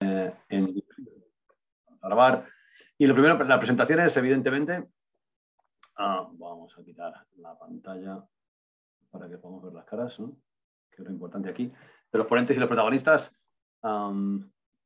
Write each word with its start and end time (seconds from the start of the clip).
en 0.00 0.82
grabar. 2.02 2.46
Y 2.98 3.06
lo 3.06 3.14
primero, 3.14 3.42
la 3.44 3.58
presentación 3.58 4.00
es 4.00 4.16
evidentemente. 4.16 4.88
Ah, 5.96 6.28
vamos 6.32 6.76
a 6.78 6.84
quitar 6.84 7.26
la 7.36 7.58
pantalla 7.58 8.22
para 9.10 9.28
que 9.28 9.38
podamos 9.38 9.64
ver 9.64 9.72
las 9.72 9.84
caras, 9.84 10.18
¿no? 10.20 10.36
que 10.90 11.02
es 11.02 11.08
lo 11.08 11.12
importante 11.12 11.48
aquí. 11.48 11.72
De 12.12 12.18
los 12.18 12.26
ponentes 12.26 12.56
y 12.56 12.60
los 12.60 12.68
protagonistas, 12.68 13.32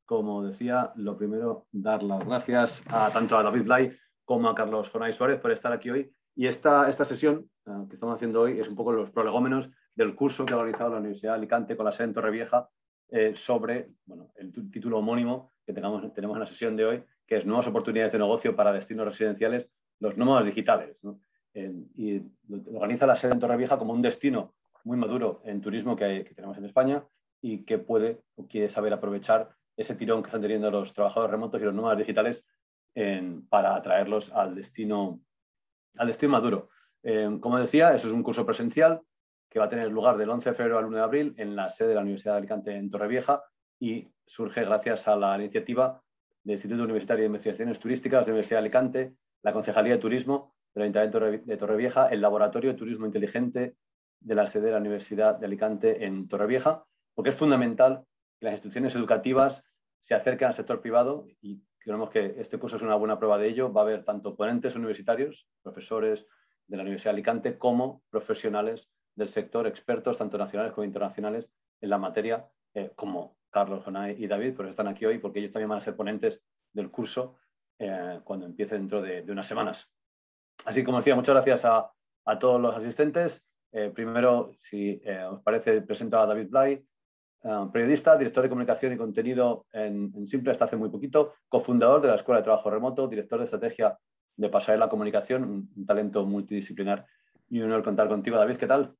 como 0.04 0.45
decía, 0.45 0.93
lo 0.96 1.17
primero, 1.17 1.67
dar 1.71 2.03
las 2.03 2.24
gracias 2.24 2.83
a 2.88 3.11
tanto 3.11 3.37
a 3.37 3.42
David 3.42 3.65
Blay 3.65 3.97
como 4.24 4.49
a 4.49 4.54
Carlos 4.54 4.90
Jonay 4.90 5.13
Suárez 5.13 5.40
por 5.40 5.51
estar 5.51 5.72
aquí 5.72 5.90
hoy. 5.90 6.13
Y 6.35 6.47
esta, 6.47 6.88
esta 6.88 7.04
sesión 7.04 7.51
ah, 7.67 7.85
que 7.88 7.95
estamos 7.95 8.15
haciendo 8.15 8.42
hoy 8.42 8.61
es 8.61 8.69
un 8.69 8.77
poco 8.77 8.92
los 8.92 9.11
prolegómenos 9.11 9.69
del 9.95 10.15
curso 10.15 10.45
que 10.47 10.54
ha 10.54 10.56
organizado 10.56 10.90
la 10.90 10.99
Universidad 10.99 11.33
de 11.33 11.38
Alicante 11.38 11.77
con 11.77 11.87
la 11.87 11.92
sede 11.92 12.08
en 12.08 12.15
Torrevieja 12.15 12.69
eh, 13.13 13.33
sobre 13.37 13.88
bueno, 14.06 14.31
el 14.37 14.53
título 14.71 14.99
homónimo 14.99 15.53
que 15.67 15.72
tenemos 15.72 16.02
en 16.05 16.41
la 16.41 16.47
sesión 16.47 16.77
de 16.77 16.84
hoy, 16.84 17.05
que 17.27 17.36
es 17.36 17.46
Nuevas 17.46 17.66
oportunidades 17.66 18.12
de 18.12 18.19
negocio 18.19 18.56
para 18.56 18.73
destinos 18.73 19.06
residenciales, 19.06 19.70
los 20.00 20.16
nómadas 20.16 20.45
digitales. 20.45 20.96
y 21.96 22.23
organiza 22.73 23.06
la 23.06 23.16
sede 23.16 23.33
en 23.33 23.41
Torrevieja 23.41 23.78
como 23.78 23.92
un 23.92 24.02
destino 24.02 24.55
muy 24.84 24.96
maduro 24.96 25.41
en 25.45 25.60
turismo 25.60 25.96
que, 25.96 26.33
tenemos 26.34 26.56
en 26.59 26.64
España 26.64 27.05
y 27.41 27.64
que 27.64 27.78
puede 27.78 28.20
o 28.36 28.46
quiere 28.46 28.70
saber 28.70 28.92
aprovechar 28.92 29.50
ese 29.77 29.95
tirón 29.95 30.22
que 30.22 30.28
están 30.28 30.42
teniendo 30.42 30.70
los 30.70 30.92
trabajadores 30.92 31.33
remotos 31.33 31.61
y 31.61 31.64
los 31.64 31.74
nómadas 31.74 31.98
digitales 31.98 32.45
para 33.48 33.77
atraerlos 33.77 34.33
al 34.33 34.55
destino, 34.55 35.20
al 35.97 36.08
destino 36.08 36.33
maduro. 36.33 36.69
Eh, 37.02 37.38
como 37.41 37.58
decía, 37.58 37.95
eso 37.95 38.08
es 38.08 38.12
un 38.12 38.22
curso 38.22 38.45
presencial 38.45 39.00
que 39.50 39.59
va 39.59 39.64
a 39.64 39.68
tener 39.68 39.90
lugar 39.90 40.16
del 40.16 40.30
11 40.30 40.50
de 40.50 40.56
febrero 40.56 40.78
al 40.78 40.86
1 40.86 40.96
de 40.96 41.02
abril 41.02 41.34
en 41.36 41.56
la 41.56 41.68
sede 41.68 41.88
de 41.88 41.95
la 41.96 42.02
Universidad 42.02 42.34
de 42.34 42.38
Alicante 42.38 42.74
en 42.74 42.91
Torrevieja 42.91 43.42
y 43.80 44.08
surge 44.24 44.64
gracias 44.64 45.08
a 45.08 45.16
la 45.16 45.36
iniciativa 45.36 46.00
del 46.45 46.54
Instituto 46.54 46.84
Universitario 46.84 47.22
de 47.22 47.27
Investigaciones 47.27 47.80
Turísticas 47.80 48.20
de 48.20 48.27
la 48.27 48.32
Universidad 48.32 48.58
de 48.58 48.66
Alicante, 48.66 49.14
la 49.42 49.52
Concejalía 49.52 49.94
de 49.94 49.98
Turismo 49.98 50.55
del 50.72 50.84
Ayuntamiento 50.84 51.20
de 51.20 51.56
Torrevieja, 51.56 52.06
el 52.08 52.20
Laboratorio 52.20 52.72
de 52.72 52.78
Turismo 52.78 53.06
Inteligente 53.06 53.75
de 54.20 54.34
la 54.34 54.47
sede 54.47 54.66
de 54.66 54.72
la 54.72 54.78
Universidad 54.78 55.36
de 55.36 55.47
Alicante 55.47 56.05
en 56.05 56.28
Torrevieja, 56.28 56.84
porque 57.14 57.30
es 57.30 57.36
fundamental 57.36 58.05
que 58.38 58.47
las 58.47 58.55
instituciones 58.55 58.94
educativas 58.94 59.64
se 60.00 60.14
acerquen 60.14 60.48
al 60.48 60.55
sector 60.55 60.80
privado 60.80 61.27
y 61.41 61.60
creemos 61.78 62.10
que 62.10 62.36
este 62.38 62.58
curso 62.58 62.77
es 62.77 62.82
una 62.82 62.94
buena 62.94 63.19
prueba 63.19 63.38
de 63.38 63.48
ello. 63.48 63.72
Va 63.72 63.80
a 63.80 63.84
haber 63.84 64.05
tanto 64.05 64.36
ponentes 64.36 64.77
universitarios, 64.77 65.48
profesores 65.62 66.27
de 66.69 66.77
la 66.77 66.82
Universidad 66.82 67.10
de 67.10 67.16
Alicante, 67.16 67.58
como 67.58 68.03
profesionales 68.10 68.88
del 69.20 69.28
sector, 69.28 69.66
expertos 69.66 70.18
tanto 70.18 70.38
nacionales 70.38 70.72
como 70.72 70.84
internacionales 70.84 71.46
en 71.80 71.90
la 71.90 71.98
materia, 71.98 72.48
eh, 72.74 72.90
como 72.96 73.36
Carlos, 73.50 73.84
Jonay 73.84 74.16
y 74.18 74.26
David, 74.26 74.54
pues 74.56 74.70
están 74.70 74.88
aquí 74.88 75.04
hoy 75.04 75.18
porque 75.18 75.40
ellos 75.40 75.52
también 75.52 75.68
van 75.68 75.78
a 75.78 75.82
ser 75.82 75.94
ponentes 75.94 76.42
del 76.72 76.90
curso 76.90 77.36
eh, 77.78 78.20
cuando 78.24 78.46
empiece 78.46 78.76
dentro 78.76 79.02
de, 79.02 79.22
unas 79.28 79.46
semanas. 79.46 79.88
Así 80.64 80.82
como 80.82 80.98
decía, 80.98 81.14
muchas 81.14 81.34
gracias 81.34 81.64
a, 81.64 81.92
todos 82.38 82.60
los 82.60 82.76
asistentes. 82.76 83.44
Eh, 83.72 83.91
primero, 83.92 84.52
si 84.60 85.02
os 85.28 85.42
parece, 85.42 85.82
presento 85.82 86.18
a 86.18 86.26
David 86.26 86.48
Blay, 86.48 86.84
periodista, 87.72 88.16
director 88.16 88.44
de 88.44 88.48
comunicación 88.48 88.92
y 88.92 88.96
contenido 88.96 89.66
en, 89.72 90.26
Simple 90.26 90.52
hasta 90.52 90.66
hace 90.66 90.76
muy 90.76 90.91
poquito, 90.91 91.34
cofundador 91.48 92.00
de 92.00 92.08
la 92.08 92.14
Escuela 92.14 92.41
de 92.41 92.44
Trabajo 92.44 92.70
Remoto, 92.70 93.08
director 93.08 93.38
de 93.38 93.46
estrategia 93.46 93.98
de 94.36 94.48
Pasarela 94.48 94.88
Comunicación, 94.88 95.42
un, 95.42 95.72
un 95.74 95.86
talento 95.86 96.24
multidisciplinar 96.24 97.04
y 97.48 97.58
un 97.58 97.66
honor 97.66 97.82
contar 97.82 98.06
contigo, 98.08 98.36
David. 98.36 98.58
¿Qué 98.58 98.66
tal? 98.68 98.94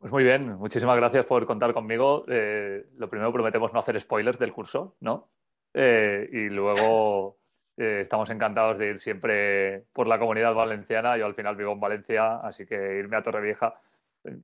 Pues 0.00 0.12
muy 0.12 0.24
bien, 0.24 0.56
muchísimas 0.56 0.96
gracias 0.96 1.26
por 1.26 1.44
contar 1.44 1.74
conmigo. 1.74 2.24
Eh, 2.26 2.86
lo 2.96 3.10
primero, 3.10 3.34
prometemos 3.34 3.70
no 3.74 3.80
hacer 3.80 4.00
spoilers 4.00 4.38
del 4.38 4.50
curso, 4.50 4.96
¿no? 5.00 5.28
Eh, 5.74 6.26
y 6.32 6.48
luego 6.48 7.36
eh, 7.76 7.98
estamos 8.00 8.30
encantados 8.30 8.78
de 8.78 8.92
ir 8.92 8.98
siempre 8.98 9.84
por 9.92 10.06
la 10.06 10.18
comunidad 10.18 10.54
valenciana. 10.54 11.18
Yo 11.18 11.26
al 11.26 11.34
final 11.34 11.54
vivo 11.54 11.72
en 11.72 11.80
Valencia, 11.80 12.36
así 12.36 12.64
que 12.64 12.96
irme 12.98 13.18
a 13.18 13.22
Torrevieja, 13.22 13.74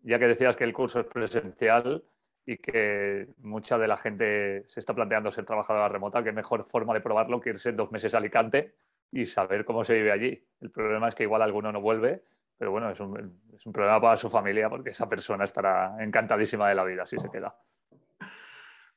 ya 0.02 0.18
que 0.18 0.28
decías 0.28 0.56
que 0.56 0.64
el 0.64 0.74
curso 0.74 1.00
es 1.00 1.06
presencial 1.06 2.04
y 2.44 2.58
que 2.58 3.28
mucha 3.38 3.78
de 3.78 3.88
la 3.88 3.96
gente 3.96 4.64
se 4.68 4.80
está 4.80 4.92
planteando 4.92 5.32
ser 5.32 5.46
trabajadora 5.46 5.88
remota, 5.88 6.22
qué 6.22 6.32
mejor 6.32 6.66
forma 6.68 6.92
de 6.92 7.00
probarlo 7.00 7.40
que 7.40 7.50
irse 7.50 7.72
dos 7.72 7.90
meses 7.90 8.12
a 8.14 8.18
Alicante 8.18 8.74
y 9.10 9.24
saber 9.24 9.64
cómo 9.64 9.86
se 9.86 9.94
vive 9.94 10.12
allí. 10.12 10.44
El 10.60 10.70
problema 10.70 11.08
es 11.08 11.14
que 11.14 11.22
igual 11.22 11.40
alguno 11.40 11.72
no 11.72 11.80
vuelve 11.80 12.22
pero 12.58 12.70
bueno, 12.70 12.90
es 12.90 13.00
un, 13.00 13.72
problema 13.72 14.00
para 14.00 14.16
su 14.16 14.30
familia 14.30 14.68
porque 14.70 14.90
esa 14.90 15.08
persona 15.08 15.44
estará 15.44 15.96
encantadísima 16.00 16.68
de 16.68 16.74
la 16.74 16.84
vida 16.84 17.06
si 17.06 17.18
se 17.18 17.30
queda. 17.30 17.54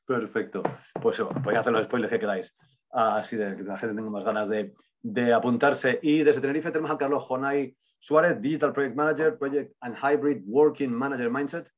Perfecto. 0.05 0.63
Pues 1.01 1.21
voy 1.43 1.55
a 1.55 1.59
hacer 1.59 1.73
los 1.73 1.85
spoilers 1.85 2.11
que 2.11 2.19
queráis. 2.19 2.55
Así 2.91 3.35
de 3.35 3.55
que 3.55 3.63
la 3.63 3.77
gente 3.77 3.95
tenga 3.95 4.09
más 4.09 4.23
ganas 4.23 4.49
de, 4.49 4.73
de, 5.01 5.33
apuntarse. 5.33 5.99
Y 6.01 6.23
desde 6.23 6.41
Tenerife 6.41 6.71
tenemos 6.71 6.89
a 6.91 6.97
Carlos 6.97 7.23
Jonay 7.25 7.75
Suárez, 7.99 8.41
Digital 8.41 8.73
Project 8.73 8.95
Manager, 8.95 9.37
Project 9.37 9.75
and 9.81 9.95
Hybrid 9.97 10.43
Working 10.47 10.91
Manager 10.91 11.29
Mindset, 11.29 11.71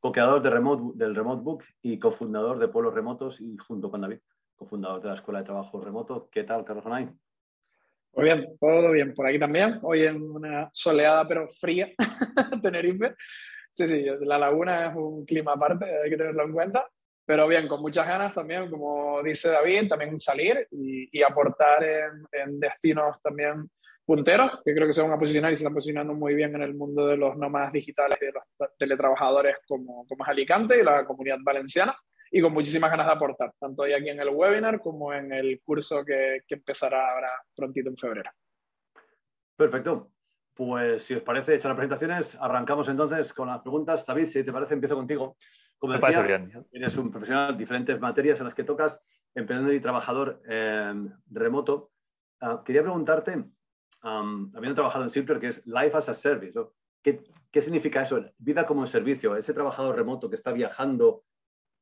co-creador 0.00 0.42
de 0.42 0.50
remote, 0.50 0.98
del 0.98 1.14
Remote 1.14 1.42
Book 1.42 1.64
y 1.80 1.98
cofundador 1.98 2.58
de 2.58 2.68
Pueblos 2.68 2.94
Remotos 2.94 3.40
y 3.40 3.56
junto 3.56 3.90
con 3.90 4.00
David, 4.00 4.18
cofundador 4.56 5.00
de 5.00 5.08
la 5.08 5.14
Escuela 5.14 5.38
de 5.38 5.46
Trabajo 5.46 5.80
Remoto. 5.80 6.28
¿Qué 6.30 6.44
tal, 6.44 6.64
Carlos 6.64 6.84
Jonay? 6.84 7.08
Muy 8.14 8.24
bien, 8.24 8.56
todo 8.60 8.90
bien. 8.90 9.14
Por 9.14 9.26
aquí 9.26 9.38
también. 9.38 9.78
Hoy 9.82 10.04
en 10.04 10.22
una 10.22 10.68
soleada 10.72 11.26
pero 11.26 11.48
fría 11.48 11.88
Tenerife. 12.62 13.14
Sí, 13.70 13.86
sí, 13.86 14.06
la 14.20 14.38
laguna 14.38 14.88
es 14.88 14.96
un 14.96 15.24
clima 15.24 15.52
aparte, 15.52 15.84
hay 16.02 16.10
que 16.10 16.16
tenerlo 16.16 16.44
en 16.44 16.52
cuenta. 16.52 16.88
Pero 17.24 17.46
bien, 17.46 17.68
con 17.68 17.82
muchas 17.82 18.08
ganas 18.08 18.34
también, 18.34 18.70
como 18.70 19.22
dice 19.22 19.50
David, 19.50 19.88
también 19.88 20.18
salir 20.18 20.66
y, 20.70 21.22
aportar 21.22 21.84
en, 21.84 22.58
destinos 22.58 23.20
también 23.22 23.68
punteros, 24.06 24.62
que 24.64 24.74
creo 24.74 24.86
que 24.86 24.94
se 24.94 25.02
van 25.02 25.12
a 25.12 25.18
posicionar 25.18 25.52
y 25.52 25.56
se 25.56 25.62
están 25.62 25.74
posicionando 25.74 26.14
muy 26.14 26.34
bien 26.34 26.54
en 26.54 26.62
el 26.62 26.74
mundo 26.74 27.06
de 27.06 27.18
los 27.18 27.36
nómadas 27.36 27.70
digitales 27.70 28.16
y 28.22 28.24
de 28.24 28.32
los 28.32 28.70
teletrabajadores 28.78 29.56
como, 29.68 30.06
como 30.06 30.24
es 30.24 30.30
Alicante 30.30 30.80
y 30.80 30.82
la 30.82 31.04
comunidad 31.04 31.36
valenciana 31.42 31.94
y 32.30 32.40
con 32.40 32.52
muchísimas 32.52 32.90
ganas 32.90 33.06
de 33.06 33.12
aportar, 33.12 33.52
tanto 33.58 33.82
hoy 33.82 33.92
aquí 33.92 34.08
en 34.08 34.20
el 34.20 34.28
webinar 34.30 34.80
como 34.80 35.12
en 35.12 35.32
el 35.32 35.60
curso 35.62 36.04
que, 36.04 36.42
que 36.46 36.56
empezará 36.56 37.12
ahora 37.12 37.30
prontito 37.54 37.88
en 37.88 37.96
febrero. 37.96 38.30
Perfecto. 39.56 40.12
Pues 40.54 41.04
si 41.04 41.14
os 41.14 41.22
parece, 41.22 41.54
echar 41.54 41.70
las 41.70 41.76
presentaciones, 41.76 42.36
arrancamos 42.40 42.88
entonces 42.88 43.32
con 43.32 43.46
las 43.46 43.60
preguntas. 43.60 44.04
David, 44.04 44.26
si 44.26 44.42
te 44.42 44.52
parece, 44.52 44.74
empiezo 44.74 44.96
contigo. 44.96 45.36
Como 45.78 45.92
Me 45.92 46.00
decía, 46.00 46.22
bien. 46.22 46.66
eres 46.72 46.96
un 46.96 47.12
profesional, 47.12 47.56
diferentes 47.56 48.00
materias 48.00 48.40
en 48.40 48.46
las 48.46 48.54
que 48.54 48.64
tocas, 48.64 49.00
emprendedor 49.36 49.74
y 49.74 49.80
trabajador 49.80 50.42
eh, 50.48 50.94
remoto. 51.30 51.92
Ah, 52.40 52.62
quería 52.64 52.82
preguntarte, 52.82 53.44
habiendo 54.00 54.74
trabajado 54.74 55.04
en 55.04 55.10
Simpler, 55.10 55.38
que 55.38 55.48
es 55.48 55.66
Life 55.66 55.96
as 55.96 56.08
a 56.08 56.14
Service, 56.14 56.58
¿Qué, 57.02 57.22
¿qué 57.52 57.62
significa 57.62 58.02
eso? 58.02 58.24
Vida 58.38 58.64
como 58.64 58.84
servicio, 58.88 59.36
ese 59.36 59.54
trabajador 59.54 59.94
remoto 59.94 60.28
que 60.28 60.34
está 60.34 60.50
viajando 60.50 61.22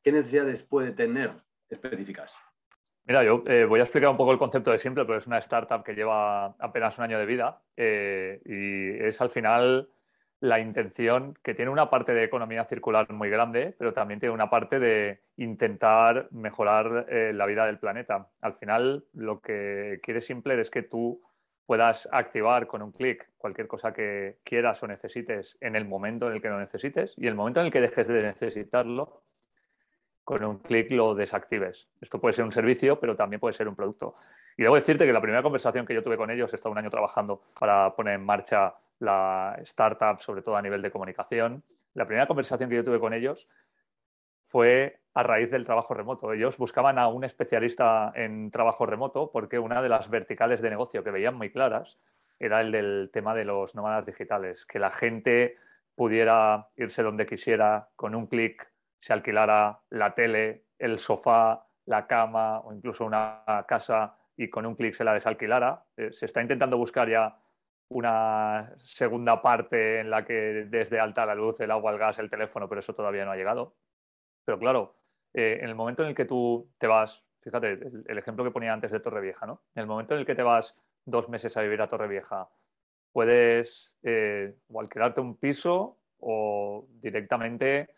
¿qué 0.06 0.12
necesidades 0.12 0.62
puede 0.62 0.92
tener 0.92 1.32
específicas? 1.68 2.32
Mira, 3.06 3.24
yo 3.24 3.42
eh, 3.48 3.64
voy 3.64 3.80
a 3.80 3.82
explicar 3.82 4.08
un 4.08 4.16
poco 4.16 4.30
el 4.30 4.38
concepto 4.38 4.70
de 4.70 4.78
Simple, 4.78 5.04
pero 5.04 5.18
es 5.18 5.26
una 5.26 5.38
startup 5.38 5.82
que 5.82 5.94
lleva 5.94 6.54
apenas 6.60 6.96
un 6.98 7.04
año 7.04 7.18
de 7.18 7.26
vida 7.26 7.60
eh, 7.76 8.40
y 8.44 9.04
es 9.04 9.20
al 9.20 9.30
final 9.30 9.88
la 10.38 10.60
intención 10.60 11.36
que 11.42 11.54
tiene 11.54 11.72
una 11.72 11.90
parte 11.90 12.14
de 12.14 12.22
economía 12.22 12.64
circular 12.66 13.12
muy 13.12 13.30
grande, 13.30 13.74
pero 13.76 13.92
también 13.92 14.20
tiene 14.20 14.32
una 14.32 14.48
parte 14.48 14.78
de 14.78 15.22
intentar 15.38 16.28
mejorar 16.30 17.06
eh, 17.08 17.32
la 17.34 17.46
vida 17.46 17.66
del 17.66 17.80
planeta. 17.80 18.28
Al 18.42 18.54
final, 18.54 19.06
lo 19.12 19.40
que 19.40 19.98
quiere 20.04 20.20
Simple 20.20 20.60
es 20.60 20.70
que 20.70 20.82
tú 20.82 21.20
puedas 21.66 22.08
activar 22.12 22.68
con 22.68 22.80
un 22.80 22.92
clic 22.92 23.28
cualquier 23.38 23.66
cosa 23.66 23.92
que 23.92 24.38
quieras 24.44 24.80
o 24.84 24.86
necesites 24.86 25.58
en 25.60 25.74
el 25.74 25.84
momento 25.84 26.28
en 26.28 26.34
el 26.34 26.42
que 26.42 26.48
lo 26.48 26.60
necesites 26.60 27.12
y 27.16 27.26
el 27.26 27.34
momento 27.34 27.58
en 27.58 27.66
el 27.66 27.72
que 27.72 27.80
dejes 27.80 28.06
de 28.06 28.22
necesitarlo, 28.22 29.24
con 30.26 30.42
un 30.42 30.58
clic 30.58 30.90
lo 30.90 31.14
desactives. 31.14 31.88
Esto 32.00 32.20
puede 32.20 32.34
ser 32.34 32.44
un 32.44 32.50
servicio, 32.50 32.98
pero 32.98 33.14
también 33.14 33.38
puede 33.38 33.54
ser 33.54 33.68
un 33.68 33.76
producto. 33.76 34.16
Y 34.56 34.64
debo 34.64 34.74
decirte 34.74 35.06
que 35.06 35.12
la 35.12 35.20
primera 35.20 35.40
conversación 35.40 35.86
que 35.86 35.94
yo 35.94 36.02
tuve 36.02 36.16
con 36.16 36.32
ellos, 36.32 36.52
he 36.52 36.56
estado 36.56 36.72
un 36.72 36.78
año 36.78 36.90
trabajando 36.90 37.42
para 37.60 37.94
poner 37.94 38.16
en 38.16 38.26
marcha 38.26 38.74
la 38.98 39.56
startup, 39.62 40.18
sobre 40.18 40.42
todo 40.42 40.56
a 40.56 40.62
nivel 40.62 40.82
de 40.82 40.90
comunicación. 40.90 41.62
La 41.94 42.06
primera 42.06 42.26
conversación 42.26 42.68
que 42.68 42.74
yo 42.74 42.82
tuve 42.82 42.98
con 42.98 43.14
ellos 43.14 43.48
fue 44.48 44.98
a 45.14 45.22
raíz 45.22 45.48
del 45.52 45.64
trabajo 45.64 45.94
remoto. 45.94 46.32
Ellos 46.32 46.58
buscaban 46.58 46.98
a 46.98 47.06
un 47.06 47.22
especialista 47.22 48.10
en 48.16 48.50
trabajo 48.50 48.84
remoto 48.84 49.30
porque 49.30 49.60
una 49.60 49.80
de 49.80 49.90
las 49.90 50.10
verticales 50.10 50.60
de 50.60 50.70
negocio 50.70 51.04
que 51.04 51.12
veían 51.12 51.36
muy 51.36 51.50
claras 51.50 52.00
era 52.40 52.62
el 52.62 52.72
del 52.72 53.10
tema 53.12 53.32
de 53.32 53.44
los 53.44 53.76
nómadas 53.76 54.04
digitales, 54.04 54.66
que 54.66 54.80
la 54.80 54.90
gente 54.90 55.56
pudiera 55.94 56.66
irse 56.76 57.04
donde 57.04 57.26
quisiera 57.26 57.90
con 57.94 58.16
un 58.16 58.26
clic 58.26 58.68
se 59.06 59.12
alquilara 59.12 59.78
la 59.90 60.16
tele, 60.16 60.64
el 60.80 60.98
sofá, 60.98 61.64
la 61.84 62.08
cama 62.08 62.58
o 62.58 62.72
incluso 62.72 63.04
una 63.04 63.64
casa 63.68 64.16
y 64.36 64.50
con 64.50 64.66
un 64.66 64.74
clic 64.74 64.94
se 64.94 65.04
la 65.04 65.14
desalquilara. 65.14 65.84
Eh, 65.96 66.12
se 66.12 66.26
está 66.26 66.42
intentando 66.42 66.76
buscar 66.76 67.08
ya 67.08 67.38
una 67.88 68.74
segunda 68.78 69.40
parte 69.40 70.00
en 70.00 70.10
la 70.10 70.24
que 70.24 70.66
desde 70.68 70.98
alta 70.98 71.24
la 71.24 71.36
luz, 71.36 71.60
el 71.60 71.70
agua, 71.70 71.92
el 71.92 71.98
gas, 71.98 72.18
el 72.18 72.28
teléfono, 72.28 72.68
pero 72.68 72.80
eso 72.80 72.94
todavía 72.94 73.24
no 73.24 73.30
ha 73.30 73.36
llegado. 73.36 73.76
Pero 74.44 74.58
claro, 74.58 74.96
eh, 75.34 75.60
en 75.62 75.68
el 75.68 75.76
momento 75.76 76.02
en 76.02 76.08
el 76.08 76.14
que 76.16 76.24
tú 76.24 76.68
te 76.76 76.88
vas, 76.88 77.24
fíjate, 77.42 77.78
el, 78.08 78.18
ejemplo 78.18 78.42
que 78.42 78.50
ponía 78.50 78.72
antes 78.72 78.90
de 78.90 78.98
Torrevieja, 78.98 79.46
¿no? 79.46 79.62
En 79.76 79.82
el 79.82 79.86
momento 79.86 80.14
en 80.14 80.20
el 80.20 80.26
que 80.26 80.34
te 80.34 80.42
vas 80.42 80.76
dos 81.04 81.28
meses 81.28 81.56
a 81.56 81.62
vivir 81.62 81.80
a 81.80 81.86
Torrevieja, 81.86 82.48
puedes 83.12 83.96
eh, 84.02 84.56
o 84.66 84.80
alquilarte 84.80 85.20
un 85.20 85.36
piso 85.36 85.96
o 86.18 86.88
directamente 87.00 87.94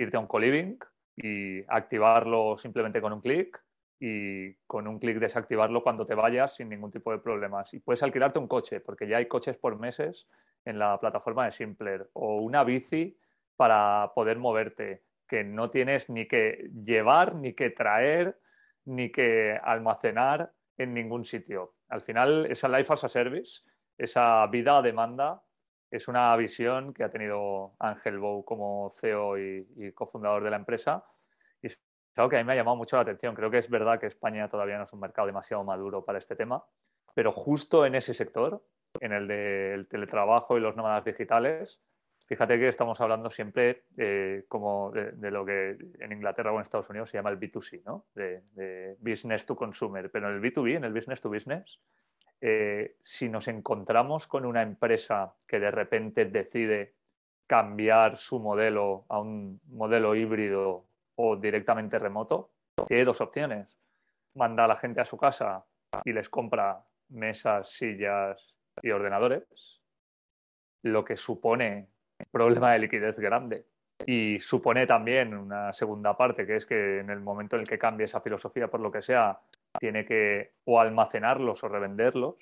irte 0.00 0.16
a 0.16 0.20
un 0.20 0.26
co-living 0.26 0.78
y 1.16 1.64
activarlo 1.68 2.56
simplemente 2.56 3.00
con 3.00 3.12
un 3.12 3.20
clic 3.20 3.58
y 3.98 4.54
con 4.66 4.86
un 4.86 4.98
clic 4.98 5.18
desactivarlo 5.18 5.82
cuando 5.82 6.06
te 6.06 6.14
vayas 6.14 6.54
sin 6.54 6.68
ningún 6.68 6.92
tipo 6.92 7.10
de 7.12 7.18
problemas. 7.18 7.72
Y 7.72 7.80
puedes 7.80 8.02
alquilarte 8.02 8.38
un 8.38 8.46
coche, 8.46 8.80
porque 8.80 9.08
ya 9.08 9.16
hay 9.16 9.26
coches 9.26 9.56
por 9.56 9.78
meses 9.78 10.28
en 10.66 10.78
la 10.78 11.00
plataforma 11.00 11.46
de 11.46 11.52
Simpler, 11.52 12.10
o 12.12 12.40
una 12.42 12.62
bici 12.62 13.18
para 13.56 14.12
poder 14.14 14.38
moverte, 14.38 15.04
que 15.26 15.44
no 15.44 15.70
tienes 15.70 16.10
ni 16.10 16.28
que 16.28 16.68
llevar, 16.84 17.34
ni 17.34 17.54
que 17.54 17.70
traer, 17.70 18.38
ni 18.84 19.10
que 19.10 19.58
almacenar 19.62 20.52
en 20.76 20.92
ningún 20.92 21.24
sitio. 21.24 21.74
Al 21.88 22.02
final, 22.02 22.46
esa 22.46 22.68
Life 22.68 22.92
as 22.92 23.04
a 23.04 23.08
Service, 23.08 23.62
esa 23.96 24.46
vida 24.48 24.76
a 24.76 24.82
demanda, 24.82 25.42
es 25.90 26.08
una 26.08 26.34
visión 26.36 26.92
que 26.92 27.04
ha 27.04 27.10
tenido 27.10 27.74
Ángel 27.78 28.18
Bou 28.18 28.44
como 28.44 28.90
CEO 28.94 29.38
y, 29.38 29.92
cofundador 29.94 30.42
de 30.42 30.50
la 30.50 30.56
empresa. 30.56 31.04
Y 31.62 31.68
es 31.68 31.80
algo 32.16 32.30
que 32.30 32.36
a 32.36 32.40
mí 32.40 32.44
me 32.44 32.52
ha 32.52 32.56
llamado 32.56 32.76
mucho 32.76 32.96
la 32.96 33.02
atención. 33.02 33.34
Creo 33.34 33.50
que 33.50 33.58
es 33.58 33.70
verdad 33.70 34.00
que 34.00 34.06
España 34.06 34.48
todavía 34.48 34.78
no 34.78 34.84
es 34.84 34.92
un 34.92 35.00
mercado 35.00 35.26
demasiado 35.26 35.64
maduro 35.64 36.04
para 36.04 36.18
este 36.18 36.36
tema, 36.36 36.64
pero 37.14 37.32
justo 37.32 37.86
en 37.86 37.94
ese 37.94 38.14
sector, 38.14 38.62
en 39.00 39.12
el 39.12 39.28
del 39.28 39.88
teletrabajo 39.88 40.56
y 40.56 40.60
los 40.60 40.76
nómadas 40.76 41.04
digitales, 41.04 41.80
fíjate 42.26 42.58
que 42.58 42.68
estamos 42.68 43.00
hablando 43.00 43.30
siempre 43.30 43.84
eh, 43.96 44.44
como 44.48 44.90
de, 44.90 45.30
lo 45.30 45.44
que 45.46 45.76
en 46.00 46.12
Inglaterra 46.12 46.52
o 46.52 46.56
en 46.56 46.62
Estados 46.62 46.90
Unidos 46.90 47.10
se 47.10 47.18
llama 47.18 47.30
el 47.30 47.38
B2C, 47.38 47.84
¿no? 47.84 48.06
de, 48.14 48.42
de 48.52 48.96
business 48.98 49.46
to 49.46 49.54
consumer, 49.54 50.10
pero 50.10 50.28
en 50.28 50.36
el 50.36 50.42
B2B, 50.42 50.76
en 50.76 50.84
el 50.84 50.92
business 50.92 51.20
to 51.20 51.30
business, 51.30 51.80
eh, 52.40 52.96
si 53.02 53.28
nos 53.28 53.48
encontramos 53.48 54.26
con 54.26 54.44
una 54.44 54.62
empresa 54.62 55.34
que 55.46 55.58
de 55.58 55.70
repente 55.70 56.26
decide 56.26 56.94
cambiar 57.46 58.16
su 58.16 58.40
modelo 58.40 59.04
a 59.08 59.20
un 59.20 59.60
modelo 59.68 60.14
híbrido 60.14 60.86
o 61.14 61.36
directamente 61.36 61.98
remoto, 61.98 62.50
tiene 62.88 63.04
dos 63.04 63.20
opciones. 63.20 63.78
Manda 64.34 64.64
a 64.64 64.68
la 64.68 64.76
gente 64.76 65.00
a 65.00 65.06
su 65.06 65.16
casa 65.16 65.64
y 66.04 66.12
les 66.12 66.28
compra 66.28 66.84
mesas, 67.08 67.70
sillas 67.70 68.54
y 68.82 68.90
ordenadores, 68.90 69.80
lo 70.82 71.04
que 71.04 71.16
supone 71.16 71.88
problema 72.30 72.72
de 72.72 72.80
liquidez 72.80 73.18
grande. 73.18 73.66
Y 74.04 74.38
supone 74.40 74.86
también 74.86 75.34
una 75.34 75.72
segunda 75.72 76.16
parte, 76.16 76.46
que 76.46 76.56
es 76.56 76.66
que 76.66 77.00
en 77.00 77.10
el 77.10 77.20
momento 77.20 77.56
en 77.56 77.62
el 77.62 77.68
que 77.68 77.78
cambie 77.78 78.04
esa 78.04 78.20
filosofía, 78.20 78.68
por 78.68 78.80
lo 78.80 78.92
que 78.92 79.02
sea, 79.02 79.40
tiene 79.78 80.04
que 80.04 80.52
o 80.64 80.80
almacenarlos 80.80 81.62
o 81.64 81.68
revenderlos. 81.68 82.36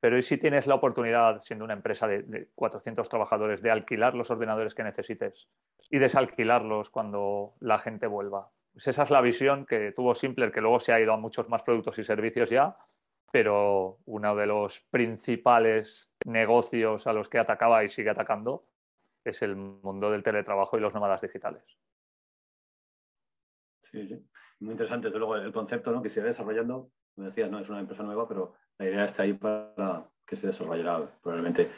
Pero 0.00 0.18
¿y 0.18 0.22
si 0.22 0.36
tienes 0.36 0.66
la 0.66 0.74
oportunidad, 0.74 1.40
siendo 1.40 1.64
una 1.64 1.74
empresa 1.74 2.06
de, 2.06 2.48
400 2.54 3.08
trabajadores, 3.08 3.62
de 3.62 3.70
alquilar 3.70 4.14
los 4.14 4.30
ordenadores 4.30 4.74
que 4.74 4.84
necesites 4.84 5.48
y 5.90 5.98
desalquilarlos 5.98 6.90
cuando 6.90 7.54
la 7.60 7.78
gente 7.78 8.06
vuelva? 8.06 8.50
Pues 8.72 8.88
esa 8.88 9.04
es 9.04 9.10
la 9.10 9.20
visión 9.20 9.64
que 9.64 9.92
tuvo 9.92 10.14
Simpler, 10.14 10.52
que 10.52 10.60
luego 10.60 10.80
se 10.80 10.92
ha 10.92 11.00
ido 11.00 11.12
a 11.12 11.16
muchos 11.16 11.48
más 11.48 11.62
productos 11.62 11.98
y 11.98 12.04
servicios 12.04 12.50
ya, 12.50 12.76
pero 13.32 13.98
uno 14.04 14.36
de 14.36 14.46
los 14.46 14.80
principales 14.90 16.10
negocios 16.26 17.06
a 17.06 17.12
los 17.12 17.28
que 17.28 17.38
atacaba 17.38 17.82
y 17.84 17.88
sigue 17.88 18.10
atacando 18.10 18.66
es 19.24 19.40
el 19.40 19.56
mundo 19.56 20.10
del 20.10 20.22
teletrabajo 20.22 20.76
y 20.76 20.80
los 20.80 20.92
nómadas 20.92 21.22
digitales. 21.22 21.64
Sí, 23.90 24.06
sí 24.06 24.22
muy 24.60 24.72
interesante, 24.72 25.08
desde 25.08 25.18
luego, 25.18 25.36
el 25.36 25.52
concepto 25.52 25.90
¿no? 25.92 26.02
que 26.02 26.10
se 26.10 26.20
va 26.20 26.26
desarrollando. 26.26 26.90
Como 27.14 27.28
decías, 27.28 27.50
no 27.50 27.58
es 27.58 27.68
una 27.68 27.80
empresa 27.80 28.02
nueva, 28.02 28.26
pero 28.26 28.54
la 28.78 28.86
idea 28.86 29.04
está 29.04 29.22
ahí 29.22 29.34
para 29.34 30.08
que 30.26 30.36
se 30.36 30.46
desarrollará 30.46 31.06
probablemente 31.22 31.70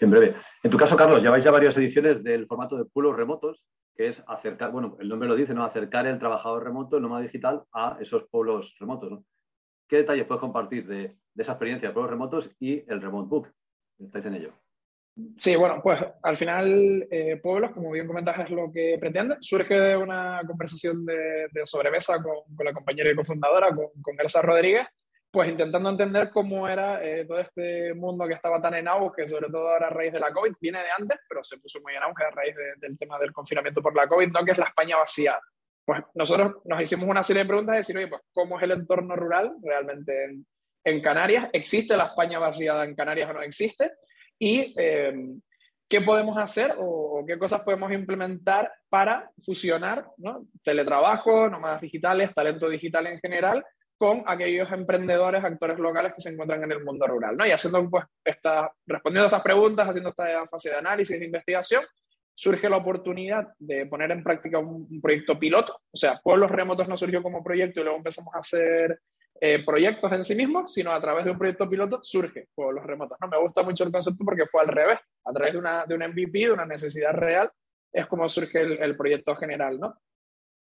en 0.00 0.10
breve. 0.10 0.34
En 0.62 0.70
tu 0.70 0.76
caso, 0.76 0.96
Carlos, 0.96 1.22
lleváis 1.22 1.44
ya 1.44 1.50
varias 1.50 1.76
ediciones 1.76 2.22
del 2.22 2.46
formato 2.46 2.76
de 2.76 2.84
pueblos 2.84 3.16
remotos, 3.16 3.64
que 3.96 4.08
es 4.08 4.22
acercar, 4.26 4.70
bueno, 4.72 4.96
el 5.00 5.08
nombre 5.08 5.28
lo 5.28 5.36
dice, 5.36 5.54
¿no? 5.54 5.64
Acercar 5.64 6.06
el 6.06 6.18
trabajador 6.18 6.64
remoto, 6.64 6.96
el 6.96 7.02
nómada 7.02 7.22
digital, 7.22 7.64
a 7.72 7.96
esos 8.00 8.28
pueblos 8.28 8.74
remotos. 8.78 9.20
¿Qué 9.88 9.98
detalles 9.98 10.26
puedes 10.26 10.40
compartir 10.40 10.86
de 10.86 11.16
esa 11.36 11.52
experiencia 11.52 11.88
de 11.88 11.94
pueblos 11.94 12.10
remotos 12.10 12.50
y 12.58 12.84
el 12.90 13.00
Remote 13.00 13.28
Book? 13.28 13.52
¿Estáis 13.98 14.26
en 14.26 14.34
ello? 14.34 14.63
Sí, 15.36 15.54
bueno, 15.54 15.80
pues 15.80 16.00
al 16.22 16.36
final 16.36 17.06
eh, 17.08 17.38
Pueblos, 17.40 17.70
como 17.70 17.92
bien 17.92 18.06
comentas, 18.06 18.36
es 18.40 18.50
lo 18.50 18.70
que 18.72 18.96
pretende. 18.98 19.36
Surge 19.40 19.74
de 19.74 19.96
una 19.96 20.40
conversación 20.44 21.06
de, 21.06 21.48
sobremesa 21.64 22.20
con, 22.20 22.38
la 22.64 22.72
compañera 22.72 23.10
y 23.10 23.14
cofundadora, 23.14 23.68
con, 23.68 23.90
con, 24.02 24.20
Elsa 24.20 24.42
Rodríguez, 24.42 24.88
pues 25.30 25.48
intentando 25.48 25.90
entender 25.90 26.30
cómo 26.30 26.68
era 26.68 27.04
eh, 27.04 27.24
todo 27.26 27.38
este 27.38 27.94
mundo 27.94 28.26
que 28.26 28.34
estaba 28.34 28.60
tan 28.60 28.74
en 28.74 28.88
auge, 28.88 29.28
sobre 29.28 29.48
todo 29.48 29.68
ahora 29.68 29.86
a 29.86 29.90
raíz 29.90 30.12
de 30.12 30.18
la 30.18 30.32
COVID, 30.32 30.54
viene 30.60 30.78
de 30.78 30.90
antes, 30.98 31.18
pero 31.28 31.44
se 31.44 31.58
puso 31.58 31.80
muy 31.80 31.94
en 31.94 32.02
auge 32.02 32.24
a 32.24 32.30
raíz 32.30 32.56
del 32.80 32.98
tema 32.98 33.16
del 33.18 33.32
confinamiento 33.32 33.82
por 33.82 33.94
la 33.94 34.08
COVID, 34.08 34.32
¿no? 34.32 34.44
que 34.44 34.50
es 34.50 34.58
la 34.58 34.66
España 34.66 34.96
vaciada. 34.96 35.40
Pues 35.84 36.02
nosotros 36.14 36.54
nos 36.64 36.80
hicimos 36.80 37.08
una 37.08 37.22
serie 37.22 37.42
de 37.42 37.48
preguntas 37.48 37.74
de 37.74 37.78
decir, 37.78 37.96
oye, 37.96 38.08
pues 38.08 38.22
¿cómo 38.32 38.56
es 38.56 38.62
el 38.64 38.72
entorno 38.72 39.14
rural 39.14 39.54
realmente 39.62 40.24
en, 40.24 40.46
en 40.84 41.02
Canarias? 41.02 41.50
¿Existe 41.52 41.96
la 41.96 42.06
España 42.06 42.38
vaciada 42.40 42.84
en 42.84 42.96
Canarias 42.96 43.30
o 43.30 43.34
no 43.34 43.42
existe? 43.42 43.92
Y 44.38 44.74
em, 44.76 45.40
qué 45.88 46.00
podemos 46.00 46.36
hacer 46.38 46.74
o, 46.78 47.24
qué 47.26 47.38
cosas 47.38 47.62
podemos 47.62 47.92
implementar 47.92 48.72
para 48.88 49.30
fusionar 49.44 50.06
¿no? 50.16 50.46
teletrabajo, 50.62 51.48
nómadas 51.48 51.80
digitales, 51.80 52.34
talento 52.34 52.68
digital 52.68 53.06
en 53.06 53.18
general 53.20 53.64
con 53.96 54.24
aquellos 54.26 54.70
emprendedores, 54.72 55.44
actores 55.44 55.78
locales 55.78 56.12
que 56.14 56.20
se 56.20 56.30
encuentran 56.30 56.64
en 56.64 56.72
el 56.72 56.84
mundo 56.84 57.06
rural. 57.06 57.36
¿no? 57.36 57.46
Y 57.46 57.52
haciendo, 57.52 57.88
pues, 57.88 58.04
esta, 58.24 58.70
respondiendo 58.86 59.26
a 59.26 59.28
estas 59.28 59.42
preguntas, 59.42 59.88
haciendo 59.88 60.10
esta 60.10 60.46
fase 60.48 60.70
de 60.70 60.76
análisis, 60.76 61.18
de 61.18 61.26
investigación, 61.26 61.84
surge 62.34 62.68
la 62.68 62.78
oportunidad 62.78 63.46
de 63.58 63.86
poner 63.86 64.10
en 64.10 64.24
práctica 64.24 64.58
un, 64.58 64.86
un 64.90 65.00
proyecto 65.00 65.38
piloto. 65.38 65.80
O 65.92 65.96
sea, 65.96 66.20
Pueblos 66.22 66.50
Remotos 66.50 66.88
no 66.88 66.96
surgió 66.96 67.22
como 67.22 67.44
proyecto 67.44 67.80
y 67.80 67.84
luego 67.84 67.98
empezamos 67.98 68.34
a 68.34 68.40
hacer 68.40 68.98
eh, 69.40 69.64
proyectos 69.64 70.12
en 70.12 70.22
sí 70.22 70.34
mismos, 70.34 70.72
sino 70.72 70.92
a 70.92 71.00
través 71.00 71.24
de 71.24 71.32
un 71.32 71.38
proyecto 71.38 71.68
piloto 71.68 72.00
surge 72.02 72.48
los 72.56 72.84
remotos. 72.84 73.18
¿no? 73.20 73.28
Me 73.28 73.38
gusta 73.38 73.62
mucho 73.62 73.84
el 73.84 73.90
concepto 73.90 74.24
porque 74.24 74.46
fue 74.46 74.62
al 74.62 74.68
revés, 74.68 75.00
a 75.24 75.32
través 75.32 75.52
de, 75.52 75.58
una, 75.58 75.84
de 75.86 75.94
un 75.94 76.02
MVP, 76.02 76.38
de 76.38 76.52
una 76.52 76.66
necesidad 76.66 77.12
real, 77.12 77.50
es 77.92 78.06
como 78.06 78.28
surge 78.28 78.60
el, 78.60 78.96
proyecto 78.96 79.34
general. 79.34 79.80
¿no? 79.80 79.98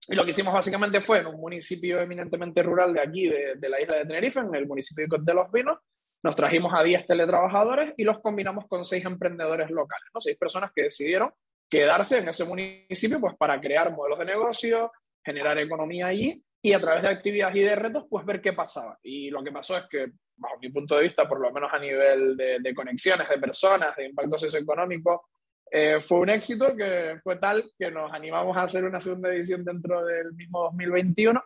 Y 0.08 0.16
lo 0.16 0.24
que 0.24 0.32
hicimos 0.32 0.54
básicamente 0.54 1.02
fue 1.02 1.20
en 1.20 1.28
un 1.28 1.40
municipio 1.40 2.00
eminentemente 2.00 2.64
rural 2.64 2.94
de 2.94 3.02
aquí, 3.02 3.28
de, 3.28 3.70
la 3.70 3.82
isla 3.82 3.98
de 3.98 4.06
Tenerife, 4.06 4.40
en 4.40 4.56
el 4.56 4.68
municipio 4.68 5.06
de 5.20 5.34
Los 5.34 5.52
Vinos, 5.52 5.78
nos 6.24 6.36
trajimos 6.36 6.72
a 6.74 6.84
10 6.84 7.06
teletrabajadores 7.06 7.94
y 7.98 8.04
los 8.04 8.20
combinamos 8.20 8.68
con 8.68 8.86
6 8.86 9.04
emprendedores 9.06 9.70
locales, 9.72 10.08
¿no? 10.14 10.22
6 10.22 10.38
personas 10.38 10.72
que 10.74 10.84
decidieron 10.84 11.32
quedarse 11.68 12.20
en 12.20 12.30
ese 12.30 12.46
municipio 12.46 13.20
pues, 13.20 13.36
para 13.38 13.60
crear 13.60 13.92
modelos 13.92 14.20
de 14.20 14.26
negocio, 14.26 14.92
generar 15.24 15.58
economía 15.58 16.08
allí 16.08 16.44
y 16.62 16.74
a 16.74 16.80
través 16.80 17.02
de 17.02 17.10
actividades 17.10 17.56
y 17.56 17.62
de 17.62 17.76
retos, 17.76 18.06
pues 18.10 18.26
ver 18.26 18.42
qué 18.42 18.54
pasaba. 18.54 18.98
Y 19.02 19.30
lo 19.32 19.44
que 19.44 19.52
pasó 19.52 19.78
es 19.78 19.86
que, 19.90 20.12
bajo 20.36 20.60
mi 20.60 20.70
punto 20.70 20.96
de 20.96 21.04
vista, 21.04 21.28
por 21.28 21.40
lo 21.40 21.52
menos 21.52 21.72
a 21.74 21.80
nivel 21.80 22.38
de, 22.38 22.74
conexiones, 22.76 23.28
de 23.28 23.40
personas, 23.40 23.96
de 23.96 24.06
impacto 24.06 24.38
socioeconómico, 24.38 25.30
eh, 25.72 26.00
fue 26.00 26.20
un 26.20 26.30
éxito 26.30 26.76
que 26.76 27.20
fue 27.24 27.38
tal 27.38 27.64
que 27.80 27.90
nos 27.90 28.14
animamos 28.14 28.56
a 28.58 28.64
hacer 28.64 28.84
una 28.84 29.02
segunda 29.02 29.34
edición 29.34 29.64
dentro 29.66 30.06
del 30.06 30.34
mismo 30.34 30.64
2021. 30.64 31.42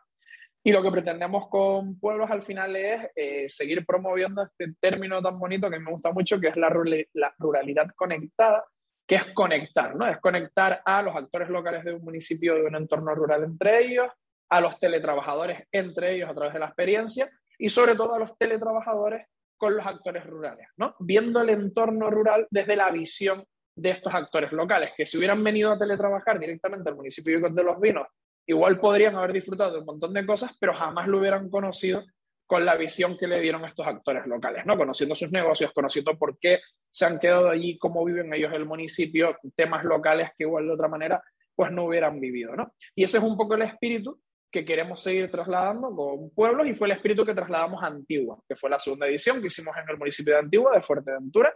Y 0.64 0.72
lo 0.72 0.82
que 0.82 0.92
pretendemos 0.92 1.48
con 1.48 1.98
Pueblos 2.00 2.30
al 2.32 2.42
final 2.42 2.76
es 2.76 3.08
eh, 3.16 3.46
seguir 3.48 3.86
promoviendo 3.86 4.44
este 4.44 4.74
término 4.80 5.22
tan 5.22 5.38
bonito 5.38 5.70
que 5.70 5.80
me 5.80 5.92
gusta 5.92 6.12
mucho, 6.12 6.42
que 6.42 6.48
es 6.48 6.58
la, 6.58 6.70
la 7.14 7.34
ruralidad 7.38 7.88
conectada, 7.96 8.66
que 9.08 9.16
es 9.16 9.26
conectar, 9.34 9.96
¿no? 9.96 10.08
Es 10.08 10.18
conectar 10.18 10.82
a 10.84 11.04
los 11.04 11.16
actores 11.16 11.50
locales 11.50 11.86
de 11.86 11.94
un 11.94 12.04
municipio, 12.04 12.56
de 12.56 12.64
un 12.64 12.76
entorno 12.76 13.14
rural 13.14 13.44
entre 13.44 13.86
ellos, 13.86 14.12
a 14.56 14.62
los 14.62 14.80
teletrabajadores 14.80 15.68
entre 15.72 16.16
ellos 16.16 16.30
a 16.30 16.34
través 16.34 16.54
de 16.54 16.60
la 16.60 16.68
experiencia 16.68 17.28
y 17.58 17.68
sobre 17.68 17.96
todo 17.96 18.16
a 18.16 18.20
los 18.20 18.38
teletrabajadores 18.38 19.28
con 19.58 19.76
los 19.76 19.86
actores 19.86 20.26
rurales, 20.26 20.68
¿no? 20.78 20.96
Viendo 21.00 21.42
el 21.42 21.50
entorno 21.50 22.10
rural 22.10 22.48
desde 22.50 22.76
la 22.76 22.90
visión 22.90 23.44
de 23.76 23.90
estos 23.90 24.14
actores 24.14 24.54
locales, 24.54 24.92
que 24.96 25.06
si 25.06 25.18
hubieran 25.18 25.44
venido 25.44 25.72
a 25.72 25.78
teletrabajar 25.78 26.40
directamente 26.40 26.90
al 26.90 26.96
municipio 26.96 27.40
de 27.40 27.64
Los 27.64 27.80
Vinos, 27.80 28.08
igual 28.48 28.80
podrían 28.80 29.16
haber 29.16 29.34
disfrutado 29.34 29.74
de 29.74 29.80
un 29.80 29.86
montón 29.86 30.14
de 30.14 30.26
cosas, 30.26 30.56
pero 30.60 30.74
jamás 30.74 31.08
lo 31.08 31.20
hubieran 31.20 31.50
conocido 31.50 32.04
con 32.48 32.64
la 32.64 32.76
visión 32.76 33.18
que 33.18 33.28
le 33.28 33.42
dieron 33.42 33.66
estos 33.66 33.86
actores 33.88 34.26
locales, 34.28 34.66
¿no? 34.66 34.78
Conociendo 34.78 35.16
sus 35.16 35.32
negocios, 35.32 35.74
conociendo 35.74 36.18
por 36.18 36.38
qué 36.40 36.60
se 36.90 37.06
han 37.06 37.20
quedado 37.20 37.50
allí, 37.50 37.78
cómo 37.78 38.06
viven 38.06 38.34
ellos 38.34 38.54
el 38.54 38.66
municipio, 38.66 39.36
temas 39.56 39.84
locales 39.84 40.30
que 40.38 40.44
igual 40.44 40.68
de 40.68 40.74
otra 40.74 40.88
manera 40.88 41.22
pues 41.56 41.72
no 41.72 41.86
hubieran 41.86 42.20
vivido, 42.20 42.56
¿no? 42.56 42.72
Y 42.96 43.04
ese 43.04 43.18
es 43.18 43.24
un 43.24 43.36
poco 43.36 43.56
el 43.56 43.64
espíritu 43.64 44.22
que 44.56 44.64
queremos 44.64 45.04
seguir 45.04 45.30
trasladando 45.30 45.94
con 45.94 46.30
pueblos 46.30 46.66
y 46.66 46.74
fue 46.74 46.88
el 46.88 46.94
espíritu 46.94 47.26
que 47.26 47.34
trasladamos 47.34 47.84
a 47.84 47.88
Antigua, 47.88 48.40
que 48.48 48.56
fue 48.56 48.70
la 48.70 48.80
segunda 48.80 49.06
edición 49.06 49.42
que 49.42 49.48
hicimos 49.48 49.76
en 49.76 49.84
el 49.90 49.98
municipio 49.98 50.32
de 50.32 50.40
Antigua, 50.40 50.72
de 50.74 50.82
Fuerteventura. 50.82 51.54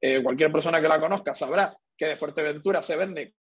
Eh, 0.00 0.22
cualquier 0.22 0.50
persona 0.50 0.80
que 0.80 0.88
la 0.88 0.98
conozca 0.98 1.34
sabrá 1.34 1.76
que 1.94 2.06
de 2.06 2.16
Fuerteventura 2.16 2.82
se 2.82 2.96
vende 2.96 3.34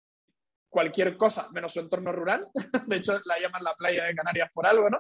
cualquier 0.67 1.17
cosa 1.17 1.47
menos 1.53 1.71
su 1.71 1.81
entorno 1.81 2.11
rural. 2.11 2.47
De 2.87 2.95
hecho, 2.95 3.21
la 3.25 3.39
llaman 3.39 3.63
la 3.63 3.75
playa 3.75 4.05
de 4.05 4.15
Canarias 4.15 4.49
por 4.51 4.65
algo, 4.65 4.89
¿no? 4.89 4.99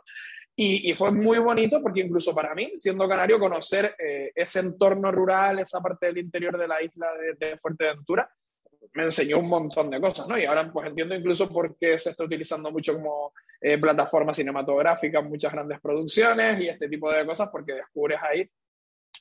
Y, 0.55 0.93
fue 0.93 1.11
muy 1.11 1.39
bonito 1.39 1.81
porque 1.81 2.01
incluso 2.01 2.33
para 2.35 2.53
mí, 2.53 2.73
siendo 2.75 3.09
canario, 3.09 3.39
conocer 3.39 3.95
eh, 3.97 4.31
ese 4.35 4.59
entorno 4.59 5.11
rural, 5.11 5.57
esa 5.57 5.81
parte 5.81 6.05
del 6.05 6.19
interior 6.19 6.59
de 6.59 6.67
la 6.67 6.81
isla 6.83 7.07
de, 7.17 7.47
de, 7.47 7.57
Fuerteventura, 7.57 8.29
me 8.93 9.03
enseñó 9.03 9.39
un 9.39 9.49
montón 9.49 9.89
de 9.89 9.99
cosas, 9.99 10.27
¿no? 10.27 10.37
Y 10.37 10.45
ahora 10.45 10.71
pues 10.71 10.87
entiendo 10.87 11.15
incluso 11.15 11.49
por 11.49 11.77
qué 11.77 11.97
se 11.97 12.11
está 12.11 12.23
utilizando 12.23 12.71
mucho 12.71 12.93
como 12.93 13.33
eh, 13.61 13.77
plataforma 13.77 14.33
cinematográfica, 14.33 15.21
muchas 15.21 15.51
grandes 15.51 15.79
producciones 15.79 16.59
y 16.59 16.69
este 16.69 16.87
tipo 16.89 17.11
de 17.11 17.25
cosas, 17.25 17.49
porque 17.49 17.73
descubres 17.73 18.19
ahí 18.21 18.49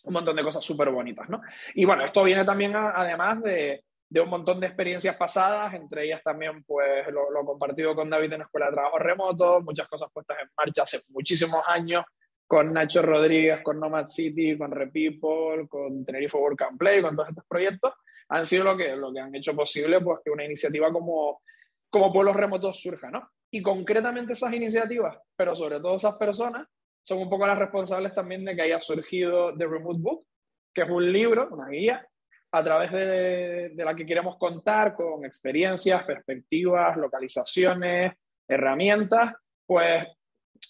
un 0.05 0.13
montón 0.13 0.37
de 0.37 0.43
cosas 0.43 0.65
súper 0.65 0.91
bonitas, 0.91 1.29
¿no? 1.29 1.41
Y 1.75 1.85
bueno, 1.85 2.05
esto 2.05 2.23
viene 2.25 2.45
también 2.45 2.75
además 2.75 3.43
de, 3.43 3.85
de 4.09 4.21
un 4.21 4.29
montón 4.29 4.61
de 4.61 4.67
experiencias 4.67 5.17
pasadas, 5.17 5.75
entre 5.75 6.05
ellas 6.05 6.23
también 6.23 6.63
pues 6.65 7.07
lo, 7.13 7.31
lo, 7.31 7.45
compartido 7.45 7.95
con 7.95 8.11
David 8.11 8.33
en 8.33 8.39
la 8.41 8.45
Escuela 8.45 8.67
de 8.67 8.73
Trabajo 8.73 8.99
Remoto, 8.99 9.61
muchas 9.61 9.89
cosas 9.89 10.09
puestas 10.13 10.39
en 10.43 10.49
marcha 10.57 10.83
hace 10.83 10.99
muchísimos 11.11 11.63
años 11.67 12.05
con 12.47 12.73
Nacho 12.73 13.03
Rodríguez, 13.03 13.61
con 13.63 13.81
Nomad 13.81 14.07
City, 14.09 14.57
con 14.57 14.71
Repeople, 14.71 15.67
con 15.69 16.05
Tenerife 16.05 16.37
Work 16.37 16.63
and 16.63 16.79
Play, 16.79 17.03
con 17.03 17.17
todos 17.17 17.31
estos 17.31 17.45
proyectos, 17.49 17.95
han 18.29 18.47
sido 18.47 18.65
lo 18.65 18.77
que, 18.77 18.97
lo 18.97 19.13
que 19.13 19.21
han 19.21 19.35
hecho 19.35 19.55
posible 19.55 20.01
pues, 20.01 20.21
que 20.25 20.31
una 20.31 20.45
iniciativa 20.45 20.93
como, 20.93 21.43
como 21.91 22.13
Pueblos 22.13 22.37
Remotos 22.37 22.81
surja, 22.81 23.11
¿no? 23.11 23.31
Y 23.51 23.63
concretamente 23.63 24.33
esas 24.33 24.53
iniciativas, 24.53 25.17
pero 25.37 25.55
sobre 25.55 25.81
todo 25.81 25.97
esas 25.97 26.17
personas, 26.17 26.67
son 27.05 27.19
un 27.19 27.31
poco 27.31 27.47
las 27.47 27.59
responsables 27.59 28.15
también 28.15 28.45
de 28.45 28.57
que 28.57 28.63
haya 28.63 28.81
surgido 28.81 29.55
The 29.57 29.67
Remote 29.67 30.01
Book, 30.01 30.27
que 30.73 30.83
es 30.83 30.91
un 30.91 31.13
libro, 31.13 31.49
una 31.51 31.69
guía, 31.69 32.07
a 32.51 32.63
través 32.63 32.93
de, 32.93 33.73
la 33.77 33.95
que 33.95 34.07
queremos 34.07 34.39
contar 34.39 34.95
con 34.95 35.25
experiencias, 35.25 36.05
perspectivas, 36.05 36.97
localizaciones, 36.97 38.15
herramientas, 38.49 39.35
pues 39.67 40.07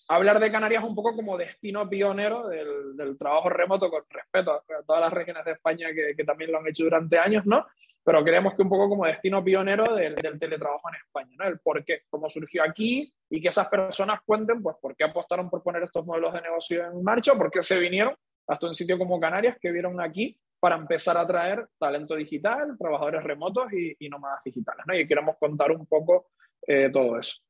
hablar 0.09 0.41
de 0.41 0.51
Canarias 0.51 0.85
un 0.85 0.95
poco 0.95 1.15
como 1.15 1.37
destino 1.37 1.89
pionero 1.89 2.49
del, 2.49 3.17
trabajo 3.19 3.49
remoto 3.49 3.91
con 3.91 4.03
respeto 4.09 4.53
a, 4.53 4.63
todas 4.87 5.03
las 5.03 5.13
regiones 5.13 5.45
de 5.45 5.53
España 5.53 5.89
que, 5.93 6.25
también 6.25 6.53
lo 6.53 6.59
han 6.59 6.67
hecho 6.67 6.85
durante 6.85 7.19
años, 7.19 7.45
¿no? 7.47 7.67
Pero 8.03 8.23
creemos 8.23 8.55
que 8.55 8.63
un 8.63 8.69
poco 8.69 8.89
como 8.89 9.07
destino 9.07 9.43
pionero 9.43 9.95
del, 9.95 10.15
teletrabajo 10.15 10.89
en 10.91 10.97
España, 10.97 11.37
¿no? 11.39 11.47
El 11.47 11.59
por 11.61 11.85
qué, 11.85 12.03
cómo 12.11 12.29
surgió 12.29 12.63
aquí 12.63 13.13
y 13.31 13.41
que 13.41 13.49
esas 13.49 13.69
personas 13.69 14.21
cuenten, 14.25 14.63
pues, 14.63 14.77
por 14.81 14.95
qué 14.95 15.05
apostaron 15.05 15.49
por 15.49 15.63
poner 15.63 15.83
estos 15.83 16.05
modelos 16.05 16.33
de 16.35 16.43
negocio 16.43 16.85
en 16.85 17.03
marcha, 17.03 17.35
por 17.35 17.51
qué 17.51 17.63
se 17.63 17.79
vinieron 17.81 18.15
hasta 18.47 18.67
un 18.67 18.75
sitio 18.75 18.99
como 18.99 19.19
Canarias 19.19 19.57
que 19.59 19.73
vieron 19.73 20.01
aquí 20.01 20.39
para 20.61 20.77
empezar 20.77 21.17
a 21.17 21.21
atraer 21.21 21.67
talento 21.79 22.15
digital, 22.15 22.77
trabajadores 22.79 23.23
remotos 23.23 23.73
y, 23.73 23.97
y 23.99 24.09
nómadas 24.09 24.43
digitales. 24.45 24.85
¿no? 24.87 24.95
Y 24.95 25.07
queremos 25.07 25.37
contar 25.39 25.71
un 25.73 25.87
poco 25.87 26.29
eh, 26.67 26.91
todo 26.93 27.19
eso. 27.19 27.41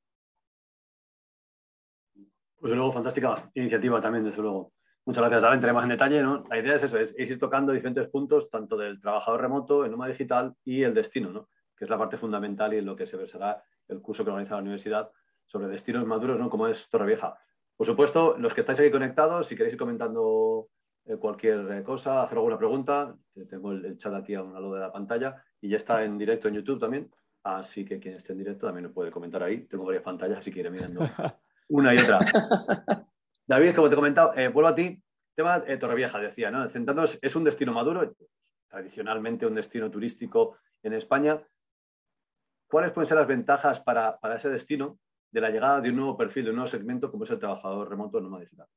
Pues 2.64 2.72
luego, 2.72 2.92
fantástica 2.92 3.50
iniciativa 3.52 4.00
también, 4.00 4.24
desde 4.24 4.40
luego. 4.40 4.72
Muchas 5.04 5.20
gracias. 5.20 5.44
Ahora 5.44 5.56
entremos 5.56 5.82
en 5.82 5.90
detalle. 5.90 6.22
La 6.48 6.58
idea 6.58 6.76
es 6.76 6.82
eso, 6.84 6.96
es, 6.96 7.14
ir 7.18 7.38
tocando 7.38 7.74
diferentes 7.74 8.08
puntos, 8.08 8.48
tanto 8.48 8.78
del 8.78 8.98
trabajador 9.02 9.42
remoto, 9.42 9.84
el 9.84 9.90
nómada 9.90 10.12
digital 10.12 10.54
y 10.64 10.82
el 10.82 10.94
destino, 10.94 11.30
¿no? 11.30 11.50
que 11.76 11.84
es 11.84 11.90
la 11.90 11.98
parte 11.98 12.16
fundamental 12.16 12.72
y 12.72 12.78
en 12.78 12.86
lo 12.86 12.96
que 12.96 13.04
se 13.04 13.18
versará 13.18 13.62
el 13.86 14.00
curso 14.00 14.24
que 14.24 14.30
organiza 14.30 14.54
la 14.54 14.62
universidad 14.62 15.10
sobre 15.44 15.68
destinos 15.68 16.06
maduros, 16.06 16.38
¿no? 16.38 16.48
como 16.48 16.66
es 16.66 16.88
Torrevieja. 16.88 17.36
Por 17.76 17.86
supuesto, 17.86 18.38
los 18.38 18.54
que 18.54 18.62
estáis 18.62 18.80
aquí 18.80 18.90
conectados, 18.90 19.46
si 19.46 19.56
queréis 19.56 19.74
ir 19.74 19.78
comentando 19.78 20.68
eh, 21.04 21.16
cualquier 21.16 21.70
eh, 21.70 21.82
cosa, 21.82 22.22
hacer 22.22 22.38
alguna 22.38 22.56
pregunta. 22.56 23.14
Tengo 23.46 23.72
el, 23.72 23.98
chat 23.98 24.14
aquí 24.14 24.32
a 24.32 24.42
un 24.42 24.54
lado 24.54 24.72
de 24.72 24.80
la 24.80 24.90
pantalla 24.90 25.36
y 25.60 25.68
ya 25.68 25.76
está 25.76 26.02
en 26.02 26.16
directo 26.16 26.48
en 26.48 26.54
YouTube 26.54 26.80
también. 26.80 27.10
Así 27.42 27.84
que 27.84 28.00
quien 28.00 28.14
esté 28.14 28.32
en 28.32 28.38
directo 28.38 28.64
también 28.64 28.84
lo 28.84 28.94
puede 28.94 29.10
comentar 29.10 29.42
ahí. 29.42 29.66
Tengo 29.66 29.84
varias 29.84 30.02
pantallas, 30.02 30.38
así 30.38 30.50
que 30.50 30.60
iré 30.60 30.70
mirando 30.70 31.00
una 31.68 31.94
y 31.94 31.98
otra. 31.98 32.18
David, 33.46 33.74
como 33.74 33.88
te 33.88 33.94
he 33.94 33.96
comentado, 33.96 34.34
eh, 34.34 34.48
vuelvo 34.48 34.68
a 34.68 34.74
ti. 34.74 35.00
Tema 35.34 35.60
de 35.60 35.76
Torrevieja, 35.76 36.18
decía, 36.20 36.50
¿no? 36.50 36.68
Centrándonos, 36.68 37.18
es 37.20 37.34
un 37.34 37.44
destino 37.44 37.72
maduro, 37.72 38.14
tradicionalmente 38.68 39.46
un 39.46 39.54
destino 39.54 39.90
turístico 39.90 40.58
en 40.82 40.92
España. 40.92 41.40
¿Cuáles 42.68 42.92
pueden 42.92 43.08
ser 43.08 43.18
las 43.18 43.26
ventajas 43.26 43.80
para, 43.80 44.18
para 44.18 44.36
ese 44.36 44.48
destino 44.48 44.98
de 45.30 45.40
la 45.40 45.50
llegada 45.50 45.80
de 45.80 45.90
un 45.90 45.96
nuevo 45.96 46.16
perfil, 46.16 46.44
de 46.44 46.50
un 46.50 46.56
nuevo 46.56 46.70
segmento 46.70 47.10
como 47.10 47.24
es 47.24 47.30
el 47.30 47.40
trabajador 47.40 47.90
remoto 47.90 48.20
nómada 48.20 48.42
digital? 48.44 48.68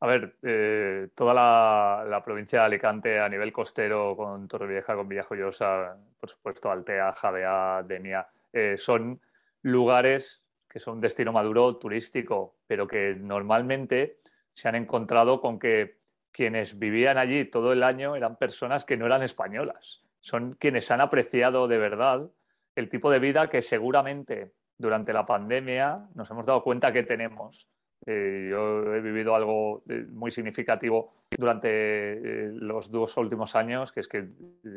A 0.00 0.06
ver, 0.06 0.36
eh, 0.42 1.08
toda 1.14 1.34
la, 1.34 2.22
provincia 2.24 2.60
de 2.60 2.66
Alicante 2.66 3.18
a 3.18 3.28
nivel 3.28 3.52
costero, 3.52 4.16
con 4.16 4.46
Torrevieja, 4.46 4.94
con 4.94 5.08
Villajoyosa, 5.08 5.96
por 6.20 6.30
supuesto 6.30 6.70
Altea, 6.70 7.12
Javea, 7.14 7.82
Denia, 7.82 8.28
eh, 8.52 8.76
son 8.78 9.20
lugares 9.62 10.40
que 10.68 10.80
son 10.80 11.00
destino 11.00 11.32
maduro 11.32 11.76
turístico, 11.76 12.56
pero 12.66 12.86
que 12.86 13.14
normalmente 13.18 14.18
se 14.52 14.68
han 14.68 14.74
encontrado 14.74 15.40
con 15.40 15.58
que 15.58 15.98
quienes 16.30 16.78
vivían 16.78 17.18
allí 17.18 17.44
todo 17.46 17.72
el 17.72 17.82
año 17.82 18.16
eran 18.16 18.36
personas 18.36 18.84
que 18.84 18.96
no 18.96 19.06
eran 19.06 19.22
españolas. 19.22 20.02
Son 20.20 20.54
quienes 20.54 20.90
han 20.90 21.00
apreciado 21.00 21.68
de 21.68 21.78
verdad 21.78 22.30
el 22.76 22.88
tipo 22.88 23.10
de 23.10 23.18
vida 23.18 23.48
que 23.48 23.62
seguramente 23.62 24.52
durante 24.76 25.12
la 25.12 25.26
pandemia 25.26 26.06
nos 26.14 26.30
hemos 26.30 26.46
dado 26.46 26.62
cuenta 26.62 26.92
que 26.92 27.02
tenemos 27.02 27.68
eh, 28.06 28.48
yo 28.50 28.94
he 28.94 29.00
vivido 29.00 29.34
algo 29.34 29.82
eh, 29.88 30.06
muy 30.08 30.30
significativo 30.30 31.12
durante 31.36 31.68
eh, 31.68 32.50
los 32.52 32.90
dos 32.90 33.16
últimos 33.16 33.54
años, 33.54 33.92
que 33.92 34.00
es 34.00 34.08
que 34.08 34.28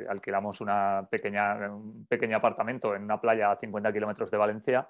alquilamos 0.09 0.59
una 0.59 1.07
pequeña, 1.09 1.71
un 1.71 2.05
pequeño 2.07 2.37
apartamento 2.37 2.95
en 2.95 3.03
una 3.03 3.21
playa 3.21 3.51
a 3.51 3.55
50 3.55 3.93
kilómetros 3.93 4.31
de 4.31 4.37
Valencia 4.37 4.87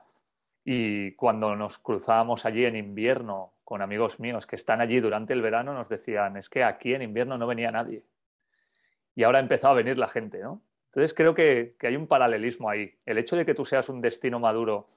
y 0.63 1.13
cuando 1.13 1.55
nos 1.55 1.79
cruzábamos 1.79 2.45
allí 2.45 2.65
en 2.65 2.75
invierno 2.75 3.53
con 3.63 3.81
amigos 3.81 4.19
míos 4.19 4.45
que 4.45 4.55
están 4.55 4.81
allí 4.81 4.99
durante 4.99 5.33
el 5.33 5.41
verano, 5.41 5.73
nos 5.73 5.89
decían, 5.89 6.37
es 6.37 6.49
que 6.49 6.63
aquí 6.63 6.93
en 6.93 7.01
invierno 7.01 7.37
no 7.37 7.47
venía 7.47 7.71
nadie. 7.71 8.03
Y 9.15 9.23
ahora 9.23 9.39
ha 9.39 9.41
empezado 9.41 9.73
a 9.73 9.77
venir 9.77 9.97
la 9.97 10.07
gente, 10.07 10.39
¿no? 10.39 10.61
Entonces 10.87 11.13
creo 11.13 11.33
que, 11.33 11.75
que 11.79 11.87
hay 11.87 11.95
un 11.95 12.07
paralelismo 12.07 12.69
ahí. 12.69 12.93
El 13.05 13.17
hecho 13.17 13.35
de 13.35 13.45
que 13.45 13.53
tú 13.53 13.63
seas 13.63 13.87
un 13.89 14.01
destino 14.01 14.39
maduro 14.39 14.89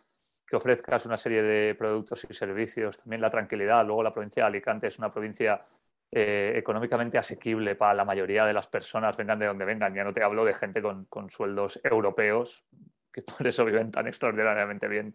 que 0.46 0.56
ofrezcas 0.56 1.06
una 1.06 1.16
serie 1.16 1.42
de 1.42 1.74
productos 1.74 2.26
y 2.28 2.34
servicios, 2.34 2.98
también 2.98 3.20
la 3.20 3.30
tranquilidad. 3.30 3.86
Luego 3.86 4.02
la 4.02 4.12
provincia 4.12 4.42
de 4.42 4.48
Alicante 4.48 4.88
es 4.88 4.98
una 4.98 5.12
provincia 5.12 5.64
eh, 6.10 6.52
económicamente 6.56 7.18
asequible 7.18 7.74
para 7.74 7.94
la 7.94 8.04
mayoría 8.04 8.44
de 8.44 8.52
las 8.52 8.68
personas, 8.68 9.16
vengan 9.16 9.38
de 9.38 9.46
donde 9.46 9.64
vengan. 9.64 9.94
Ya 9.94 10.04
no 10.04 10.12
te 10.12 10.22
hablo 10.22 10.44
de 10.44 10.54
gente 10.54 10.82
con, 10.82 11.30
sueldos 11.30 11.80
europeos, 11.82 12.64
que 13.12 13.22
por 13.22 13.46
eso 13.46 13.64
viven 13.64 13.90
tan 13.90 14.06
extraordinariamente 14.06 14.86
bien 14.86 15.14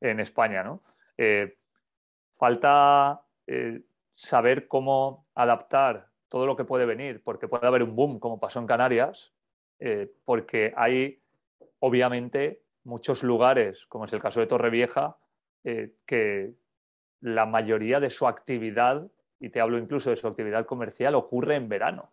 en 0.00 0.20
España. 0.20 0.62
¿no? 0.62 0.82
Eh, 1.16 1.56
falta 2.38 3.22
eh, 3.46 3.82
saber 4.14 4.68
cómo 4.68 5.26
adaptar 5.34 6.08
todo 6.28 6.46
lo 6.46 6.56
que 6.56 6.64
puede 6.64 6.86
venir, 6.86 7.22
porque 7.22 7.48
puede 7.48 7.66
haber 7.66 7.82
un 7.82 7.94
boom, 7.94 8.18
como 8.18 8.40
pasó 8.40 8.58
en 8.60 8.66
Canarias, 8.66 9.32
porque 10.24 10.72
hay, 10.74 11.20
obviamente, 11.80 12.62
muchos 12.86 13.22
lugares, 13.22 13.84
como 13.86 14.06
es 14.06 14.12
el 14.12 14.22
caso 14.22 14.40
de 14.40 14.46
Torrevieja, 14.46 15.18
eh, 15.64 15.94
que 16.06 16.54
la 17.20 17.44
mayoría 17.44 17.98
de 17.98 18.10
su 18.10 18.26
actividad, 18.26 19.10
y 19.40 19.50
te 19.50 19.60
hablo 19.60 19.78
incluso 19.78 20.10
de 20.10 20.16
su 20.16 20.28
actividad 20.28 20.64
comercial, 20.64 21.16
ocurre 21.16 21.56
en 21.56 21.68
verano. 21.68 22.12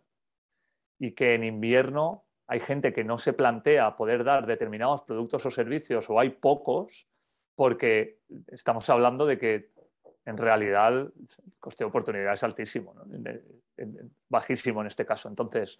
Y 0.98 1.12
que 1.12 1.34
en 1.34 1.44
invierno 1.44 2.24
hay 2.46 2.60
gente 2.60 2.92
que 2.92 3.04
no 3.04 3.18
se 3.18 3.32
plantea 3.32 3.96
poder 3.96 4.24
dar 4.24 4.46
determinados 4.46 5.02
productos 5.02 5.46
o 5.46 5.50
servicios, 5.50 6.10
o 6.10 6.18
hay 6.18 6.30
pocos, 6.30 7.06
porque 7.54 8.18
estamos 8.48 8.88
hablando 8.90 9.26
de 9.26 9.38
que 9.38 9.70
en 10.26 10.36
realidad 10.36 10.92
el 10.98 11.12
coste 11.60 11.84
de 11.84 11.88
oportunidad 11.88 12.34
es 12.34 12.42
altísimo, 12.42 12.94
bajísimo 14.28 14.80
en 14.80 14.86
este 14.86 15.04
caso. 15.04 15.28
Entonces, 15.28 15.78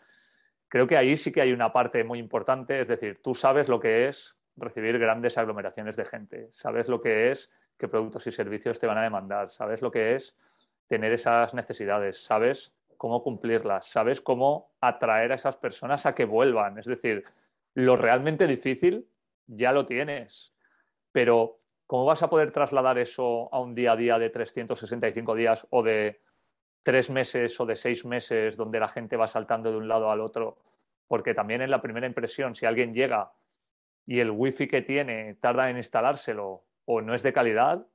creo 0.69 0.87
que 0.87 0.97
ahí 0.97 1.17
sí 1.17 1.33
que 1.33 1.41
hay 1.41 1.53
una 1.53 1.73
parte 1.73 2.05
muy 2.05 2.19
importante, 2.19 2.81
es 2.81 2.89
decir, 2.89 3.21
tú 3.23 3.35
sabes 3.35 3.69
lo 3.69 3.81
que 3.81 4.09
es 4.09 4.37
recibir 4.57 4.99
grandes 4.99 5.39
aglomeraciones 5.39 5.97
de 5.97 6.05
gente, 6.05 6.49
sabes 6.53 6.89
lo 6.89 7.01
que 7.01 7.31
es 7.31 7.51
qué 7.79 7.89
productos 7.89 8.27
y 8.27 8.33
servicios 8.33 8.79
te 8.79 8.87
van 8.87 8.99
a 8.99 9.03
demandar, 9.03 9.51
sabes 9.51 9.83
lo 9.83 9.91
que 9.91 10.15
es 10.15 10.37
tener 10.87 11.13
esas 11.13 11.55
necesidades, 11.55 12.23
sabes 12.23 12.73
cómo 12.97 13.23
cumplirlas, 13.23 13.89
sabes 13.89 14.21
cómo 14.21 14.73
atraer 14.81 15.33
a 15.33 15.35
esas 15.35 15.57
personas 15.57 16.07
a 16.07 16.15
que 16.15 16.25
vuelvan. 16.25 16.79
Es 16.79 16.87
decir, 16.87 17.25
lo 17.75 17.97
realmente 17.97 18.47
difícil 18.47 19.09
ya 19.47 19.73
lo 19.73 19.87
tienes, 19.87 20.55
pero 21.13 21.59
¿cómo 21.87 22.05
vas 22.05 22.23
a 22.23 22.31
poder 22.31 22.53
trasladar 22.53 22.99
eso 22.99 23.53
a 23.53 23.61
un 23.61 23.75
día 23.75 23.93
a 23.93 23.97
día 23.97 24.19
de 24.19 24.31
365 24.31 25.35
días 25.35 25.67
o 25.71 25.83
de 25.83 26.21
tres 26.83 27.11
meses 27.11 27.59
o 27.61 27.67
de 27.67 27.77
seis 27.77 28.05
meses 28.05 28.57
donde 28.57 28.81
la 28.81 28.89
gente 28.89 29.17
va 29.17 29.29
saltando 29.29 29.71
de 29.71 29.79
un 29.79 29.89
lado 29.89 30.11
al 30.11 30.21
otro? 30.21 30.59
Porque 31.07 31.35
también 31.35 31.63
en 31.63 31.71
la 31.71 31.83
primera 31.83 32.07
impresión, 32.07 32.55
si 32.55 32.67
alguien 32.67 32.95
llega 32.95 33.33
y 34.07 34.21
el 34.21 34.31
wifi 34.31 34.69
que 34.69 34.83
tiene 34.83 35.35
tarda 35.35 35.71
en 35.71 35.79
instalárselo 35.79 36.65
o 36.85 37.01
no 37.01 37.15
es 37.15 37.23
de 37.23 37.33
calidad, 37.33 37.87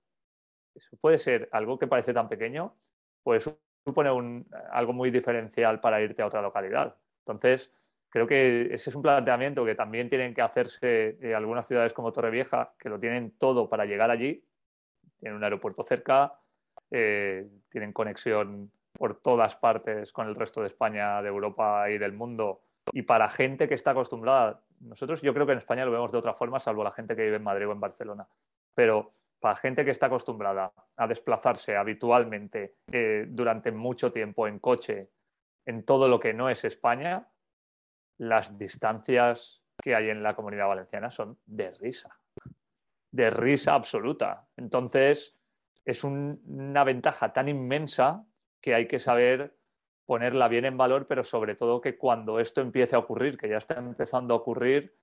eso 0.75 0.97
puede 0.97 1.19
ser 1.19 1.49
algo 1.51 1.77
que 1.77 1.87
parece 1.87 2.13
tan 2.13 2.29
pequeño, 2.29 2.75
pues 3.23 3.51
supone 3.85 4.11
un, 4.11 4.47
algo 4.71 4.93
muy 4.93 5.11
diferencial 5.11 5.79
para 5.79 6.01
irte 6.01 6.21
a 6.21 6.27
otra 6.27 6.41
localidad. 6.41 6.95
Entonces, 7.19 7.71
creo 8.09 8.27
que 8.27 8.73
ese 8.73 8.89
es 8.89 8.95
un 8.95 9.01
planteamiento 9.01 9.65
que 9.65 9.75
también 9.75 10.09
tienen 10.09 10.33
que 10.33 10.41
hacerse 10.41 11.17
eh, 11.21 11.35
algunas 11.35 11.67
ciudades 11.67 11.93
como 11.93 12.11
Torrevieja, 12.11 12.73
que 12.77 12.89
lo 12.89 12.99
tienen 12.99 13.37
todo 13.37 13.69
para 13.69 13.85
llegar 13.85 14.11
allí. 14.11 14.43
Tienen 15.19 15.37
un 15.37 15.43
aeropuerto 15.43 15.83
cerca, 15.83 16.39
eh, 16.91 17.47
tienen 17.69 17.93
conexión 17.93 18.71
por 18.93 19.21
todas 19.21 19.55
partes 19.55 20.11
con 20.11 20.27
el 20.27 20.35
resto 20.35 20.61
de 20.61 20.67
España, 20.67 21.21
de 21.21 21.29
Europa 21.29 21.89
y 21.89 21.97
del 21.97 22.13
mundo. 22.13 22.61
Y 22.91 23.03
para 23.03 23.29
gente 23.29 23.67
que 23.67 23.75
está 23.75 23.91
acostumbrada, 23.91 24.61
nosotros 24.79 25.21
yo 25.21 25.33
creo 25.33 25.45
que 25.45 25.51
en 25.51 25.57
España 25.59 25.85
lo 25.85 25.91
vemos 25.91 26.11
de 26.11 26.17
otra 26.17 26.33
forma, 26.33 26.59
salvo 26.59 26.83
la 26.83 26.91
gente 26.91 27.15
que 27.15 27.23
vive 27.23 27.35
en 27.35 27.43
Madrid 27.43 27.67
o 27.67 27.71
en 27.71 27.79
Barcelona, 27.79 28.27
pero 28.73 29.13
para 29.39 29.55
gente 29.55 29.85
que 29.85 29.91
está 29.91 30.07
acostumbrada 30.07 30.71
a 30.97 31.07
desplazarse 31.07 31.75
habitualmente 31.75 32.75
eh, 32.91 33.25
durante 33.27 33.71
mucho 33.71 34.11
tiempo 34.11 34.47
en 34.47 34.59
coche 34.59 35.09
en 35.65 35.83
todo 35.83 36.07
lo 36.07 36.19
que 36.19 36.33
no 36.33 36.49
es 36.49 36.65
España, 36.65 37.27
las 38.19 38.55
distancias 38.57 39.63
que 39.81 39.95
hay 39.95 40.09
en 40.09 40.21
la 40.21 40.35
comunidad 40.35 40.67
valenciana 40.67 41.09
son 41.09 41.39
de 41.45 41.71
risa, 41.71 42.19
de 43.11 43.29
risa 43.31 43.73
absoluta. 43.73 44.47
Entonces, 44.57 45.35
es 45.85 46.03
una 46.03 46.83
ventaja 46.83 47.33
tan 47.33 47.49
inmensa 47.49 48.25
que 48.61 48.75
hay 48.75 48.87
que 48.87 48.99
saber 48.99 49.55
ponerla 50.05 50.47
bien 50.47 50.65
en 50.65 50.77
valor, 50.77 51.07
pero 51.07 51.23
sobre 51.23 51.55
todo 51.55 51.81
que 51.81 51.97
cuando 51.97 52.39
esto 52.39 52.61
empiece 52.61 52.95
a 52.95 52.99
ocurrir, 52.99 53.37
que 53.37 53.47
ya 53.47 53.57
está 53.57 53.75
empezando 53.75 54.33
a 54.33 54.37
ocurrir, 54.37 54.95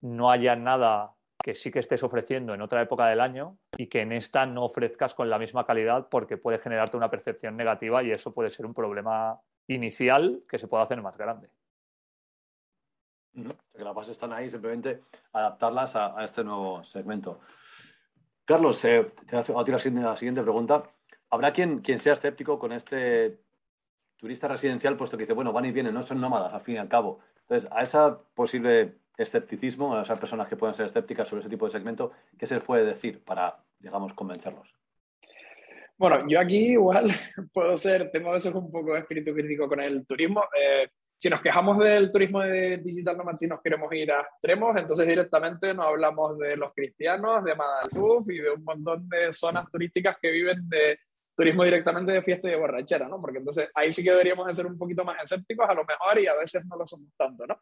no 0.00 0.30
haya 0.30 0.56
nada 0.56 1.14
que 1.42 1.54
sí 1.54 1.70
que 1.70 1.80
estés 1.80 2.02
ofreciendo 2.02 2.54
en 2.54 2.62
otra 2.62 2.80
época 2.80 3.08
del 3.08 3.20
año 3.20 3.58
y 3.76 3.88
que 3.88 4.00
en 4.00 4.12
esta 4.12 4.46
no 4.46 4.64
ofrezcas 4.64 5.14
con 5.14 5.28
la 5.28 5.38
misma 5.38 5.66
calidad 5.66 6.08
porque 6.08 6.36
puede 6.36 6.58
generarte 6.58 6.96
una 6.96 7.10
percepción 7.10 7.56
negativa 7.56 8.02
y 8.02 8.12
eso 8.12 8.32
puede 8.32 8.50
ser 8.50 8.64
un 8.64 8.74
problema 8.74 9.40
inicial 9.66 10.42
que 10.48 10.58
se 10.58 10.68
puede 10.68 10.84
hacer 10.84 11.02
más 11.02 11.16
grande. 11.18 11.48
Que 13.34 13.84
las 13.84 13.94
bases 13.94 14.12
están 14.12 14.32
ahí, 14.32 14.50
simplemente 14.50 15.02
adaptarlas 15.32 15.96
a, 15.96 16.24
este 16.24 16.44
nuevo 16.44 16.84
segmento. 16.84 17.40
Carlos, 18.44 18.84
eh, 18.84 19.12
te 19.26 19.36
hago 19.36 19.60
a 19.60 19.64
ti 19.64 19.72
la 19.72 19.78
siguiente 19.78 20.42
pregunta. 20.42 20.82
¿Habrá 21.30 21.52
quien, 21.52 21.80
quien 21.80 21.98
sea 21.98 22.12
escéptico 22.12 22.58
con 22.58 22.72
este 22.72 23.38
turista 24.16 24.48
residencial, 24.48 24.96
puesto 24.96 25.16
que 25.16 25.22
dice, 25.22 25.32
bueno, 25.32 25.52
van 25.52 25.64
y 25.64 25.72
vienen, 25.72 25.94
no 25.94 26.02
son 26.02 26.20
nómadas 26.20 26.52
al 26.52 26.60
fin 26.60 26.74
y 26.74 26.78
al 26.78 26.88
cabo? 26.88 27.20
Entonces, 27.40 27.70
a 27.72 27.82
esa 27.82 28.18
posible 28.34 28.98
escepticismo, 29.16 29.96
a 29.96 30.02
esas 30.02 30.18
personas 30.18 30.48
que 30.48 30.56
puedan 30.56 30.74
ser 30.74 30.86
escépticas 30.86 31.28
sobre 31.28 31.40
ese 31.40 31.50
tipo 31.50 31.64
de 31.64 31.72
segmento, 31.72 32.12
¿qué 32.38 32.46
se 32.46 32.56
les 32.56 32.64
puede 32.64 32.84
decir 32.84 33.24
para, 33.24 33.64
digamos, 33.78 34.12
convencerlos? 34.14 34.74
Bueno, 35.96 36.26
yo 36.28 36.40
aquí 36.40 36.72
igual 36.72 37.10
puedo 37.52 37.78
ser, 37.78 38.10
tengo 38.10 38.30
a 38.30 38.34
veces 38.34 38.54
un 38.54 38.70
poco 38.70 38.92
de 38.92 39.00
espíritu 39.00 39.32
crítico 39.32 39.68
con 39.68 39.80
el 39.80 40.06
turismo. 40.06 40.44
Eh, 40.58 40.90
si 41.22 41.30
nos 41.30 41.40
quejamos 41.40 41.78
del 41.78 42.10
turismo 42.10 42.40
de 42.40 42.78
Digital 42.78 43.16
Nomad, 43.16 43.36
si 43.36 43.46
nos 43.46 43.62
queremos 43.62 43.92
ir 43.92 44.10
a 44.10 44.22
extremos, 44.22 44.76
entonces 44.76 45.06
directamente 45.06 45.72
nos 45.72 45.86
hablamos 45.86 46.36
de 46.36 46.56
los 46.56 46.74
cristianos, 46.74 47.44
de 47.44 47.54
Madaluf 47.54 48.28
y 48.28 48.38
de 48.38 48.50
un 48.50 48.64
montón 48.64 49.08
de 49.08 49.32
zonas 49.32 49.70
turísticas 49.70 50.16
que 50.20 50.32
viven 50.32 50.68
de 50.68 50.98
turismo 51.36 51.62
directamente 51.62 52.10
de 52.10 52.22
fiesta 52.22 52.48
y 52.48 52.50
de 52.50 52.56
borrachera, 52.56 53.06
¿no? 53.06 53.20
Porque 53.20 53.38
entonces 53.38 53.70
ahí 53.72 53.92
sí 53.92 54.02
que 54.02 54.10
deberíamos 54.10 54.48
de 54.48 54.54
ser 54.56 54.66
un 54.66 54.76
poquito 54.76 55.04
más 55.04 55.22
escépticos 55.22 55.70
a 55.70 55.74
lo 55.74 55.84
mejor 55.84 56.18
y 56.18 56.26
a 56.26 56.34
veces 56.34 56.66
no 56.68 56.76
lo 56.76 56.84
somos 56.88 57.10
tanto, 57.16 57.46
¿no? 57.46 57.56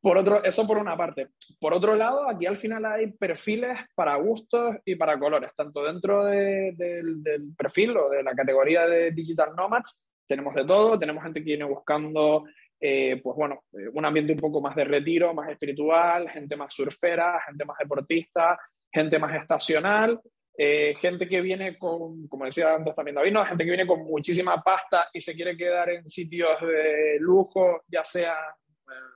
Por 0.00 0.18
otro, 0.18 0.42
eso 0.42 0.66
por 0.66 0.76
una 0.76 0.96
parte. 0.96 1.28
Por 1.60 1.72
otro 1.72 1.94
lado, 1.94 2.28
aquí 2.28 2.46
al 2.46 2.56
final 2.56 2.84
hay 2.86 3.12
perfiles 3.12 3.78
para 3.94 4.16
gustos 4.16 4.78
y 4.84 4.96
para 4.96 5.16
colores, 5.16 5.52
tanto 5.56 5.84
dentro 5.84 6.24
del 6.24 7.54
perfil 7.56 7.96
o 7.98 8.10
de 8.10 8.24
la 8.24 8.34
categoría 8.34 8.84
de 8.88 9.12
Digital 9.12 9.54
Nomads, 9.56 10.08
tenemos 10.30 10.54
de 10.54 10.64
todo, 10.64 10.96
tenemos 10.96 11.24
gente 11.24 11.40
que 11.40 11.46
viene 11.46 11.64
buscando, 11.64 12.44
eh, 12.80 13.20
pues 13.22 13.36
bueno, 13.36 13.64
eh, 13.72 13.88
un 13.92 14.04
ambiente 14.04 14.32
un 14.32 14.38
poco 14.38 14.60
más 14.62 14.74
de 14.74 14.84
retiro, 14.84 15.34
más 15.34 15.50
espiritual, 15.50 16.30
gente 16.30 16.56
más 16.56 16.72
surfera, 16.72 17.40
gente 17.46 17.64
más 17.64 17.76
deportista, 17.78 18.58
gente 18.90 19.18
más 19.18 19.34
estacional, 19.34 20.18
eh, 20.56 20.94
gente 20.98 21.28
que 21.28 21.42
viene 21.42 21.78
con, 21.78 22.26
como 22.28 22.46
decía 22.46 22.74
antes 22.74 22.94
también 22.94 23.16
David, 23.16 23.32
¿no? 23.32 23.44
gente 23.44 23.64
que 23.64 23.70
viene 23.70 23.86
con 23.86 24.04
muchísima 24.04 24.62
pasta 24.62 25.08
y 25.12 25.20
se 25.20 25.34
quiere 25.34 25.56
quedar 25.56 25.90
en 25.90 26.08
sitios 26.08 26.60
de 26.60 27.18
lujo, 27.20 27.82
ya 27.86 28.04
sea 28.04 28.36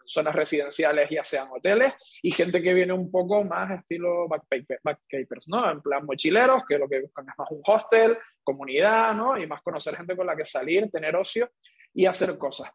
zonas 0.07 0.35
residenciales, 0.35 1.09
ya 1.11 1.24
sean 1.24 1.48
hoteles, 1.50 1.94
y 2.22 2.31
gente 2.31 2.62
que 2.62 2.74
viene 2.74 2.92
un 2.92 3.11
poco 3.11 3.42
más 3.42 3.70
estilo 3.72 4.29
backpackers, 4.29 5.48
¿no? 5.48 5.70
En 5.70 5.81
plan 5.81 6.05
mochileros, 6.05 6.62
que 6.68 6.79
lo 6.79 6.88
que 6.88 7.00
buscan 7.00 7.27
es 7.29 7.35
más 7.37 7.50
un 7.50 7.62
hostel, 7.66 8.16
comunidad, 8.42 9.14
¿no? 9.14 9.37
Y 9.37 9.46
más 9.46 9.62
conocer 9.62 9.96
gente 9.96 10.16
con 10.16 10.27
la 10.27 10.37
que 10.37 10.44
salir, 10.44 10.90
tener 10.90 11.16
ocio 11.16 11.50
y 11.92 12.07
hacer 12.07 12.38
cosas. 12.38 12.70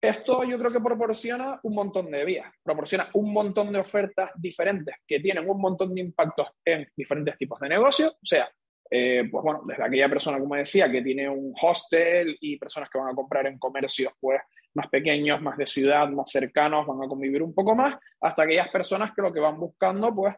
Esto 0.00 0.44
yo 0.44 0.58
creo 0.58 0.72
que 0.72 0.80
proporciona 0.80 1.60
un 1.62 1.74
montón 1.74 2.10
de 2.10 2.24
vías, 2.24 2.50
proporciona 2.62 3.10
un 3.12 3.32
montón 3.34 3.70
de 3.70 3.80
ofertas 3.80 4.30
diferentes 4.34 4.94
que 5.06 5.20
tienen 5.20 5.48
un 5.48 5.60
montón 5.60 5.94
de 5.94 6.00
impactos 6.00 6.48
en 6.64 6.88
diferentes 6.96 7.36
tipos 7.36 7.60
de 7.60 7.68
negocios, 7.68 8.12
o 8.12 8.26
sea, 8.26 8.50
eh, 8.90 9.28
pues 9.30 9.44
bueno, 9.44 9.62
desde 9.66 9.84
aquella 9.84 10.08
persona, 10.08 10.38
como 10.38 10.56
decía, 10.56 10.90
que 10.90 11.02
tiene 11.02 11.28
un 11.28 11.54
hostel 11.60 12.36
y 12.40 12.58
personas 12.58 12.88
que 12.88 12.98
van 12.98 13.10
a 13.10 13.14
comprar 13.14 13.46
en 13.46 13.58
comercios, 13.58 14.12
pues 14.18 14.40
más 14.74 14.88
pequeños, 14.88 15.42
más 15.42 15.58
de 15.58 15.66
ciudad, 15.66 16.08
más 16.08 16.30
cercanos, 16.30 16.86
van 16.86 17.02
a 17.02 17.08
convivir 17.08 17.42
un 17.42 17.54
poco 17.54 17.76
más, 17.76 17.96
hasta 18.22 18.42
aquellas 18.44 18.70
personas 18.70 19.12
que 19.14 19.20
lo 19.20 19.32
que 19.32 19.40
van 19.40 19.60
buscando, 19.60 20.14
pues, 20.14 20.34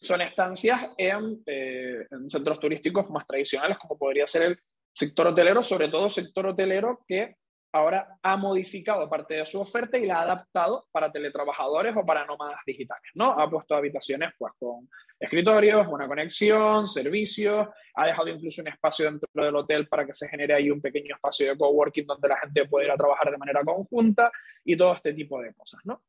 son 0.00 0.20
estancias 0.20 0.90
en, 0.96 1.42
eh, 1.46 2.06
en 2.10 2.30
centros 2.30 2.60
turísticos 2.60 3.10
más 3.10 3.26
tradicionales, 3.26 3.76
como 3.78 3.98
podría 3.98 4.26
ser 4.26 4.42
el 4.42 4.58
sector 4.92 5.26
hotelero, 5.26 5.62
sobre 5.62 5.88
todo 5.88 6.08
sector 6.08 6.46
hotelero 6.46 7.00
que 7.06 7.34
ahora 7.72 8.18
ha 8.22 8.36
modificado 8.36 9.08
parte 9.08 9.34
de 9.34 9.46
su 9.46 9.60
oferta 9.60 9.98
y 9.98 10.06
la 10.06 10.20
ha 10.20 10.22
adaptado 10.22 10.86
para 10.90 11.12
teletrabajadores 11.12 11.94
o 11.96 12.04
para 12.04 12.24
nómadas 12.24 12.60
digitales, 12.66 13.10
¿no? 13.14 13.32
Ha 13.38 13.48
puesto 13.48 13.74
habitaciones 13.74 14.32
pues 14.38 14.52
con 14.58 14.88
escritorios, 15.20 15.86
buena 15.86 16.08
conexión, 16.08 16.88
servicios, 16.88 17.68
ha 17.94 18.06
dejado 18.06 18.28
incluso 18.28 18.62
un 18.62 18.68
espacio 18.68 19.06
dentro 19.06 19.28
del 19.34 19.56
hotel 19.56 19.86
para 19.88 20.06
que 20.06 20.12
se 20.12 20.28
genere 20.28 20.54
ahí 20.54 20.70
un 20.70 20.80
pequeño 20.80 21.14
espacio 21.14 21.50
de 21.50 21.58
coworking 21.58 22.06
donde 22.06 22.28
la 22.28 22.38
gente 22.38 22.66
pueda 22.66 22.86
ir 22.86 22.90
a 22.92 22.96
trabajar 22.96 23.30
de 23.30 23.38
manera 23.38 23.62
conjunta 23.64 24.30
y 24.64 24.76
todo 24.76 24.94
este 24.94 25.12
tipo 25.12 25.40
de 25.40 25.52
cosas, 25.52 25.80
¿no? 25.84 26.02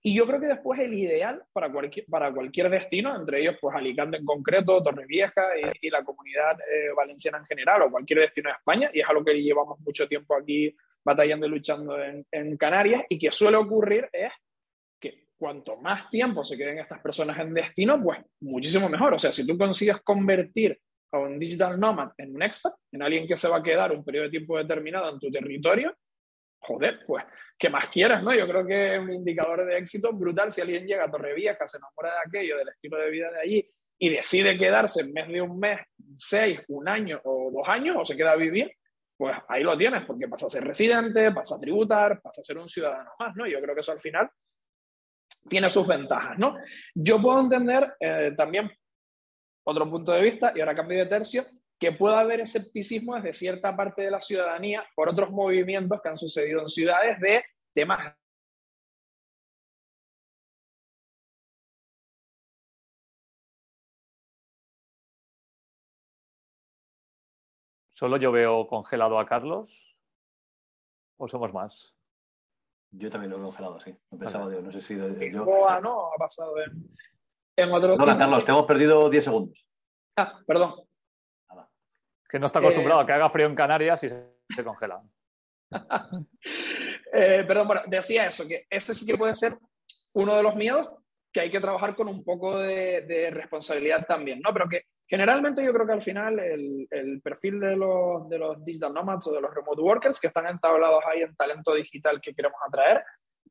Y 0.00 0.14
yo 0.14 0.26
creo 0.26 0.38
que 0.38 0.46
después 0.46 0.78
el 0.78 0.94
ideal 0.94 1.42
para 1.52 1.72
cualquier, 1.72 2.06
para 2.06 2.32
cualquier 2.32 2.70
destino, 2.70 3.16
entre 3.16 3.40
ellos 3.40 3.56
pues 3.60 3.74
Alicante 3.74 4.16
en 4.16 4.24
concreto, 4.24 4.80
Torrevieja 4.80 5.42
y, 5.58 5.86
y 5.88 5.90
la 5.90 6.04
comunidad 6.04 6.56
eh, 6.60 6.92
valenciana 6.96 7.38
en 7.38 7.46
general 7.46 7.82
o 7.82 7.90
cualquier 7.90 8.20
destino 8.20 8.48
de 8.48 8.54
España, 8.54 8.90
y 8.94 9.00
es 9.00 9.08
algo 9.08 9.24
que 9.24 9.34
llevamos 9.34 9.80
mucho 9.80 10.06
tiempo 10.06 10.36
aquí 10.36 10.74
batallando 11.08 11.46
y 11.46 11.50
luchando 11.50 11.98
en, 12.02 12.24
en 12.30 12.56
Canarias, 12.56 13.02
y 13.08 13.18
que 13.18 13.32
suele 13.32 13.56
ocurrir 13.56 14.08
es 14.12 14.30
que 15.00 15.24
cuanto 15.38 15.76
más 15.76 16.10
tiempo 16.10 16.44
se 16.44 16.56
queden 16.56 16.78
estas 16.78 17.00
personas 17.00 17.38
en 17.38 17.54
destino, 17.54 18.02
pues 18.02 18.18
muchísimo 18.40 18.88
mejor. 18.88 19.14
O 19.14 19.18
sea, 19.18 19.32
si 19.32 19.46
tú 19.46 19.56
consigues 19.56 20.02
convertir 20.02 20.78
a 21.12 21.18
un 21.18 21.38
digital 21.38 21.80
nomad 21.80 22.10
en 22.18 22.34
un 22.34 22.42
expat, 22.42 22.74
en 22.92 23.02
alguien 23.02 23.26
que 23.26 23.36
se 23.36 23.48
va 23.48 23.56
a 23.56 23.62
quedar 23.62 23.92
un 23.92 24.04
periodo 24.04 24.24
de 24.24 24.30
tiempo 24.30 24.58
determinado 24.58 25.10
en 25.10 25.18
tu 25.18 25.30
territorio, 25.30 25.96
joder, 26.60 27.00
pues, 27.06 27.24
¿qué 27.58 27.70
más 27.70 27.88
quieres, 27.88 28.22
no? 28.22 28.34
Yo 28.34 28.46
creo 28.46 28.66
que 28.66 28.94
es 28.94 29.00
un 29.00 29.12
indicador 29.12 29.64
de 29.64 29.78
éxito 29.78 30.12
brutal 30.12 30.52
si 30.52 30.60
alguien 30.60 30.86
llega 30.86 31.04
a 31.04 31.10
Torrevieja, 31.10 31.66
se 31.66 31.78
enamora 31.78 32.14
de 32.14 32.26
aquello, 32.26 32.58
del 32.58 32.68
estilo 32.68 32.98
de 32.98 33.10
vida 33.10 33.30
de 33.30 33.40
allí, 33.40 33.70
y 34.00 34.10
decide 34.10 34.58
quedarse 34.58 35.00
en 35.00 35.12
vez 35.14 35.28
de 35.28 35.40
un 35.40 35.58
mes, 35.58 35.80
seis, 36.18 36.60
un 36.68 36.86
año 36.88 37.20
o 37.24 37.50
dos 37.50 37.66
años, 37.66 37.96
o 37.98 38.04
se 38.04 38.16
queda 38.16 38.32
a 38.32 38.36
vivir, 38.36 38.70
pues 39.18 39.36
ahí 39.48 39.64
lo 39.64 39.76
tienes, 39.76 40.04
porque 40.06 40.28
pasa 40.28 40.46
a 40.46 40.50
ser 40.50 40.64
residente, 40.64 41.32
pasa 41.32 41.56
a 41.56 41.60
tributar, 41.60 42.20
pasa 42.22 42.40
a 42.40 42.44
ser 42.44 42.56
un 42.56 42.68
ciudadano 42.68 43.10
más, 43.18 43.34
¿no? 43.34 43.48
Yo 43.48 43.60
creo 43.60 43.74
que 43.74 43.80
eso 43.80 43.90
al 43.90 43.98
final 43.98 44.30
tiene 45.48 45.68
sus 45.68 45.88
ventajas, 45.88 46.38
¿no? 46.38 46.56
Yo 46.94 47.20
puedo 47.20 47.40
entender 47.40 47.96
eh, 47.98 48.32
también 48.36 48.70
otro 49.66 49.90
punto 49.90 50.12
de 50.12 50.22
vista, 50.22 50.52
y 50.54 50.60
ahora 50.60 50.76
cambio 50.76 50.98
de 50.98 51.06
tercio, 51.06 51.42
que 51.80 51.92
pueda 51.92 52.20
haber 52.20 52.40
escepticismo 52.40 53.16
desde 53.16 53.34
cierta 53.34 53.76
parte 53.76 54.02
de 54.02 54.10
la 54.12 54.20
ciudadanía 54.20 54.86
por 54.94 55.08
otros 55.08 55.30
movimientos 55.30 56.00
que 56.00 56.08
han 56.08 56.16
sucedido 56.16 56.60
en 56.60 56.68
ciudades 56.68 57.18
de 57.20 57.44
temas 57.74 58.14
¿Solo 67.98 68.16
yo 68.16 68.30
veo 68.30 68.68
congelado 68.68 69.18
a 69.18 69.26
Carlos? 69.26 69.96
¿O 71.16 71.26
somos 71.26 71.52
más? 71.52 71.92
Yo 72.92 73.10
también 73.10 73.32
lo 73.32 73.38
veo 73.38 73.46
congelado, 73.46 73.80
sí. 73.80 73.92
No 74.12 74.18
pensaba, 74.20 74.44
no 74.48 74.70
sé 74.70 74.80
si 74.80 74.96
yo. 74.96 75.44
no, 75.82 76.12
ha 76.12 76.16
pasado 76.16 76.54
en, 76.60 76.96
en 77.56 77.72
otro. 77.72 77.96
No, 77.96 78.04
Carlos, 78.04 78.44
te 78.44 78.52
hemos 78.52 78.66
perdido 78.66 79.10
10 79.10 79.24
segundos. 79.24 79.68
Ah, 80.16 80.40
perdón. 80.46 80.74
Que 82.28 82.38
no 82.38 82.46
está 82.46 82.60
acostumbrado 82.60 83.00
a 83.00 83.06
que 83.06 83.14
haga 83.14 83.30
frío 83.30 83.46
en 83.46 83.56
Canarias 83.56 84.04
y 84.04 84.10
se, 84.10 84.62
congela. 84.64 85.02
eh, 87.12 87.44
perdón, 87.48 87.66
bueno, 87.66 87.82
decía 87.88 88.28
eso, 88.28 88.46
que 88.46 88.64
ese 88.70 88.94
sí 88.94 89.06
que 89.06 89.18
puede 89.18 89.34
ser 89.34 89.54
uno 90.12 90.36
de 90.36 90.42
los 90.44 90.54
miedos 90.54 90.88
que 91.32 91.40
hay 91.40 91.50
que 91.50 91.58
trabajar 91.58 91.96
con 91.96 92.06
un 92.06 92.22
poco 92.22 92.58
de, 92.58 93.00
de 93.08 93.30
responsabilidad 93.32 94.06
también, 94.06 94.38
¿no? 94.40 94.52
Pero 94.52 94.68
que 94.68 94.84
Generalmente 95.08 95.64
yo 95.64 95.72
creo 95.72 95.86
que 95.86 95.92
al 95.92 96.02
final 96.02 96.38
el, 96.38 97.20
perfil 97.22 97.58
de 97.58 97.76
los, 97.76 98.28
de 98.28 98.38
los 98.38 98.62
digital 98.62 98.92
nomads 98.92 99.26
o 99.28 99.32
de 99.32 99.40
los 99.40 99.54
remote 99.54 99.80
workers 99.80 100.20
que 100.20 100.26
están 100.26 100.46
entablados 100.46 101.02
ahí 101.10 101.22
en 101.22 101.34
talento 101.34 101.74
digital 101.74 102.20
que 102.20 102.34
queremos 102.34 102.58
atraer, 102.66 103.02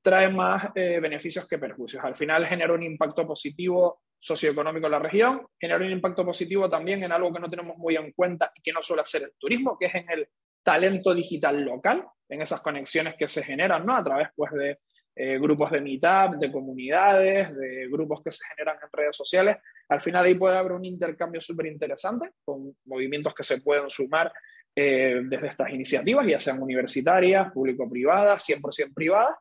trae 0.02 0.30
más 0.30 0.70
eh, 0.76 1.00
beneficios 1.00 1.48
que 1.48 1.58
perjuicios. 1.58 2.04
Al 2.04 2.16
final 2.16 2.46
genera 2.46 2.74
un 2.74 2.84
impacto 2.84 3.26
positivo 3.26 4.02
socioeconómico 4.20 4.86
en 4.86 4.92
la 4.92 5.00
región, 5.00 5.48
genera 5.60 5.84
un 5.84 5.92
impacto 5.92 6.24
positivo 6.24 6.70
también 6.70 7.04
en 7.04 7.12
algo 7.12 7.34
que 7.34 7.40
no 7.40 7.50
tenemos 7.50 7.76
muy 7.78 7.96
en 7.96 8.12
cuenta 8.12 8.52
y 8.54 8.62
que 8.62 8.72
no 8.72 8.84
suele 8.84 9.04
ser 9.06 9.24
el 9.24 9.32
turismo, 9.38 9.78
que 9.80 9.88
es 9.88 9.96
en 9.96 10.10
el 10.12 10.30
talento 10.64 11.14
digital 11.14 11.60
local, 11.62 12.06
en 12.30 12.42
esas 12.42 12.62
conexiones 12.62 13.16
que 13.16 13.28
se 13.28 13.44
generan 13.44 13.86
¿no? 13.86 13.96
a 13.96 14.04
través 14.04 14.30
pues, 14.36 14.52
de 14.52 14.80
eh, 15.20 15.40
grupos 15.40 15.72
de 15.72 15.82
meetup, 15.82 16.38
de 16.40 16.52
comunidades, 16.52 17.56
de 17.58 17.88
grupos 17.90 18.22
que 18.22 18.32
se 18.32 18.46
generan 18.50 18.78
en 18.84 18.90
redes 18.92 19.18
sociales. 19.18 19.58
Al 19.90 20.00
final 20.00 20.24
ahí 20.24 20.36
puede 20.36 20.56
haber 20.56 20.74
un 20.74 20.86
intercambio 20.86 21.42
súper 21.42 21.66
interesante 21.66 22.34
con 22.46 22.78
movimientos 22.86 23.34
que 23.34 23.44
se 23.44 23.60
pueden 23.62 23.90
sumar 23.90 24.32
eh, 24.76 25.22
desde 25.24 25.48
estas 25.48 25.72
iniciativas, 25.72 26.28
ya 26.28 26.40
sean 26.40 26.62
universitarias, 26.62 27.52
público-privadas, 27.52 28.48
100% 28.48 28.94
privadas. 28.94 29.36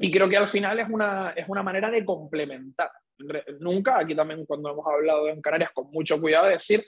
Y 0.00 0.10
creo 0.10 0.28
que 0.28 0.36
al 0.36 0.48
final 0.48 0.80
es 0.80 0.88
una, 0.88 1.30
es 1.36 1.48
una 1.48 1.62
manera 1.62 1.88
de 1.88 2.04
complementar. 2.04 2.90
Nunca, 3.60 4.00
aquí 4.00 4.16
también 4.16 4.44
cuando 4.46 4.72
hemos 4.72 4.84
hablado 4.84 5.28
en 5.28 5.40
Canarias 5.40 5.70
con 5.72 5.88
mucho 5.92 6.20
cuidado, 6.20 6.46
de 6.46 6.54
decir, 6.54 6.82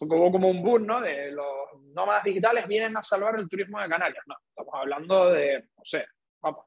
como, 0.00 0.32
como 0.32 0.48
un 0.48 0.64
boom, 0.64 0.84
¿no? 0.84 1.00
De 1.00 1.30
los 1.30 1.46
nómadas 1.92 2.24
digitales 2.24 2.66
vienen 2.66 2.96
a 2.96 3.04
salvar 3.04 3.38
el 3.38 3.48
turismo 3.48 3.80
de 3.80 3.88
Canarias. 3.88 4.24
No, 4.26 4.34
estamos 4.48 4.74
hablando 4.74 5.30
de, 5.30 5.60
no 5.60 5.84
sé, 5.84 6.06
vamos, 6.42 6.64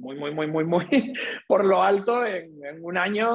muy, 0.00 0.16
muy, 0.16 0.32
muy, 0.32 0.46
muy, 0.46 0.64
muy 0.64 0.84
por 1.46 1.64
lo 1.64 1.82
alto 1.82 2.24
en, 2.24 2.64
en 2.64 2.84
un 2.84 2.96
año, 2.96 3.30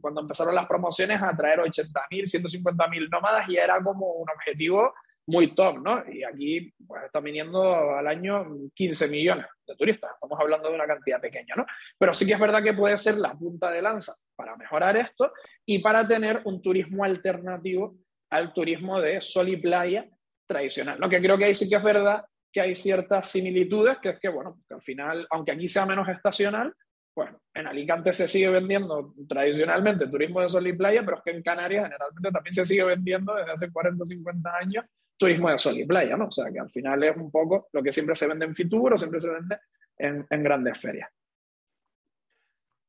cuando 0.00 0.20
empezaron 0.20 0.54
las 0.54 0.66
promociones, 0.66 1.22
a 1.22 1.34
traer 1.36 1.60
80.000, 1.60 1.92
150.000 2.10 3.08
nómadas 3.10 3.48
y 3.48 3.56
era 3.56 3.80
como 3.82 4.06
un 4.12 4.28
objetivo 4.28 4.92
muy 5.26 5.54
top, 5.54 5.78
¿no? 5.78 6.02
Y 6.10 6.24
aquí 6.24 6.74
pues, 6.86 7.04
están 7.04 7.22
viniendo 7.22 7.94
al 7.94 8.06
año 8.06 8.44
15 8.74 9.08
millones 9.08 9.46
de 9.66 9.76
turistas, 9.76 10.10
estamos 10.14 10.38
hablando 10.40 10.68
de 10.68 10.74
una 10.74 10.86
cantidad 10.86 11.20
pequeña, 11.20 11.54
¿no? 11.56 11.64
Pero 11.96 12.12
sí 12.12 12.26
que 12.26 12.32
es 12.32 12.40
verdad 12.40 12.62
que 12.62 12.72
puede 12.72 12.98
ser 12.98 13.16
la 13.18 13.32
punta 13.34 13.70
de 13.70 13.82
lanza 13.82 14.14
para 14.34 14.56
mejorar 14.56 14.96
esto 14.96 15.32
y 15.64 15.78
para 15.78 16.06
tener 16.06 16.42
un 16.44 16.60
turismo 16.60 17.04
alternativo 17.04 17.94
al 18.30 18.52
turismo 18.52 19.00
de 19.00 19.20
sol 19.20 19.48
y 19.48 19.56
playa 19.56 20.08
tradicional, 20.46 20.98
¿no? 20.98 21.08
Que 21.08 21.20
creo 21.20 21.38
que 21.38 21.44
ahí 21.44 21.54
sí 21.54 21.68
que 21.68 21.76
es 21.76 21.82
verdad 21.82 22.24
que 22.52 22.60
hay 22.60 22.74
ciertas 22.74 23.28
similitudes, 23.28 23.98
que 23.98 24.10
es 24.10 24.20
que, 24.20 24.28
bueno, 24.28 24.60
que 24.68 24.74
al 24.74 24.82
final, 24.82 25.26
aunque 25.30 25.52
aquí 25.52 25.66
sea 25.66 25.86
menos 25.86 26.08
estacional, 26.08 26.74
bueno, 27.14 27.40
en 27.54 27.66
Alicante 27.66 28.12
se 28.12 28.26
sigue 28.26 28.48
vendiendo 28.48 29.14
tradicionalmente 29.28 30.06
turismo 30.06 30.40
de 30.40 30.48
sol 30.48 30.66
y 30.66 30.72
playa, 30.72 31.02
pero 31.04 31.18
es 31.18 31.22
que 31.22 31.30
en 31.30 31.42
Canarias 31.42 31.84
generalmente 31.84 32.30
también 32.30 32.54
se 32.54 32.64
sigue 32.64 32.84
vendiendo 32.84 33.34
desde 33.34 33.52
hace 33.52 33.72
40 33.72 34.02
o 34.02 34.06
50 34.06 34.56
años 34.56 34.84
turismo 35.18 35.50
de 35.50 35.58
sol 35.58 35.78
y 35.78 35.84
playa, 35.84 36.16
¿no? 36.16 36.26
O 36.26 36.32
sea, 36.32 36.50
que 36.50 36.58
al 36.58 36.70
final 36.70 37.02
es 37.04 37.16
un 37.16 37.30
poco 37.30 37.68
lo 37.72 37.82
que 37.82 37.92
siempre 37.92 38.16
se 38.16 38.26
vende 38.26 38.44
en 38.44 38.54
Fitur 38.54 38.94
o 38.94 38.98
siempre 38.98 39.20
se 39.20 39.28
vende 39.28 39.58
en, 39.96 40.42
grandes 40.42 40.78
ferias. 40.78 41.10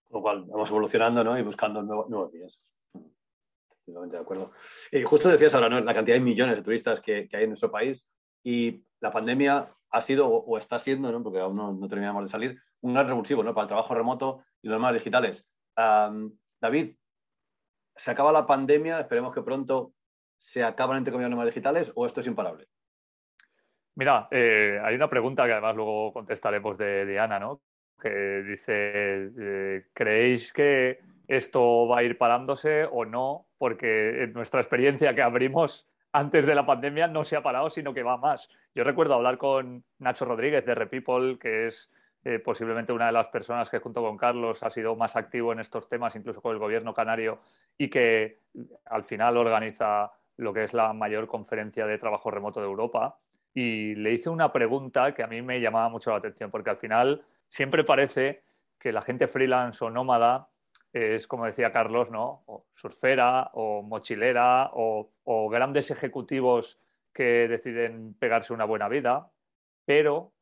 Con 0.06 0.20
lo 0.20 0.22
cual, 0.22 0.46
vamos 0.48 0.70
evolucionando 0.70 1.24
¿no? 1.24 1.38
y 1.38 1.44
buscando 1.44 1.84
nuevos, 1.84 2.10
nuevos 2.10 2.32
días. 2.32 2.58
Totalmente 3.86 4.16
de 4.16 4.22
acuerdo. 4.22 4.52
Y 4.92 5.04
justo 5.04 5.30
decías 5.30 5.54
ahora, 5.54 5.70
¿no? 5.70 5.80
La 5.82 5.94
cantidad 5.94 6.16
de 6.16 6.22
millones 6.22 6.56
de 6.56 6.64
turistas 6.64 7.02
que, 7.02 7.28
que 7.28 7.38
hay 7.38 7.44
en 7.44 7.50
nuestro 7.50 7.70
país 7.70 8.08
y 8.44 8.84
la 9.04 9.12
pandemia 9.12 9.70
ha 9.92 10.02
sido 10.02 10.28
o, 10.28 10.58
está 10.58 10.80
siendo, 10.80 11.12
¿no? 11.12 11.22
porque 11.22 11.40
aún 11.40 11.58
no, 11.58 11.88
terminamos 11.90 12.24
de 12.24 12.30
salir, 12.30 12.62
un 12.82 12.94
gran 12.94 13.06
revulsivo 13.06 13.44
¿no? 13.44 13.54
para 13.54 13.64
el 13.64 13.68
trabajo 13.68 13.94
remoto 13.94 14.44
y 14.62 14.70
los 14.70 14.80
más 14.80 14.94
digitales. 14.94 15.46
David, 15.76 16.96
se 17.96 18.12
acaba 18.12 18.32
la 18.32 18.48
pandemia, 18.48 19.02
esperemos 19.02 19.34
que 19.34 19.42
pronto 19.42 19.94
se 20.38 20.64
acaban 20.64 20.98
entre 20.98 21.12
comillas 21.12 21.32
los 21.32 21.46
digitales 21.46 21.92
o 21.96 22.06
esto 22.06 22.22
es 22.22 22.28
imparable? 22.28 22.68
Mira, 23.96 24.30
eh, 24.32 24.80
hay 24.82 24.96
una 24.96 25.10
pregunta 25.10 25.46
que 25.46 25.52
además 25.52 25.76
luego 25.76 26.14
contestaremos 26.14 26.78
de 26.78 27.06
Diana, 27.06 27.40
¿no? 27.40 27.62
Que 28.02 28.42
dice, 28.44 29.32
eh, 29.38 29.86
¿creéis 29.94 30.52
que 30.54 31.00
esto 31.28 31.88
va 31.88 32.00
a 32.00 32.04
ir 32.04 32.18
parándose 32.18 32.86
o 32.86 33.06
no? 33.06 33.48
Porque 33.58 34.24
en 34.24 34.34
nuestra 34.34 34.62
experiencia 34.62 35.14
que 35.14 35.22
abrimos 35.22 35.88
antes 36.14 36.46
de 36.46 36.56
la 36.56 36.66
pandemia 36.66 37.08
no 37.08 37.24
se 37.24 37.36
ha 37.36 37.44
parado, 37.44 37.70
sino 37.70 37.94
que 37.94 38.04
va 38.04 38.18
más. 38.18 38.48
Yo 38.76 38.84
recuerdo 38.84 39.16
hablar 39.16 39.38
con 39.40 39.84
Nacho 39.98 40.26
Rodríguez 40.26 40.64
de 40.66 40.76
Repeople, 40.76 41.40
que 41.40 41.68
es 41.68 41.92
eh, 42.24 42.40
posiblemente 42.40 42.94
una 42.94 43.08
de 43.08 43.12
las 43.12 43.28
personas 43.28 43.70
que 43.70 43.80
junto 43.80 44.02
con 44.02 44.16
Carlos 44.16 44.62
ha 44.62 44.70
sido 44.70 44.96
más 44.96 45.16
activo 45.16 45.52
en 45.52 45.60
estos 45.60 45.90
temas, 45.90 46.16
incluso 46.16 46.42
con 46.42 46.54
el 46.54 46.60
gobierno 46.60 46.94
canario, 46.94 47.40
y 47.78 47.90
que 47.90 48.40
al 48.86 49.04
final 49.04 49.38
organiza 49.38 50.12
lo 50.38 50.54
que 50.54 50.64
es 50.64 50.74
la 50.74 50.94
mayor 50.94 51.28
conferencia 51.28 51.86
de 51.88 51.98
trabajo 51.98 52.30
remoto 52.30 52.60
de 52.60 52.68
Europa, 52.68 53.18
y 53.56 53.96
le 53.96 54.14
hice 54.14 54.30
una 54.30 54.54
pregunta 54.54 55.14
que 55.14 55.24
a 55.24 55.28
mí 55.28 55.42
me 55.42 55.60
llamaba 55.60 55.90
mucho 55.90 56.12
la 56.12 56.18
atención, 56.18 56.52
porque 56.52 56.70
al 56.70 56.78
final 56.78 57.24
siempre 57.48 57.84
parece 57.84 58.44
que 58.80 58.92
la 58.92 59.02
gente 59.02 59.28
freelance 59.28 59.84
o 59.84 59.90
nómada 59.90 60.48
es, 60.94 61.28
como 61.28 61.46
decía 61.46 61.74
Carlos, 61.74 62.12
¿no? 62.12 62.46
Surfera 62.74 63.50
o 63.54 63.82
mochilera 63.82 64.70
o, 64.74 65.12
o 65.24 65.50
grandes 65.50 65.90
ejecutivos 65.90 66.80
que 67.12 67.48
deciden 67.48 68.14
pegarse 68.14 68.54
una 68.54 68.66
buena 68.66 68.88
vida, 68.88 69.32
pero 69.86 70.34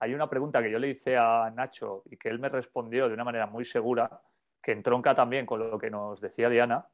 hay 0.00 0.14
una 0.14 0.28
pregunta 0.28 0.62
que 0.62 0.70
yo 0.70 0.78
le 0.78 0.88
hice 0.88 1.16
a 1.16 1.52
Nacho 1.54 2.02
y 2.10 2.16
que 2.16 2.28
él 2.28 2.38
me 2.38 2.48
respondió 2.48 3.08
de 3.08 3.14
una 3.14 3.24
manera 3.24 3.46
muy 3.46 3.64
segura, 3.64 4.22
que 4.62 4.72
entronca 4.72 5.14
también 5.14 5.46
con 5.46 5.70
lo 5.70 5.78
que 5.78 5.90
nos 5.90 6.20
decía 6.20 6.48
Diana, 6.48 6.88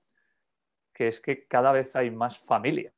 que 0.92 1.08
es 1.08 1.20
que 1.20 1.46
cada 1.46 1.72
vez 1.72 1.94
hay 1.96 2.10
más 2.10 2.38
familias, 2.38 2.94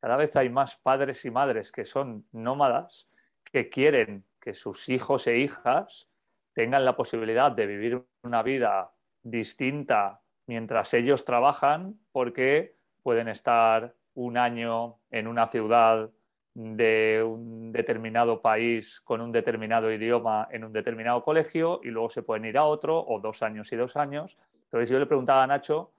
cada 0.00 0.16
vez 0.16 0.36
hay 0.36 0.50
más 0.50 0.76
padres 0.76 1.24
y 1.24 1.30
madres 1.30 1.72
que 1.72 1.84
son 1.84 2.26
nómadas, 2.30 3.08
que 3.42 3.70
quieren 3.70 4.24
que 4.40 4.54
sus 4.54 4.88
hijos 4.88 5.26
e 5.26 5.38
hijas 5.38 6.08
tengan 6.54 6.84
la 6.84 6.96
posibilidad 6.96 7.52
de 7.52 7.66
vivir 7.66 8.02
una 8.22 8.42
vida 8.42 8.92
distinta 9.22 10.20
mientras 10.46 10.94
ellos 10.94 11.24
trabajan, 11.24 11.98
porque 12.12 12.76
pueden 13.02 13.28
estar 13.28 13.94
un 14.14 14.36
año 14.36 15.00
en 15.10 15.26
una 15.26 15.48
ciudad 15.48 16.10
de 16.54 17.24
un 17.26 17.72
determinado 17.72 18.40
país 18.40 19.00
con 19.00 19.20
un 19.20 19.32
determinado 19.32 19.90
idioma 19.92 20.46
en 20.52 20.64
un 20.64 20.72
determinado 20.72 21.24
colegio 21.24 21.80
y 21.82 21.88
luego 21.88 22.10
se 22.10 22.22
pueden 22.22 22.44
ir 22.44 22.56
a 22.56 22.64
otro 22.64 23.04
o 23.04 23.18
dos 23.18 23.42
años 23.42 23.72
y 23.72 23.76
dos 23.76 23.96
años. 23.96 24.38
Entonces 24.64 24.88
yo 24.88 24.98
le 25.00 25.06
preguntaba 25.06 25.42
a 25.42 25.46
Nacho 25.48 25.92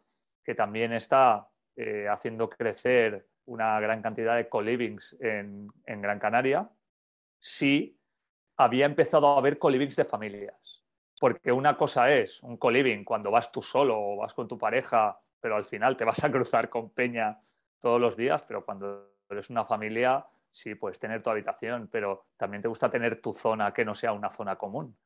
que 0.45 0.55
también 0.55 0.93
está 0.93 1.49
eh, 1.75 2.07
haciendo 2.09 2.49
crecer 2.49 3.27
una 3.45 3.79
gran 3.79 4.01
cantidad 4.01 4.37
de 4.37 4.47
co-livings 4.47 5.15
en, 5.19 5.67
en, 5.85 6.01
Gran 6.01 6.19
Canaria, 6.19 6.69
si 7.39 7.99
había 8.57 8.85
empezado 8.85 9.27
a 9.27 9.37
haber 9.37 9.57
co-livings 9.57 9.95
de 9.95 10.05
familias. 10.05 10.83
Porque 11.19 11.51
una 11.51 11.77
cosa 11.77 12.11
es 12.11 12.41
un 12.43 12.57
co-living 12.57 13.03
cuando 13.03 13.31
vas 13.31 13.51
tú 13.51 13.61
solo 13.61 13.97
o 13.97 14.17
vas 14.17 14.33
con 14.33 14.47
tu 14.47 14.57
pareja, 14.57 15.19
pero 15.39 15.55
al 15.55 15.65
final 15.65 15.95
te 15.95 16.05
vas 16.05 16.23
a 16.23 16.31
cruzar 16.31 16.69
con 16.69 16.89
Peña 16.89 17.39
todos 17.79 18.01
los 18.01 18.17
días, 18.17 18.43
pero 18.47 18.65
cuando 18.65 19.11
eres 19.29 19.49
una 19.49 19.65
familia, 19.65 20.25
sí, 20.51 20.75
puedes 20.75 20.99
tener 20.99 21.21
tu 21.21 21.29
habitación, 21.29 21.89
pero 21.91 22.27
también 22.37 22.61
te 22.61 22.67
gusta 22.67 22.89
tener 22.89 23.21
tu 23.21 23.33
zona 23.33 23.73
que 23.73 23.85
no 23.85 23.95
sea 23.95 24.13
una 24.13 24.31
zona 24.33 24.55
común. 24.57 24.97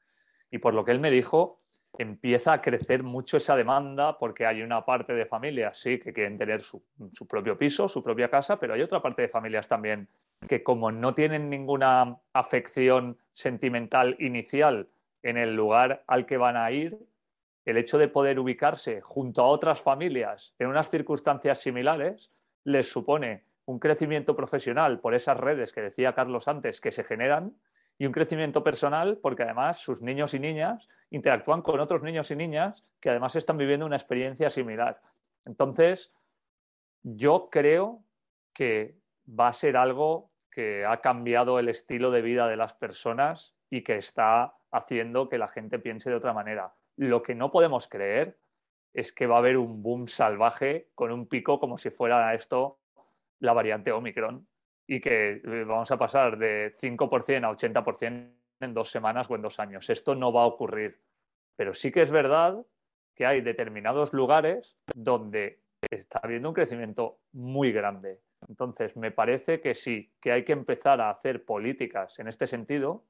Y 0.51 0.57
por 0.57 0.73
lo 0.73 0.83
que 0.83 0.91
él 0.91 0.99
me 0.99 1.11
dijo, 1.11 1.61
empieza 1.97 2.53
a 2.53 2.61
crecer 2.61 3.03
mucho 3.03 3.37
esa 3.37 3.55
demanda 3.55 4.17
porque 4.17 4.45
hay 4.45 4.61
una 4.61 4.85
parte 4.85 5.13
de 5.13 5.25
familias, 5.25 5.79
sí, 5.79 5.99
que 5.99 6.13
quieren 6.13 6.37
tener 6.37 6.63
su, 6.63 6.83
su, 7.13 7.27
propio 7.27 7.57
piso, 7.57 7.87
su 7.87 8.03
propia 8.03 8.29
casa, 8.29 8.59
pero 8.59 8.73
hay 8.73 8.81
otra 8.81 9.01
parte 9.01 9.23
de 9.23 9.29
familias 9.29 9.67
también 9.67 10.07
que 10.47 10.63
como 10.63 10.91
no 10.91 11.13
tienen 11.13 11.49
ninguna 11.49 12.17
afección 12.33 13.17
sentimental 13.33 14.15
inicial 14.19 14.87
en 15.23 15.37
el 15.37 15.55
lugar 15.55 16.03
al 16.07 16.25
que 16.25 16.37
van 16.37 16.57
a 16.57 16.71
ir, 16.71 16.97
el 17.65 17.77
hecho 17.77 17.97
de 17.97 18.07
poder 18.07 18.39
ubicarse 18.39 19.01
junto 19.01 19.41
a 19.41 19.47
otras 19.47 19.81
familias 19.81 20.53
en 20.59 20.67
unas 20.67 20.89
circunstancias 20.89 21.59
similares 21.59 22.31
les 22.63 22.89
supone 22.89 23.43
un 23.65 23.79
crecimiento 23.79 24.35
profesional 24.35 24.99
por 24.99 25.13
esas 25.13 25.37
redes 25.37 25.73
que 25.73 25.81
decía 25.81 26.15
Carlos 26.15 26.47
antes 26.47 26.81
que 26.81 26.91
se 26.91 27.03
generan 27.03 27.53
y 27.99 28.05
un 28.05 28.11
crecimiento 28.11 28.63
personal 28.63 29.19
porque 29.21 29.43
además 29.43 29.79
sus 29.79 30.01
niños 30.01 30.33
y 30.33 30.39
niñas 30.39 30.87
interactúan 31.11 31.61
con 31.61 31.79
otros 31.79 32.01
niños 32.01 32.31
y 32.31 32.35
niñas 32.35 32.83
que 32.99 33.09
además 33.09 33.35
están 33.35 33.57
viviendo 33.57 33.85
una 33.85 33.97
experiencia 33.97 34.49
similar. 34.49 35.01
Entonces, 35.45 36.11
yo 37.03 37.49
creo 37.51 38.01
que 38.53 38.95
va 39.27 39.49
a 39.49 39.53
ser 39.53 39.77
algo 39.77 40.28
que 40.59 40.85
ha 40.85 40.99
cambiado 40.99 41.57
el 41.57 41.69
estilo 41.69 42.11
de 42.11 42.21
vida 42.21 42.49
de 42.49 42.57
las 42.57 42.73
personas 42.73 43.55
y 43.69 43.81
que 43.81 43.95
está 43.95 44.57
haciendo 44.71 45.29
que 45.29 45.37
la 45.37 45.47
gente 45.47 45.79
piense 45.79 46.09
de 46.09 46.17
otra 46.17 46.33
manera. 46.33 46.73
Lo 46.97 47.23
que 47.23 47.33
no 47.33 47.49
podemos 47.49 47.87
creer 47.87 48.37
es 48.93 49.13
que 49.13 49.25
va 49.25 49.35
a 49.35 49.37
haber 49.37 49.55
un 49.55 49.81
boom 49.81 50.09
salvaje 50.09 50.89
con 50.95 51.13
un 51.13 51.29
pico 51.29 51.61
como 51.61 51.77
si 51.77 51.91
fuera 51.91 52.33
esto 52.33 52.81
la 53.39 53.53
variante 53.53 53.93
Omicron 53.93 54.45
y 54.85 54.99
que 54.99 55.41
eh, 55.41 55.63
vamos 55.63 55.91
a 55.91 55.97
pasar 55.97 56.37
de 56.37 56.75
5% 56.77 57.45
a 57.45 57.55
80% 57.55 58.33
en 58.59 58.73
dos 58.73 58.91
semanas 58.91 59.31
o 59.31 59.35
en 59.35 59.41
dos 59.41 59.61
años. 59.61 59.89
Esto 59.89 60.13
no 60.13 60.33
va 60.33 60.41
a 60.41 60.47
ocurrir. 60.47 60.99
Pero 61.55 61.73
sí 61.73 61.89
que 61.89 62.01
es 62.01 62.11
verdad 62.11 62.65
que 63.15 63.25
hay 63.25 63.39
determinados 63.39 64.11
lugares 64.11 64.75
donde 64.93 65.61
está 65.89 66.19
habiendo 66.21 66.49
un 66.49 66.55
crecimiento 66.55 67.21
muy 67.31 67.71
grande. 67.71 68.19
Entonces, 68.49 68.97
me 68.97 69.11
parece 69.11 69.61
que 69.61 69.75
sí, 69.75 70.11
que 70.19 70.31
hay 70.31 70.43
que 70.43 70.53
empezar 70.53 70.99
a 70.99 71.11
hacer 71.11 71.45
políticas 71.45 72.17
en 72.19 72.27
este 72.27 72.47
sentido, 72.47 73.05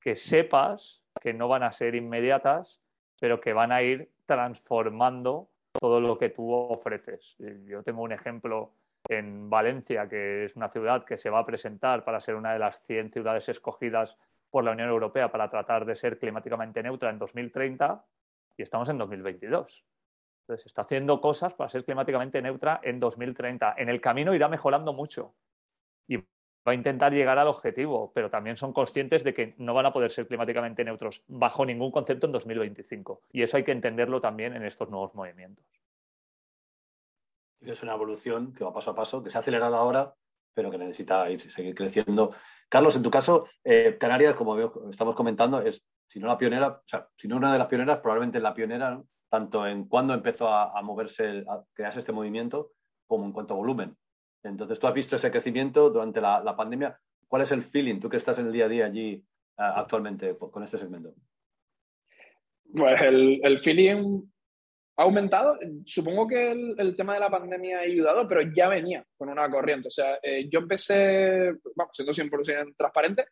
que 0.00 0.16
sepas 0.16 1.02
que 1.20 1.32
no 1.32 1.48
van 1.48 1.62
a 1.62 1.72
ser 1.72 1.94
inmediatas, 1.94 2.80
pero 3.20 3.40
que 3.40 3.52
van 3.52 3.70
a 3.70 3.82
ir 3.82 4.10
transformando 4.26 5.48
todo 5.80 6.00
lo 6.00 6.18
que 6.18 6.30
tú 6.30 6.52
ofreces. 6.52 7.36
Yo 7.66 7.82
tengo 7.84 8.02
un 8.02 8.12
ejemplo 8.12 8.74
en 9.08 9.48
Valencia, 9.48 10.08
que 10.08 10.44
es 10.44 10.56
una 10.56 10.68
ciudad 10.70 11.04
que 11.04 11.18
se 11.18 11.30
va 11.30 11.38
a 11.38 11.46
presentar 11.46 12.04
para 12.04 12.20
ser 12.20 12.34
una 12.34 12.52
de 12.52 12.58
las 12.58 12.82
100 12.84 13.12
ciudades 13.12 13.48
escogidas 13.48 14.16
por 14.50 14.64
la 14.64 14.72
Unión 14.72 14.88
Europea 14.88 15.30
para 15.30 15.50
tratar 15.50 15.84
de 15.84 15.94
ser 15.94 16.18
climáticamente 16.18 16.82
neutra 16.82 17.10
en 17.10 17.18
2030 17.18 18.04
y 18.56 18.62
estamos 18.62 18.88
en 18.88 18.98
2022. 18.98 19.84
Entonces, 20.44 20.66
está 20.66 20.82
haciendo 20.82 21.20
cosas 21.20 21.54
para 21.54 21.70
ser 21.70 21.84
climáticamente 21.84 22.40
neutra 22.42 22.80
en 22.82 23.00
2030. 23.00 23.74
En 23.78 23.88
el 23.88 24.00
camino 24.00 24.34
irá 24.34 24.48
mejorando 24.48 24.92
mucho 24.92 25.34
y 26.06 26.16
va 26.16 26.22
a 26.66 26.74
intentar 26.74 27.12
llegar 27.12 27.38
al 27.38 27.48
objetivo, 27.48 28.12
pero 28.14 28.30
también 28.30 28.56
son 28.56 28.72
conscientes 28.72 29.24
de 29.24 29.34
que 29.34 29.54
no 29.58 29.74
van 29.74 29.86
a 29.86 29.92
poder 29.92 30.10
ser 30.10 30.26
climáticamente 30.26 30.84
neutros 30.84 31.22
bajo 31.26 31.64
ningún 31.64 31.90
concepto 31.90 32.26
en 32.26 32.32
2025. 32.32 33.22
Y 33.32 33.42
eso 33.42 33.56
hay 33.56 33.64
que 33.64 33.72
entenderlo 33.72 34.20
también 34.20 34.54
en 34.54 34.64
estos 34.64 34.90
nuevos 34.90 35.14
movimientos 35.14 35.64
es 37.72 37.82
una 37.82 37.94
evolución 37.94 38.52
que 38.52 38.64
va 38.64 38.72
paso 38.72 38.90
a 38.90 38.94
paso, 38.94 39.22
que 39.22 39.30
se 39.30 39.38
ha 39.38 39.40
acelerado 39.40 39.76
ahora, 39.76 40.14
pero 40.52 40.70
que 40.70 40.78
necesita 40.78 41.28
ir, 41.30 41.40
seguir 41.40 41.74
creciendo. 41.74 42.34
Carlos, 42.68 42.96
en 42.96 43.02
tu 43.02 43.10
caso, 43.10 43.48
eh, 43.62 43.96
Canarias, 43.98 44.34
como 44.34 44.58
estamos 44.90 45.14
comentando, 45.14 45.60
es, 45.60 45.84
si 46.08 46.20
no 46.20 46.28
la 46.28 46.38
pionera, 46.38 46.68
o 46.68 46.82
sea, 46.86 47.08
si 47.16 47.28
no 47.28 47.36
una 47.36 47.52
de 47.52 47.58
las 47.58 47.68
pioneras, 47.68 48.00
probablemente 48.00 48.40
la 48.40 48.54
pionera, 48.54 49.02
tanto 49.34 49.66
en 49.66 49.88
cuándo 49.88 50.14
empezó 50.14 50.46
a, 50.46 50.80
moverse, 50.82 51.42
a 51.48 51.60
crearse 51.72 51.98
este 51.98 52.12
movimiento, 52.12 52.70
como 53.04 53.24
en 53.24 53.32
cuanto 53.32 53.54
a 53.54 53.56
volumen. 53.56 53.96
Entonces, 54.44 54.78
tú 54.78 54.86
has 54.86 54.94
visto 54.94 55.16
ese 55.16 55.32
crecimiento 55.32 55.90
durante 55.90 56.20
la, 56.20 56.54
pandemia. 56.56 56.96
¿Cuál 57.26 57.42
es 57.42 57.50
el 57.50 57.64
feeling, 57.64 57.98
tú 57.98 58.08
que 58.08 58.18
estás 58.18 58.38
en 58.38 58.46
el 58.46 58.52
día 58.52 58.66
a 58.66 58.68
día 58.68 58.86
allí 58.86 59.14
eh, 59.14 59.24
actualmente 59.56 60.38
con 60.38 60.62
este 60.62 60.78
segmento? 60.78 61.14
Pues 62.76 63.02
el, 63.02 63.40
el 63.42 63.58
feeling 63.58 64.22
ha 64.98 65.02
aumentado. 65.02 65.58
Supongo 65.84 66.28
que 66.28 66.52
el, 66.52 66.94
tema 66.94 67.14
de 67.14 67.20
la 67.20 67.30
pandemia 67.30 67.78
ha 67.78 67.82
ayudado, 67.82 68.28
pero 68.28 68.42
ya 68.54 68.68
venía 68.68 69.04
con 69.16 69.30
una 69.30 69.50
corriente. 69.50 69.88
O 69.88 69.90
sea, 69.90 70.20
eh, 70.22 70.48
yo 70.48 70.60
empecé, 70.60 71.54
vamos, 71.74 71.90
siendo 71.92 72.12
100% 72.12 72.76
transparente, 72.76 73.26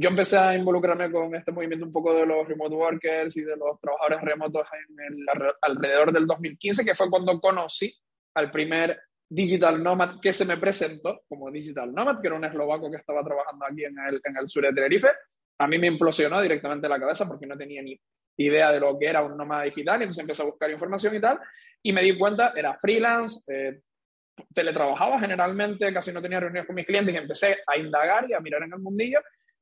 yo 0.00 0.10
empecé 0.10 0.38
a 0.38 0.54
involucrarme 0.54 1.10
con 1.10 1.34
este 1.34 1.50
movimiento 1.50 1.84
un 1.84 1.92
poco 1.92 2.14
de 2.14 2.24
los 2.24 2.46
remote 2.46 2.74
workers 2.74 3.36
y 3.36 3.42
de 3.42 3.56
los 3.56 3.80
trabajadores 3.80 4.20
remotos 4.20 4.66
en 4.72 5.26
alrededor 5.60 6.12
del 6.12 6.24
2015, 6.24 6.84
que 6.84 6.94
fue 6.94 7.10
cuando 7.10 7.40
conocí 7.40 7.92
al 8.34 8.48
primer 8.48 8.96
Digital 9.28 9.82
Nomad 9.82 10.20
que 10.20 10.32
se 10.32 10.44
me 10.44 10.56
presentó 10.56 11.22
como 11.28 11.50
Digital 11.50 11.92
Nomad, 11.92 12.20
que 12.20 12.28
era 12.28 12.36
un 12.36 12.44
eslovaco 12.44 12.88
que 12.90 12.98
estaba 12.98 13.24
trabajando 13.24 13.66
aquí 13.66 13.84
en 13.84 13.98
el, 13.98 14.20
en 14.22 14.36
el 14.36 14.46
sur 14.46 14.62
de 14.62 14.72
Tenerife. 14.72 15.08
A 15.58 15.66
mí 15.66 15.78
me 15.78 15.88
implosionó 15.88 16.40
directamente 16.40 16.88
la 16.88 17.00
cabeza 17.00 17.26
porque 17.26 17.46
no 17.46 17.56
tenía 17.56 17.82
ni 17.82 18.00
idea 18.36 18.70
de 18.70 18.78
lo 18.78 18.96
que 18.96 19.06
era 19.06 19.22
un 19.22 19.36
nómada 19.36 19.64
digital, 19.64 20.00
entonces 20.00 20.20
empecé 20.20 20.42
a 20.42 20.46
buscar 20.46 20.70
información 20.70 21.16
y 21.16 21.20
tal, 21.20 21.40
y 21.82 21.92
me 21.92 22.02
di 22.02 22.16
cuenta, 22.16 22.52
era 22.54 22.78
freelance, 22.78 23.52
eh, 23.52 23.80
teletrabajaba 24.54 25.18
generalmente, 25.18 25.92
casi 25.92 26.12
no 26.12 26.22
tenía 26.22 26.38
reuniones 26.38 26.66
con 26.68 26.76
mis 26.76 26.86
clientes, 26.86 27.12
y 27.12 27.18
empecé 27.18 27.56
a 27.66 27.76
indagar 27.76 28.30
y 28.30 28.34
a 28.34 28.40
mirar 28.40 28.62
en 28.62 28.72
el 28.74 28.78
mundillo, 28.78 29.20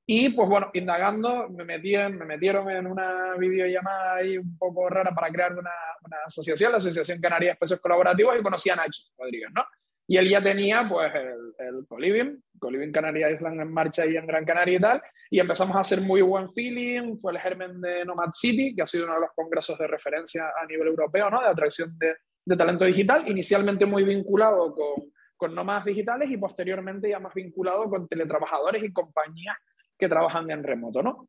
y 0.08 0.28
pues 0.28 0.48
bueno, 0.48 0.70
indagando, 0.72 1.48
me, 1.48 1.64
metí 1.64 1.96
me 1.96 2.24
metieron 2.24 2.70
en 2.70 2.86
una 2.86 3.34
videollamada 3.36 4.14
ahí 4.14 4.38
un 4.38 4.56
poco 4.56 4.88
rara 4.88 5.12
para 5.12 5.32
crear 5.32 5.52
una, 5.52 5.72
una 6.04 6.16
asociación, 6.26 6.70
la 6.70 6.78
Asociación 6.78 7.20
Canaria 7.20 7.48
de 7.48 7.52
Espacios 7.54 7.80
Colaborativos, 7.80 8.38
y 8.38 8.42
conocí 8.42 8.70
a 8.70 8.76
Nacho 8.76 9.02
Rodríguez, 9.18 9.50
¿no? 9.52 9.64
Y 10.06 10.16
él 10.18 10.28
ya 10.28 10.40
tenía 10.40 10.88
pues 10.88 11.12
el, 11.12 11.54
el 11.58 11.86
Coliving, 11.88 12.40
Coliving 12.60 12.92
Canaria 12.92 13.32
Island 13.32 13.60
en 13.60 13.72
marcha 13.72 14.02
ahí 14.02 14.16
en 14.16 14.28
Gran 14.28 14.44
Canaria 14.44 14.76
y 14.76 14.80
tal, 14.80 15.02
y 15.28 15.40
empezamos 15.40 15.74
a 15.74 15.80
hacer 15.80 16.00
muy 16.00 16.22
buen 16.22 16.48
feeling, 16.50 17.18
fue 17.18 17.32
el 17.32 17.40
germen 17.40 17.80
de 17.80 18.04
Nomad 18.04 18.30
City, 18.32 18.76
que 18.76 18.82
ha 18.82 18.86
sido 18.86 19.06
uno 19.06 19.14
de 19.14 19.22
los 19.22 19.30
congresos 19.34 19.76
de 19.76 19.88
referencia 19.88 20.52
a 20.62 20.64
nivel 20.66 20.86
europeo, 20.86 21.28
¿no? 21.30 21.40
De 21.40 21.48
atracción 21.48 21.98
de, 21.98 22.14
de 22.44 22.56
talento 22.56 22.84
digital, 22.84 23.28
inicialmente 23.28 23.84
muy 23.84 24.04
vinculado 24.04 24.72
con, 24.72 25.10
con 25.36 25.52
nómadas 25.52 25.84
digitales 25.84 26.30
y 26.30 26.36
posteriormente 26.36 27.10
ya 27.10 27.18
más 27.18 27.34
vinculado 27.34 27.90
con 27.90 28.06
teletrabajadores 28.06 28.84
y 28.84 28.92
compañías 28.92 29.56
que 29.98 30.08
trabajan 30.08 30.50
en 30.50 30.62
remoto, 30.62 31.02
¿no? 31.02 31.28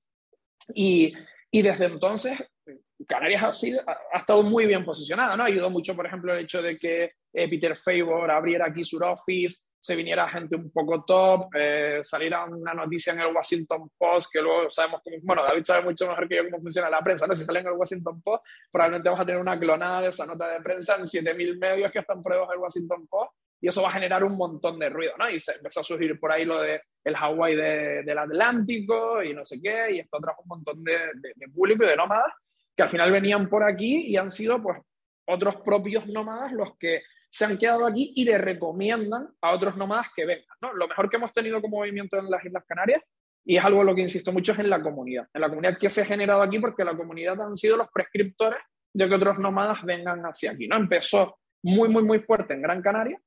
Y, 0.73 1.13
y 1.51 1.61
desde 1.61 1.85
entonces 1.85 2.39
Canarias 3.05 3.43
ha, 3.43 3.53
sido, 3.53 3.81
ha, 3.85 4.17
estado 4.17 4.41
muy 4.43 4.65
bien 4.65 4.83
posicionada, 4.83 5.35
¿no? 5.37 5.43
Ayudado 5.43 5.69
mucho, 5.69 5.95
por 5.95 6.07
ejemplo, 6.07 6.33
el 6.33 6.43
hecho 6.43 6.61
de 6.61 6.77
que 6.77 7.11
eh, 7.33 7.49
Peter 7.49 7.75
Favor 7.77 8.29
abriera 8.31 8.65
aquí 8.67 8.83
su 8.83 8.97
office, 8.97 9.67
se 9.79 9.95
viniera 9.95 10.27
gente 10.27 10.55
un 10.55 10.71
poco 10.71 11.03
top, 11.05 11.49
eh, 11.55 11.99
saliera 12.03 12.45
una 12.45 12.73
noticia 12.73 13.13
en 13.13 13.21
el 13.21 13.33
Washington 13.33 13.89
Post, 13.97 14.31
que 14.33 14.41
luego 14.41 14.71
sabemos 14.71 15.01
cómo, 15.03 15.15
bueno, 15.21 15.43
David 15.43 15.63
sabe 15.63 15.83
mucho 15.83 16.07
mejor 16.07 16.27
que 16.27 16.37
yo 16.37 16.45
cómo 16.45 16.61
funciona 16.61 16.89
la 16.89 17.01
prensa, 17.01 17.27
¿no? 17.27 17.35
Si 17.35 17.45
sale 17.45 17.59
en 17.59 17.67
el 17.67 17.73
Washington 17.73 18.21
Post, 18.21 18.43
probablemente 18.71 19.09
vas 19.09 19.19
a 19.19 19.25
tener 19.25 19.41
una 19.41 19.59
clonada 19.59 20.01
de 20.01 20.09
esa 20.09 20.25
nota 20.25 20.47
de 20.49 20.61
prensa 20.61 20.95
en 20.95 21.03
7.000 21.03 21.59
medios 21.59 21.91
que 21.91 21.99
están 21.99 22.23
pruebas 22.23 22.49
del 22.49 22.57
Washington 22.57 23.07
Post, 23.07 23.31
y 23.59 23.67
eso 23.67 23.81
va 23.81 23.89
a 23.89 23.93
generar 23.93 24.23
un 24.23 24.37
montón 24.37 24.79
de 24.79 24.89
ruido, 24.89 25.13
¿no? 25.17 25.29
Y 25.29 25.39
se 25.39 25.53
empezó 25.53 25.79
a 25.79 25.83
surgir 25.83 26.19
por 26.19 26.31
ahí 26.31 26.45
lo 26.45 26.61
de 26.61 26.81
el 27.03 27.15
Hawái 27.15 27.55
del 27.55 28.17
Atlántico 28.17 29.23
y 29.23 29.33
no 29.33 29.45
sé 29.45 29.61
qué, 29.61 29.95
y 29.95 29.99
esto 29.99 30.19
trajo 30.19 30.41
un 30.41 30.49
montón 30.49 30.83
de, 30.83 30.91
de, 30.91 31.31
de 31.35 31.47
público 31.47 31.83
y 31.83 31.87
de 31.87 31.95
nómadas 31.95 32.33
que 32.75 32.83
al 32.83 32.89
final 32.89 33.11
venían 33.11 33.49
por 33.49 33.63
aquí 33.63 34.07
y 34.07 34.17
han 34.17 34.29
sido 34.29 34.61
pues 34.61 34.77
otros 35.25 35.57
propios 35.57 36.05
nómadas 36.07 36.51
los 36.51 36.77
que 36.77 37.01
se 37.29 37.45
han 37.45 37.57
quedado 37.57 37.85
aquí 37.85 38.13
y 38.15 38.23
le 38.23 38.37
recomiendan 38.37 39.27
a 39.41 39.51
otros 39.51 39.75
nómadas 39.77 40.07
que 40.15 40.25
vengan. 40.25 40.45
¿no? 40.61 40.73
Lo 40.73 40.87
mejor 40.87 41.09
que 41.09 41.17
hemos 41.17 41.33
tenido 41.33 41.61
como 41.61 41.77
movimiento 41.77 42.17
en 42.17 42.29
las 42.29 42.43
Islas 42.45 42.63
Canarias, 42.67 43.01
y 43.45 43.57
es 43.57 43.63
algo 43.63 43.81
en 43.81 43.87
lo 43.87 43.95
que 43.95 44.01
insisto 44.01 44.31
mucho, 44.31 44.51
es 44.51 44.59
en 44.59 44.69
la 44.69 44.81
comunidad. 44.81 45.27
En 45.33 45.41
la 45.41 45.49
comunidad 45.49 45.77
que 45.77 45.89
se 45.89 46.01
ha 46.01 46.05
generado 46.05 46.41
aquí, 46.41 46.59
porque 46.59 46.83
la 46.83 46.95
comunidad 46.95 47.41
han 47.41 47.55
sido 47.55 47.77
los 47.77 47.87
prescriptores 47.89 48.59
de 48.93 49.07
que 49.07 49.15
otros 49.15 49.39
nómadas 49.39 49.83
vengan 49.83 50.21
hacia 50.23 50.51
aquí. 50.51 50.67
¿no? 50.67 50.75
Empezó 50.75 51.37
muy, 51.63 51.89
muy, 51.89 52.03
muy 52.03 52.19
fuerte 52.19 52.53
en 52.53 52.61
Gran 52.61 52.81
Canaria 52.81 53.19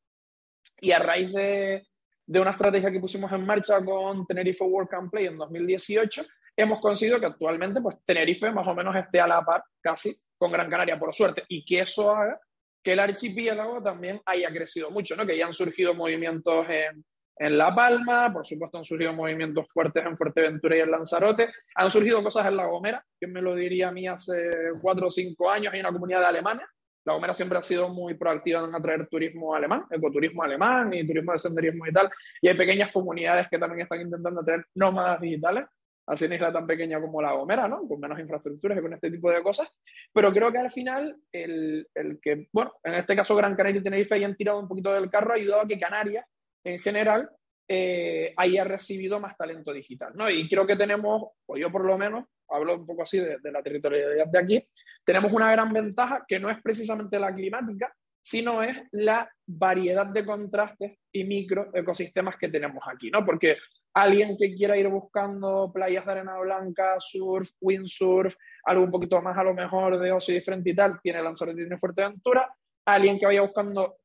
y 0.81 0.93
a 0.93 0.99
raíz 0.99 1.33
de, 1.33 1.87
de 2.27 2.41
una 2.41 2.53
estrategia 2.53 2.91
que 2.91 3.01
pusimos 3.01 3.31
en 3.33 3.45
marcha 3.45 3.85
con 3.85 4.27
Tenerife 4.27 4.65
Work 4.65 4.95
and 4.95 5.11
Play 5.11 5.27
en 5.27 5.37
2018, 5.37 6.23
hemos 6.57 6.81
conseguido 6.81 7.19
que 7.19 7.27
actualmente 7.27 7.81
pues, 7.81 7.97
Tenerife 8.05 8.51
más 8.51 8.67
o 8.67 8.75
menos 8.75 8.95
esté 8.95 9.21
a 9.21 9.27
la 9.27 9.45
par 9.45 9.65
casi 9.81 10.13
con 10.37 10.53
Gran 10.53 10.71
Canaria, 10.71 10.99
por 10.99 11.15
suerte, 11.15 11.45
y 11.49 11.65
que 11.65 11.81
eso 11.81 12.15
haga 12.15 12.41
que 12.83 12.93
el 12.93 13.01
archipiélago 13.01 13.83
también 13.83 14.21
haya 14.25 14.49
crecido 14.51 14.91
mucho, 14.91 15.15
¿no? 15.17 15.27
que 15.27 15.37
ya 15.37 15.47
han 15.47 15.53
surgido 15.53 15.93
movimientos 15.93 16.67
en, 16.69 17.05
en 17.37 17.59
La 17.59 17.75
Palma, 17.75 18.33
por 18.33 18.47
supuesto 18.47 18.79
han 18.79 18.85
surgido 18.85 19.13
movimientos 19.13 19.67
fuertes 19.73 20.05
en 20.05 20.17
Fuerteventura 20.17 20.77
y 20.77 20.81
en 20.81 20.91
Lanzarote, 20.91 21.53
han 21.75 21.91
surgido 21.91 22.23
cosas 22.23 22.47
en 22.47 22.57
La 22.57 22.67
Gomera, 22.67 23.05
que 23.19 23.27
me 23.27 23.43
lo 23.43 23.55
diría 23.55 23.89
a 23.89 23.93
mí 23.93 24.07
hace 24.07 24.51
cuatro 24.81 25.09
o 25.09 25.11
cinco 25.11 25.51
años, 25.51 25.75
hay 25.75 25.81
una 25.81 25.93
comunidad 25.93 26.21
de 26.21 26.27
alemanes, 26.27 26.67
La 27.05 27.15
Gomera 27.15 27.35
siempre 27.35 27.59
ha 27.59 27.63
sido 27.63 27.89
muy 27.89 28.15
proactiva 28.15 28.65
en 28.65 28.75
atraer 28.75 29.07
turismo 29.07 29.55
alemán, 29.55 29.85
ecoturismo 29.91 30.43
alemán 30.43 30.93
y 30.93 31.07
turismo 31.07 31.33
de 31.33 31.39
senderismo 31.39 31.87
y 31.87 31.93
tal, 31.93 32.11
y 32.41 32.49
hay 32.49 32.55
pequeñas 32.55 32.93
comunidades 32.93 33.49
que 33.49 33.59
también 33.59 33.83
están 33.83 34.01
intentando 34.01 34.41
atraer 34.41 34.67
nómadas 34.75 35.21
digitales, 35.21 35.65
así 36.07 36.27
una 36.27 36.35
isla 36.35 36.53
tan 36.53 36.67
pequeña 36.67 37.01
como 37.01 37.23
La 37.23 37.33
Gomera, 37.33 37.69
¿no? 37.69 37.87
Con 37.87 38.01
menos 38.01 38.19
infraestructuras 38.19 38.79
y 38.79 38.83
con 38.83 38.93
este 38.93 39.11
tipo 39.11 39.31
de 39.31 39.43
cosas. 39.43 39.73
Pero 40.13 40.33
creo 40.33 40.51
que 40.51 40.59
al 40.59 40.71
final, 40.71 41.17
el, 41.33 41.87
el 41.95 42.21
que, 42.21 42.49
bueno, 42.53 42.73
en 42.83 42.95
este 42.95 43.17
caso 43.17 43.37
Gran 43.37 43.55
Canaria 43.55 43.81
y 43.81 43.83
Tenerife 43.85 44.17
hayan 44.17 44.37
tirado 44.37 44.59
un 44.59 44.69
poquito 44.69 44.93
del 44.93 45.11
carro 45.11 45.33
ha 45.33 45.37
ayudado 45.37 45.63
a 45.63 45.69
que 45.69 45.79
Canarias, 45.79 46.27
en 46.65 46.81
general, 46.81 47.31
eh, 47.73 48.35
haya 48.37 48.65
recibido 48.65 49.21
más 49.21 49.37
talento 49.37 49.73
digital, 49.73 50.13
¿no? 50.17 50.29
Y 50.29 50.49
creo 50.49 50.67
que 50.67 50.75
tenemos, 50.75 51.31
o 51.47 51.57
yo 51.57 51.71
por 51.71 51.85
lo 51.85 51.97
menos, 51.97 52.25
hablo 52.51 52.77
un 52.77 52.87
poco 52.87 53.03
así 53.03 53.19
de, 53.19 53.39
de 53.39 53.53
la 53.53 53.63
territorialidad 53.63 54.27
de 54.27 54.39
aquí, 54.39 54.69
tenemos 55.05 55.33
una 55.33 55.51
gran 55.53 55.73
ventaja 55.73 56.25
que 56.27 56.39
no 56.39 56.51
es 56.51 56.61
precisamente 56.63 57.19
la 57.19 57.35
climática, 57.35 57.93
sino 58.23 58.63
es 58.63 58.81
la 58.93 59.29
variedad 59.47 60.07
de 60.07 60.25
contrastes 60.25 60.99
y 61.13 61.25
microecosistemas 61.25 62.37
que 62.37 62.49
tenemos 62.49 62.85
aquí, 62.87 63.11
¿no? 63.11 63.25
Porque 63.25 63.57
alguien 63.95 64.37
que 64.37 64.55
quiera 64.55 64.77
ir 64.77 64.89
buscando 64.89 65.71
playas 65.73 66.05
de 66.05 66.13
arena 66.13 66.39
blanca, 66.39 66.97
surf, 66.99 67.51
windsurf, 67.61 68.37
algo 68.65 68.85
un 68.85 68.91
poquito 68.91 69.21
más 69.21 69.37
a 69.37 69.43
lo 69.43 69.55
mejor 69.55 69.99
de 69.99 70.13
ocio 70.13 70.35
diferente 70.35 70.71
y 70.71 70.75
tal, 70.75 71.01
tiene 71.01 71.23
Lanzarote 71.23 71.61
y 71.61 71.65
tiene 71.65 71.79
Fuerteventura. 71.79 72.55
Alguien 72.85 73.19
que 73.19 73.27
vaya 73.27 73.43
buscando 73.43 73.97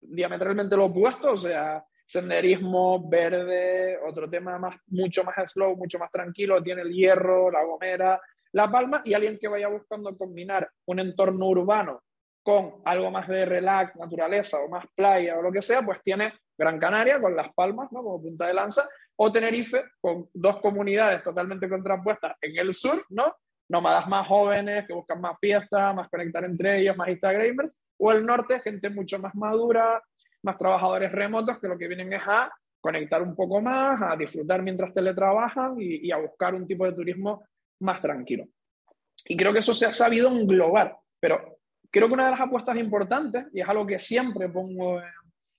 diametralmente 0.00 0.76
lo 0.76 0.86
opuesto, 0.86 1.32
o 1.32 1.36
sea, 1.36 1.82
senderismo, 2.10 3.08
verde, 3.08 3.96
otro 4.04 4.28
tema 4.28 4.58
más, 4.58 4.74
mucho 4.88 5.22
más 5.22 5.36
slow, 5.52 5.76
mucho 5.76 5.96
más 6.00 6.10
tranquilo, 6.10 6.60
tiene 6.60 6.82
el 6.82 6.92
Hierro, 6.92 7.52
La 7.52 7.62
Gomera, 7.62 8.20
La 8.50 8.68
Palma, 8.68 9.00
y 9.04 9.14
alguien 9.14 9.38
que 9.38 9.46
vaya 9.46 9.68
buscando 9.68 10.16
combinar 10.18 10.68
un 10.86 10.98
entorno 10.98 11.46
urbano 11.46 12.02
con 12.42 12.82
algo 12.84 13.12
más 13.12 13.28
de 13.28 13.44
relax, 13.44 13.96
naturaleza 13.96 14.58
o 14.60 14.68
más 14.68 14.86
playa 14.96 15.38
o 15.38 15.42
lo 15.42 15.52
que 15.52 15.62
sea, 15.62 15.82
pues 15.82 16.02
tiene 16.02 16.32
Gran 16.58 16.80
Canaria 16.80 17.20
con 17.20 17.36
Las 17.36 17.54
Palmas, 17.54 17.92
¿no? 17.92 18.02
Como 18.02 18.20
punta 18.20 18.48
de 18.48 18.54
lanza, 18.54 18.82
o 19.14 19.30
Tenerife 19.30 19.84
con 20.00 20.28
dos 20.34 20.60
comunidades 20.60 21.22
totalmente 21.22 21.68
contrapuestas 21.68 22.36
en 22.40 22.58
el 22.58 22.74
sur, 22.74 23.04
¿no? 23.10 23.36
Nómadas 23.68 24.08
más 24.08 24.26
jóvenes 24.26 24.84
que 24.84 24.94
buscan 24.94 25.20
más 25.20 25.38
fiesta, 25.38 25.92
más 25.92 26.08
conectar 26.08 26.42
entre 26.42 26.80
ellos, 26.80 26.96
más 26.96 27.08
Instagramers, 27.08 27.80
o 27.98 28.10
el 28.10 28.26
norte, 28.26 28.58
gente 28.58 28.90
mucho 28.90 29.20
más 29.20 29.32
madura, 29.36 30.02
más 30.42 30.58
trabajadores 30.58 31.12
remotos 31.12 31.58
que 31.58 31.68
lo 31.68 31.78
que 31.78 31.88
vienen 31.88 32.12
es 32.12 32.22
a 32.26 32.52
conectar 32.80 33.22
un 33.22 33.36
poco 33.36 33.60
más, 33.60 34.00
a 34.00 34.16
disfrutar 34.16 34.62
mientras 34.62 34.94
teletrabajan 34.94 35.76
y, 35.78 36.06
y 36.06 36.12
a 36.12 36.16
buscar 36.16 36.54
un 36.54 36.66
tipo 36.66 36.86
de 36.86 36.92
turismo 36.92 37.44
más 37.80 38.00
tranquilo. 38.00 38.46
Y 39.26 39.36
creo 39.36 39.52
que 39.52 39.58
eso 39.58 39.74
se 39.74 39.86
ha 39.86 39.92
sabido 39.92 40.28
englobar 40.28 40.96
Pero 41.20 41.58
creo 41.90 42.08
que 42.08 42.14
una 42.14 42.26
de 42.26 42.30
las 42.32 42.40
apuestas 42.40 42.76
importantes, 42.76 43.46
y 43.52 43.60
es 43.60 43.68
algo 43.68 43.86
que 43.86 43.98
siempre 43.98 44.48
pongo 44.48 45.00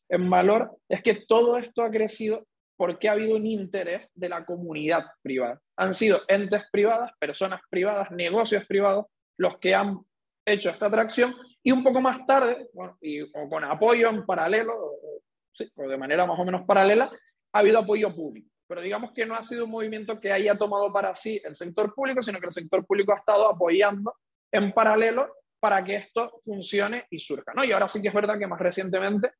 en 0.09 0.29
valor, 0.29 0.77
es 0.89 1.01
que 1.01 1.23
todo 1.27 1.57
esto 1.57 1.83
ha 1.83 1.91
crecido 1.91 2.45
porque 2.77 3.07
ha 3.07 3.11
habido 3.11 3.35
un 3.35 3.45
interés 3.45 4.07
de 4.15 4.29
la 4.29 4.43
comunidad 4.43 5.05
privada. 5.21 5.61
Han 5.77 5.93
sido 5.93 6.19
entes 6.27 6.63
privadas, 6.71 7.11
personas 7.19 7.61
privadas, 7.69 8.09
negocios 8.09 8.65
privados, 8.65 9.05
los 9.37 9.59
que 9.59 9.75
han 9.75 9.99
hecho 10.45 10.69
esta 10.69 10.87
atracción 10.87 11.35
y 11.63 11.71
un 11.71 11.83
poco 11.83 12.01
más 12.01 12.25
tarde, 12.25 12.67
y, 13.01 13.21
o 13.21 13.49
con 13.49 13.63
apoyo 13.63 14.09
en 14.09 14.25
paralelo, 14.25 14.73
o, 14.75 15.87
de 15.87 15.97
manera 15.97 16.25
más 16.25 16.39
o 16.39 16.45
menos 16.45 16.63
paralela, 16.63 17.11
ha 17.53 17.59
habido 17.59 17.79
apoyo 17.79 18.13
público. 18.15 18.49
Pero 18.67 18.81
digamos 18.81 19.11
que 19.11 19.25
no 19.25 19.35
ha 19.35 19.43
sido 19.43 19.65
un 19.65 19.71
movimiento 19.71 20.19
que 20.19 20.31
haya 20.31 20.57
tomado 20.57 20.91
para 20.91 21.13
sí 21.13 21.41
el 21.43 21.55
sector 21.55 21.93
público, 21.93 22.21
sino 22.21 22.39
que 22.39 22.47
el 22.47 22.53
sector 22.53 22.85
público 22.85 23.13
ha 23.13 23.17
estado 23.17 23.49
apoyando 23.49 24.15
en 24.51 24.71
paralelo 24.71 25.35
para 25.59 25.83
que 25.83 25.95
esto 25.97 26.39
funcione 26.43 27.05
y 27.09 27.19
surja. 27.19 27.53
¿no? 27.53 27.63
Y 27.63 27.71
ahora 27.71 27.87
sí 27.87 28.01
que 28.01 28.07
es 28.07 28.13
verdad 28.13 28.39
que 28.39 28.47
más 28.47 28.59
recientemente, 28.59 29.31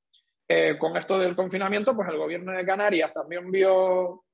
eh, 0.48 0.78
con 0.78 0.96
esto 0.98 1.18
del 1.18 1.36
confinamiento, 1.36 1.96
pues 1.96 2.10
el 2.10 2.18
gobierno 2.18 2.52
de 2.52 2.66
Canarias 2.66 3.14
también 3.14 3.50
vio, 3.50 4.26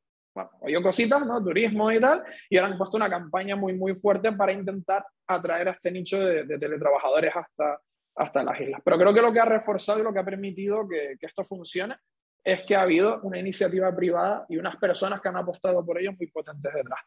bueno, 0.61 0.83
cositas, 0.83 1.25
¿no? 1.25 1.43
turismo 1.43 1.91
y 1.91 1.99
tal, 1.99 2.23
y 2.49 2.57
ahora 2.57 2.71
han 2.71 2.77
puesto 2.77 2.97
una 2.97 3.09
campaña 3.09 3.55
muy, 3.55 3.73
muy 3.73 3.95
fuerte 3.95 4.31
para 4.31 4.51
intentar 4.51 5.05
atraer 5.27 5.69
a 5.69 5.71
este 5.71 5.91
nicho 5.91 6.19
de, 6.19 6.45
teletrabajadores 6.57 7.35
hasta, 7.35 7.79
hasta 8.15 8.43
las 8.43 8.59
islas. 8.59 8.81
Pero 8.83 8.97
creo 8.97 9.13
que 9.13 9.21
lo 9.21 9.33
que 9.33 9.39
ha 9.39 9.45
reforzado 9.45 9.99
y 9.99 10.03
lo 10.03 10.13
que 10.13 10.19
ha 10.19 10.25
permitido 10.25 10.87
que, 10.87 11.17
esto 11.19 11.43
funcione 11.43 11.95
es 12.43 12.61
que 12.63 12.75
ha 12.75 12.83
habido 12.83 13.19
una 13.23 13.39
iniciativa 13.39 13.93
privada 13.95 14.45
y 14.47 14.57
unas 14.57 14.77
personas 14.77 15.19
que 15.19 15.27
han 15.27 15.37
apostado 15.37 15.85
por 15.85 15.99
ello 15.99 16.13
muy 16.13 16.27
potentes 16.27 16.73
detrás. 16.73 16.99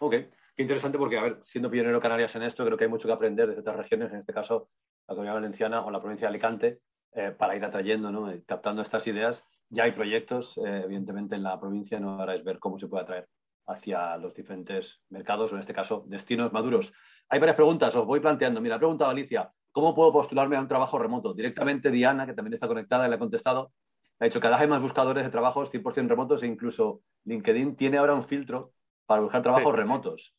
Ok, 0.00 0.12
qué 0.56 0.62
interesante 0.62 0.98
porque, 0.98 1.18
a 1.18 1.22
ver, 1.22 1.40
siendo 1.44 1.70
pionero 1.70 2.00
Canarias 2.00 2.34
en 2.36 2.42
esto, 2.42 2.64
creo 2.64 2.76
que 2.76 2.84
hay 2.84 2.90
mucho 2.90 3.06
que 3.06 3.14
aprender 3.14 3.48
de 3.48 3.60
otras 3.60 3.76
regiones, 3.76 4.10
en 4.12 4.20
este 4.20 4.32
caso 4.32 4.70
la 5.06 5.14
Comunidad 5.14 5.34
Valenciana 5.34 5.84
o 5.84 5.90
la 5.90 6.00
provincia 6.00 6.26
de 6.26 6.30
Alicante, 6.30 6.80
eh, 7.12 7.30
para 7.36 7.56
ir 7.56 7.64
atrayendo, 7.64 8.10
¿no? 8.10 8.32
captando 8.46 8.82
estas 8.82 9.06
ideas. 9.06 9.44
Ya 9.70 9.84
hay 9.84 9.92
proyectos, 9.92 10.58
eh, 10.58 10.82
evidentemente, 10.84 11.36
en 11.36 11.42
la 11.42 11.58
provincia, 11.60 12.00
¿no? 12.00 12.18
ahora 12.20 12.34
es 12.34 12.44
ver 12.44 12.58
cómo 12.58 12.78
se 12.78 12.88
puede 12.88 13.02
atraer 13.02 13.28
hacia 13.66 14.16
los 14.16 14.34
diferentes 14.34 15.02
mercados, 15.10 15.52
o 15.52 15.54
en 15.54 15.60
este 15.60 15.74
caso, 15.74 16.04
destinos 16.06 16.52
maduros. 16.52 16.92
Hay 17.28 17.38
varias 17.38 17.56
preguntas, 17.56 17.94
os 17.94 18.06
voy 18.06 18.20
planteando. 18.20 18.62
Mira, 18.62 18.76
ha 18.76 18.78
preguntado 18.78 19.10
Alicia, 19.10 19.52
¿cómo 19.72 19.94
puedo 19.94 20.10
postularme 20.10 20.56
a 20.56 20.60
un 20.60 20.68
trabajo 20.68 20.98
remoto? 20.98 21.34
Directamente 21.34 21.90
Diana, 21.90 22.24
que 22.24 22.32
también 22.32 22.54
está 22.54 22.66
conectada 22.66 23.06
le 23.06 23.16
ha 23.16 23.18
contestado, 23.18 23.72
ha 24.20 24.24
dicho, 24.24 24.40
cada 24.40 24.56
vez 24.56 24.62
hay 24.62 24.68
más 24.68 24.82
buscadores 24.82 25.24
de 25.24 25.30
trabajos 25.30 25.70
100% 25.70 26.08
remotos 26.08 26.42
e 26.42 26.46
incluso 26.46 27.02
LinkedIn 27.24 27.76
tiene 27.76 27.98
ahora 27.98 28.14
un 28.14 28.24
filtro 28.24 28.72
para 29.06 29.20
buscar 29.22 29.42
trabajos 29.42 29.74
remotos. 29.74 30.34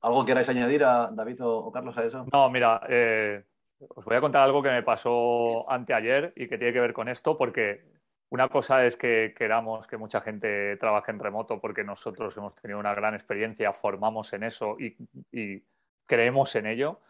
¿Algo 0.00 0.24
queráis 0.24 0.48
añadir 0.48 0.84
a 0.84 1.10
David 1.10 1.38
o, 1.42 1.72
Carlos 1.72 1.96
a 1.96 2.04
eso? 2.04 2.26
No, 2.32 2.50
mira, 2.50 2.82
eh, 2.88 3.44
os 3.78 4.04
voy 4.04 4.16
a 4.16 4.20
contar 4.20 4.42
algo 4.42 4.62
que 4.62 4.70
me 4.70 4.82
pasó 4.82 5.68
anteayer 5.70 6.32
y 6.36 6.48
que 6.48 6.58
tiene 6.58 6.72
que 6.72 6.80
ver 6.80 6.92
con 6.92 7.08
esto, 7.08 7.38
porque 7.38 7.95
una 8.30 8.48
cosa 8.48 8.84
es 8.84 8.96
que 8.96 9.34
queramos 9.36 9.86
que 9.86 9.96
mucha 9.96 10.20
gente 10.20 10.76
trabaje 10.78 11.12
en 11.12 11.18
remoto 11.18 11.60
porque 11.60 11.84
nosotros 11.84 12.36
hemos 12.36 12.56
tenido 12.56 12.78
una 12.80 12.94
gran 12.94 13.14
experiencia, 13.14 13.72
formamos 13.72 14.32
en 14.32 14.42
eso 14.42 14.76
y, 14.78 15.62
creemos 16.06 16.54
en 16.54 16.66
ello. 16.66 17.00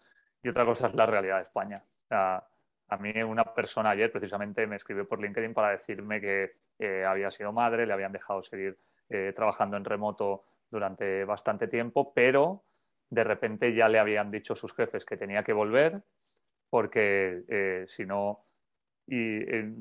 Y 0.42 0.48
otra 0.48 0.64
cosa 0.64 0.86
es 0.86 0.94
la 0.94 1.06
realidad 1.06 1.36
de 1.36 1.42
España. 1.42 1.84
a 2.10 2.96
mí 2.98 3.22
una 3.22 3.44
persona 3.44 3.90
ayer 3.90 4.12
precisamente 4.12 4.66
me 4.66 4.76
escribió 4.76 5.08
por 5.08 5.20
LinkedIn 5.20 5.54
para 5.54 5.70
decirme 5.70 6.20
que 6.20 6.56
eh, 6.78 7.04
había 7.04 7.30
sido 7.30 7.52
madre, 7.52 7.86
le 7.86 7.92
habían 7.92 8.12
dejado 8.12 8.42
seguir 8.42 8.78
eh, 9.08 9.32
trabajando 9.34 9.76
en 9.76 9.84
remoto 9.84 10.44
durante 10.70 11.24
bastante 11.24 11.68
tiempo, 11.68 12.12
pero 12.14 12.64
de 13.10 13.24
repente 13.24 13.74
ya 13.74 13.88
le 13.88 13.98
habían 13.98 14.30
dicho 14.30 14.54
sus 14.54 14.74
jefes 14.74 15.04
que 15.04 15.16
tenía 15.16 15.42
que 15.42 15.52
volver 15.52 16.02
porque 16.70 17.44
eh, 17.48 17.84
si 17.88 18.04
no 18.04 18.45
y 19.06 19.40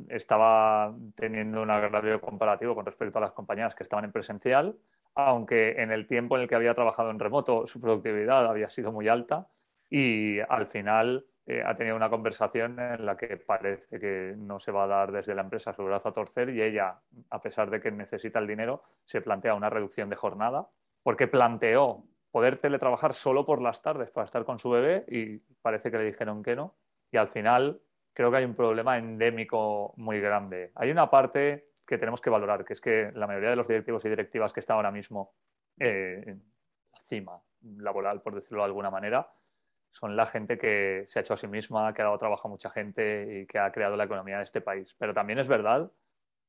estaba 0.10 0.94
teniendo 1.16 1.62
un 1.62 1.72
agravio 1.72 2.22
comparativo 2.22 2.76
con 2.76 2.86
respecto 2.86 3.18
a 3.18 3.22
las 3.22 3.32
compañías 3.32 3.76
que 3.76 3.84
estaban 3.84 4.06
en 4.06 4.12
presencial, 4.12 4.78
aunque 5.16 5.82
en 5.82 5.92
el 5.92 6.08
tiempo 6.08 6.36
en 6.36 6.44
el 6.44 6.48
que 6.48 6.56
había 6.56 6.76
trabajado 6.76 7.10
en 7.10 7.20
remoto 7.20 7.66
su 7.66 7.80
productividad 7.80 8.46
había 8.46 8.70
sido 8.70 8.92
muy 8.92 9.08
alta 9.08 9.48
y 9.90 10.40
al 10.42 10.68
final 10.68 11.26
eh, 11.48 11.64
ha 11.66 11.76
tenido 11.76 11.96
una 11.96 12.10
conversación 12.10 12.80
en 12.80 13.06
la 13.06 13.16
que 13.18 13.38
parece 13.38 14.00
que 14.00 14.34
no 14.38 14.60
se 14.60 14.72
va 14.72 14.84
a 14.84 14.88
dar 14.88 15.12
desde 15.12 15.36
la 15.36 15.44
empresa 15.44 15.74
su 15.74 15.84
brazo 15.84 16.10
a 16.10 16.14
torcer 16.14 16.50
y 16.50 16.62
ella, 16.62 17.00
a 17.30 17.42
pesar 17.42 17.70
de 17.70 17.80
que 17.80 17.92
necesita 17.92 18.40
el 18.40 18.48
dinero, 18.48 18.84
se 19.06 19.22
plantea 19.22 19.54
una 19.54 19.70
reducción 19.70 20.10
de 20.10 20.16
jornada 20.16 20.68
porque 21.04 21.28
planteó 21.28 22.04
poder 22.32 22.58
teletrabajar 22.58 23.14
solo 23.14 23.46
por 23.46 23.62
las 23.62 23.82
tardes 23.82 24.10
para 24.10 24.26
estar 24.26 24.44
con 24.44 24.60
su 24.60 24.70
bebé 24.70 25.06
y 25.08 25.38
parece 25.62 25.92
que 25.92 25.98
le 25.98 26.06
dijeron 26.06 26.44
que 26.44 26.56
no. 26.56 26.76
Y 27.12 27.18
al 27.18 27.30
final 27.30 27.80
creo 28.16 28.32
que 28.32 28.38
hay 28.38 28.46
un 28.46 28.56
problema 28.56 28.98
endémico 28.98 29.94
muy 29.98 30.20
grande. 30.20 30.72
Hay 30.76 30.90
una 30.90 31.10
parte 31.12 31.68
que 31.86 31.98
tenemos 31.98 32.22
que 32.22 32.30
valorar, 32.32 32.66
que 32.66 32.74
es 32.74 32.82
que 32.82 33.12
la 33.14 33.28
mayoría 33.28 33.52
de 33.52 33.58
los 33.58 33.68
directivos 33.68 34.04
y 34.06 34.10
directivas 34.10 34.54
que 34.54 34.62
están 34.62 34.78
ahora 34.78 34.90
mismo 34.90 35.36
eh, 35.80 36.36
laboral, 37.62 38.22
por 38.22 38.34
decirlo 38.34 38.60
de 38.60 38.66
alguna 38.66 38.90
manera, 38.90 39.30
son 39.92 40.16
la 40.16 40.26
gente 40.26 40.58
que 40.58 41.04
se 41.08 41.20
ha 41.20 41.22
hecho 41.22 41.36
a 41.36 41.38
sí 41.38 41.48
misma, 41.48 41.94
que 41.94 42.02
ha 42.02 42.06
dado 42.06 42.18
trabajo 42.18 42.48
a 42.48 42.52
mucha 42.52 42.70
gente 42.70 43.42
y 43.42 43.46
que 43.46 43.60
ha 43.60 43.72
creado 43.72 43.96
la 43.96 44.06
economía 44.06 44.38
de 44.38 44.44
este 44.44 44.62
país. 44.62 44.96
Pero 44.98 45.14
también 45.14 45.40
es 45.40 45.48
verdad 45.48 45.92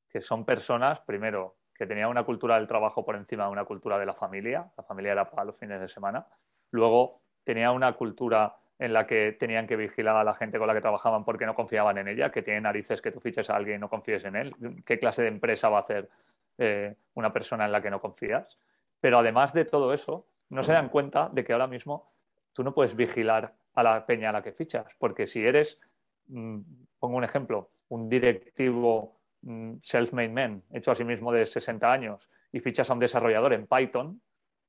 que 0.09 0.21
son 0.21 0.45
personas, 0.45 1.01
primero, 1.01 1.57
que 1.75 1.85
tenían 1.85 2.09
una 2.09 2.23
cultura 2.23 2.55
del 2.55 2.67
trabajo 2.67 3.05
por 3.05 3.15
encima 3.15 3.45
de 3.45 3.51
una 3.51 3.65
cultura 3.65 3.99
de 3.99 4.05
la 4.05 4.13
familia. 4.13 4.71
La 4.77 4.83
familia 4.83 5.11
era 5.11 5.29
para 5.29 5.45
los 5.45 5.57
fines 5.57 5.79
de 5.79 5.87
semana. 5.87 6.25
Luego, 6.71 7.21
tenía 7.43 7.71
una 7.71 7.93
cultura 7.93 8.57
en 8.79 8.93
la 8.93 9.07
que 9.07 9.35
tenían 9.39 9.65
que 9.65 9.75
vigilar 9.75 10.15
a 10.15 10.23
la 10.23 10.33
gente 10.35 10.59
con 10.59 10.67
la 10.67 10.73
que 10.73 10.81
trabajaban 10.81 11.25
porque 11.25 11.45
no 11.45 11.55
confiaban 11.55 11.97
en 11.97 12.07
ella, 12.07 12.31
que 12.31 12.43
tiene 12.43 12.61
narices 12.61 13.01
que 13.01 13.11
tú 13.11 13.19
fiches 13.19 13.49
a 13.49 13.55
alguien 13.55 13.77
y 13.77 13.79
no 13.79 13.89
confíes 13.89 14.23
en 14.25 14.35
él. 14.35 14.55
¿Qué 14.85 14.99
clase 14.99 15.23
de 15.23 15.29
empresa 15.29 15.69
va 15.69 15.79
a 15.79 15.81
hacer 15.81 16.09
eh, 16.57 16.95
una 17.15 17.33
persona 17.33 17.65
en 17.65 17.71
la 17.71 17.81
que 17.81 17.89
no 17.89 17.99
confías? 17.99 18.59
Pero 18.99 19.19
además 19.19 19.53
de 19.53 19.65
todo 19.65 19.93
eso, 19.93 20.27
no 20.49 20.63
se 20.63 20.73
dan 20.73 20.89
cuenta 20.89 21.29
de 21.31 21.43
que 21.43 21.53
ahora 21.53 21.67
mismo 21.67 22.11
tú 22.53 22.63
no 22.63 22.73
puedes 22.73 22.95
vigilar 22.95 23.53
a 23.73 23.83
la 23.83 24.05
peña 24.05 24.29
a 24.29 24.33
la 24.33 24.41
que 24.41 24.51
fichas, 24.51 24.85
porque 24.97 25.27
si 25.27 25.45
eres, 25.45 25.79
mm, 26.27 26.59
pongo 26.99 27.17
un 27.17 27.23
ejemplo, 27.23 27.69
un 27.89 28.09
directivo 28.09 29.19
mm, 29.41 29.75
self-made 29.81 30.29
man, 30.29 30.63
hecho 30.71 30.91
a 30.91 30.95
sí 30.95 31.03
mismo 31.03 31.31
de 31.31 31.45
60 31.45 31.91
años, 31.91 32.29
y 32.51 32.59
fichas 32.59 32.89
a 32.89 32.93
un 32.93 32.99
desarrollador 32.99 33.53
en 33.53 33.67
Python, 33.67 34.21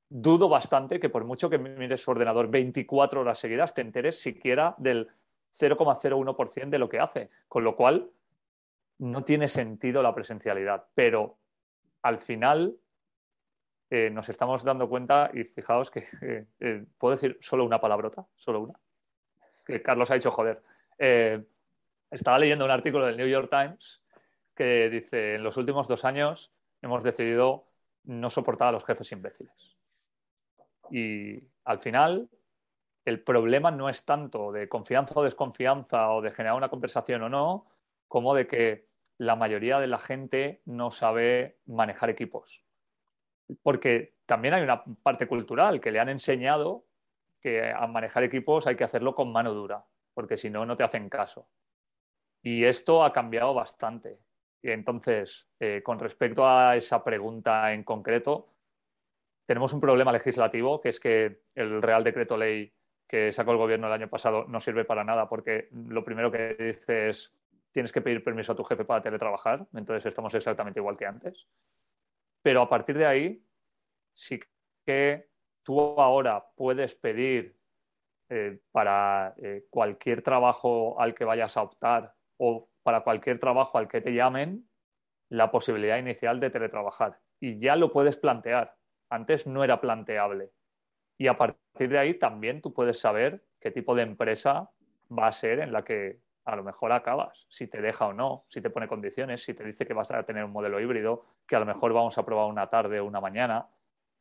dudo 0.09 0.49
bastante 0.49 0.99
que 0.99 1.09
por 1.09 1.23
mucho 1.23 1.49
que 1.49 1.57
mires 1.57 2.01
su 2.01 2.11
ordenador 2.11 2.49
24 2.49 3.21
horas 3.21 3.39
seguidas, 3.39 3.73
te 3.73 3.81
enteres 3.81 4.19
siquiera 4.19 4.75
del 4.77 5.07
0,01% 5.59 6.69
de 6.69 6.79
lo 6.79 6.89
que 6.89 6.99
hace. 6.99 7.29
Con 7.47 7.63
lo 7.63 7.75
cual, 7.75 8.09
no 8.99 9.23
tiene 9.23 9.47
sentido 9.47 10.03
la 10.03 10.13
presencialidad. 10.13 10.85
Pero 10.93 11.37
al 12.01 12.19
final 12.19 12.75
eh, 13.89 14.09
nos 14.09 14.29
estamos 14.29 14.63
dando 14.63 14.87
cuenta, 14.87 15.31
y 15.33 15.45
fijaos 15.45 15.89
que 15.89 16.07
eh, 16.21 16.45
eh, 16.59 16.85
puedo 16.97 17.15
decir 17.15 17.37
solo 17.41 17.65
una 17.65 17.81
palabrota, 17.81 18.25
solo 18.35 18.61
una, 18.61 18.73
que 19.65 19.81
Carlos 19.81 20.11
ha 20.11 20.15
dicho 20.15 20.31
joder. 20.31 20.61
estaba 22.11 22.39
leyendo 22.39 22.65
un 22.65 22.71
artículo 22.71 23.05
del 23.05 23.17
New 23.17 23.27
York 23.27 23.49
Times 23.49 24.01
que 24.55 24.89
dice, 24.89 25.35
en 25.35 25.43
los 25.43 25.55
últimos 25.57 25.87
dos 25.87 26.03
años 26.03 26.51
hemos 26.81 27.03
decidido 27.03 27.67
no 28.03 28.29
soportar 28.29 28.69
a 28.69 28.71
los 28.73 28.83
jefes 28.83 29.11
imbéciles. 29.11 29.78
Y 30.91 31.43
al 31.65 31.79
final, 31.79 32.29
el 33.05 33.21
problema 33.21 33.71
no 33.71 33.89
es 33.89 34.05
tanto 34.05 34.51
de 34.51 34.69
confianza 34.69 35.13
o 35.15 35.23
desconfianza 35.23 36.11
o 36.11 36.21
de 36.21 36.31
generar 36.31 36.55
una 36.55 36.69
conversación 36.69 37.23
o 37.23 37.29
no, 37.29 37.67
como 38.07 38.33
de 38.33 38.47
que 38.47 38.87
la 39.17 39.35
mayoría 39.35 39.79
de 39.79 39.87
la 39.87 39.99
gente 39.99 40.61
no 40.65 40.91
sabe 40.91 41.59
manejar 41.65 42.09
equipos. 42.09 42.63
Porque 43.63 44.15
también 44.25 44.53
hay 44.53 44.63
una 44.63 44.83
parte 45.03 45.27
cultural 45.27 45.81
que 45.81 45.91
le 45.91 45.99
han 45.99 46.09
enseñado 46.09 46.85
que 47.41 47.71
a 47.71 47.87
manejar 47.87 48.23
equipos 48.23 48.67
hay 48.67 48.75
que 48.75 48.83
hacerlo 48.83 49.15
con 49.15 49.31
mano 49.31 49.53
dura, 49.53 49.85
porque 50.13 50.37
si 50.37 50.49
no, 50.49 50.65
no 50.65 50.75
te 50.75 50.83
hacen 50.83 51.09
caso. 51.09 51.47
Y 52.41 52.63
esto 52.65 53.03
ha 53.03 53.11
cambiado 53.11 53.53
bastante. 53.53 54.19
Y 54.61 54.71
entonces, 54.71 55.47
eh, 55.59 55.81
con 55.83 55.99
respecto 55.99 56.47
a 56.47 56.75
esa 56.75 57.03
pregunta 57.03 57.73
en 57.73 57.83
concreto, 57.83 58.49
tenemos 59.49 59.73
un 59.73 59.81
problema 59.81 60.11
legislativo, 60.11 60.79
que 60.79 60.89
es 60.89 60.99
que 60.99 61.41
el 61.55 61.81
Real 61.81 62.03
Decreto 62.03 62.37
Ley 62.37 62.71
que 63.07 63.33
sacó 63.33 63.51
el 63.51 63.57
gobierno 63.57 63.87
el 63.87 63.93
año 63.93 64.07
pasado 64.07 64.45
no 64.47 64.59
sirve 64.59 64.85
para 64.85 65.03
nada 65.03 65.27
porque 65.27 65.69
lo 65.71 66.05
primero 66.05 66.31
que 66.31 66.53
dice 66.53 67.09
es 67.09 67.35
tienes 67.71 67.91
que 67.91 68.01
pedir 68.01 68.23
permiso 68.23 68.51
a 68.51 68.55
tu 68.55 68.63
jefe 68.63 68.85
para 68.85 69.01
teletrabajar, 69.01 69.65
entonces 69.73 70.05
estamos 70.05 70.35
exactamente 70.35 70.79
igual 70.79 70.97
que 70.97 71.07
antes. 71.07 71.47
Pero 72.43 72.61
a 72.61 72.69
partir 72.69 72.95
de 72.99 73.07
ahí, 73.07 73.43
sí 74.13 74.39
que 74.85 75.29
tú 75.63 75.99
ahora 75.99 76.45
puedes 76.55 76.93
pedir 76.93 77.57
eh, 78.29 78.59
para 78.71 79.33
eh, 79.37 79.65
cualquier 79.71 80.21
trabajo 80.21 81.01
al 81.01 81.15
que 81.15 81.25
vayas 81.25 81.57
a 81.57 81.63
optar 81.63 82.13
o 82.37 82.69
para 82.83 83.01
cualquier 83.01 83.39
trabajo 83.39 83.79
al 83.79 83.87
que 83.87 84.01
te 84.01 84.13
llamen 84.13 84.69
la 85.29 85.49
posibilidad 85.49 85.97
inicial 85.97 86.39
de 86.39 86.51
teletrabajar. 86.51 87.19
Y 87.39 87.57
ya 87.57 87.75
lo 87.75 87.91
puedes 87.91 88.15
plantear 88.15 88.77
antes 89.09 89.47
no 89.47 89.63
era 89.63 89.81
planteable. 89.81 90.51
Y 91.17 91.27
a 91.27 91.35
partir 91.35 91.89
de 91.89 91.99
ahí 91.99 92.13
también 92.13 92.61
tú 92.61 92.73
puedes 92.73 92.99
saber 92.99 93.43
qué 93.59 93.71
tipo 93.71 93.95
de 93.95 94.03
empresa 94.03 94.71
va 95.11 95.27
a 95.27 95.33
ser 95.33 95.59
en 95.59 95.73
la 95.73 95.83
que 95.83 96.21
a 96.45 96.55
lo 96.55 96.63
mejor 96.63 96.91
acabas, 96.91 97.45
si 97.49 97.67
te 97.67 97.81
deja 97.81 98.07
o 98.07 98.13
no, 98.13 98.45
si 98.47 98.61
te 98.61 98.69
pone 98.69 98.87
condiciones, 98.87 99.43
si 99.43 99.53
te 99.53 99.63
dice 99.63 99.85
que 99.85 99.93
vas 99.93 100.09
a 100.11 100.23
tener 100.23 100.43
un 100.43 100.51
modelo 100.51 100.79
híbrido, 100.79 101.25
que 101.47 101.55
a 101.55 101.59
lo 101.59 101.65
mejor 101.65 101.93
vamos 101.93 102.17
a 102.17 102.25
probar 102.25 102.47
una 102.49 102.69
tarde 102.69 102.99
o 102.99 103.05
una 103.05 103.21
mañana, 103.21 103.67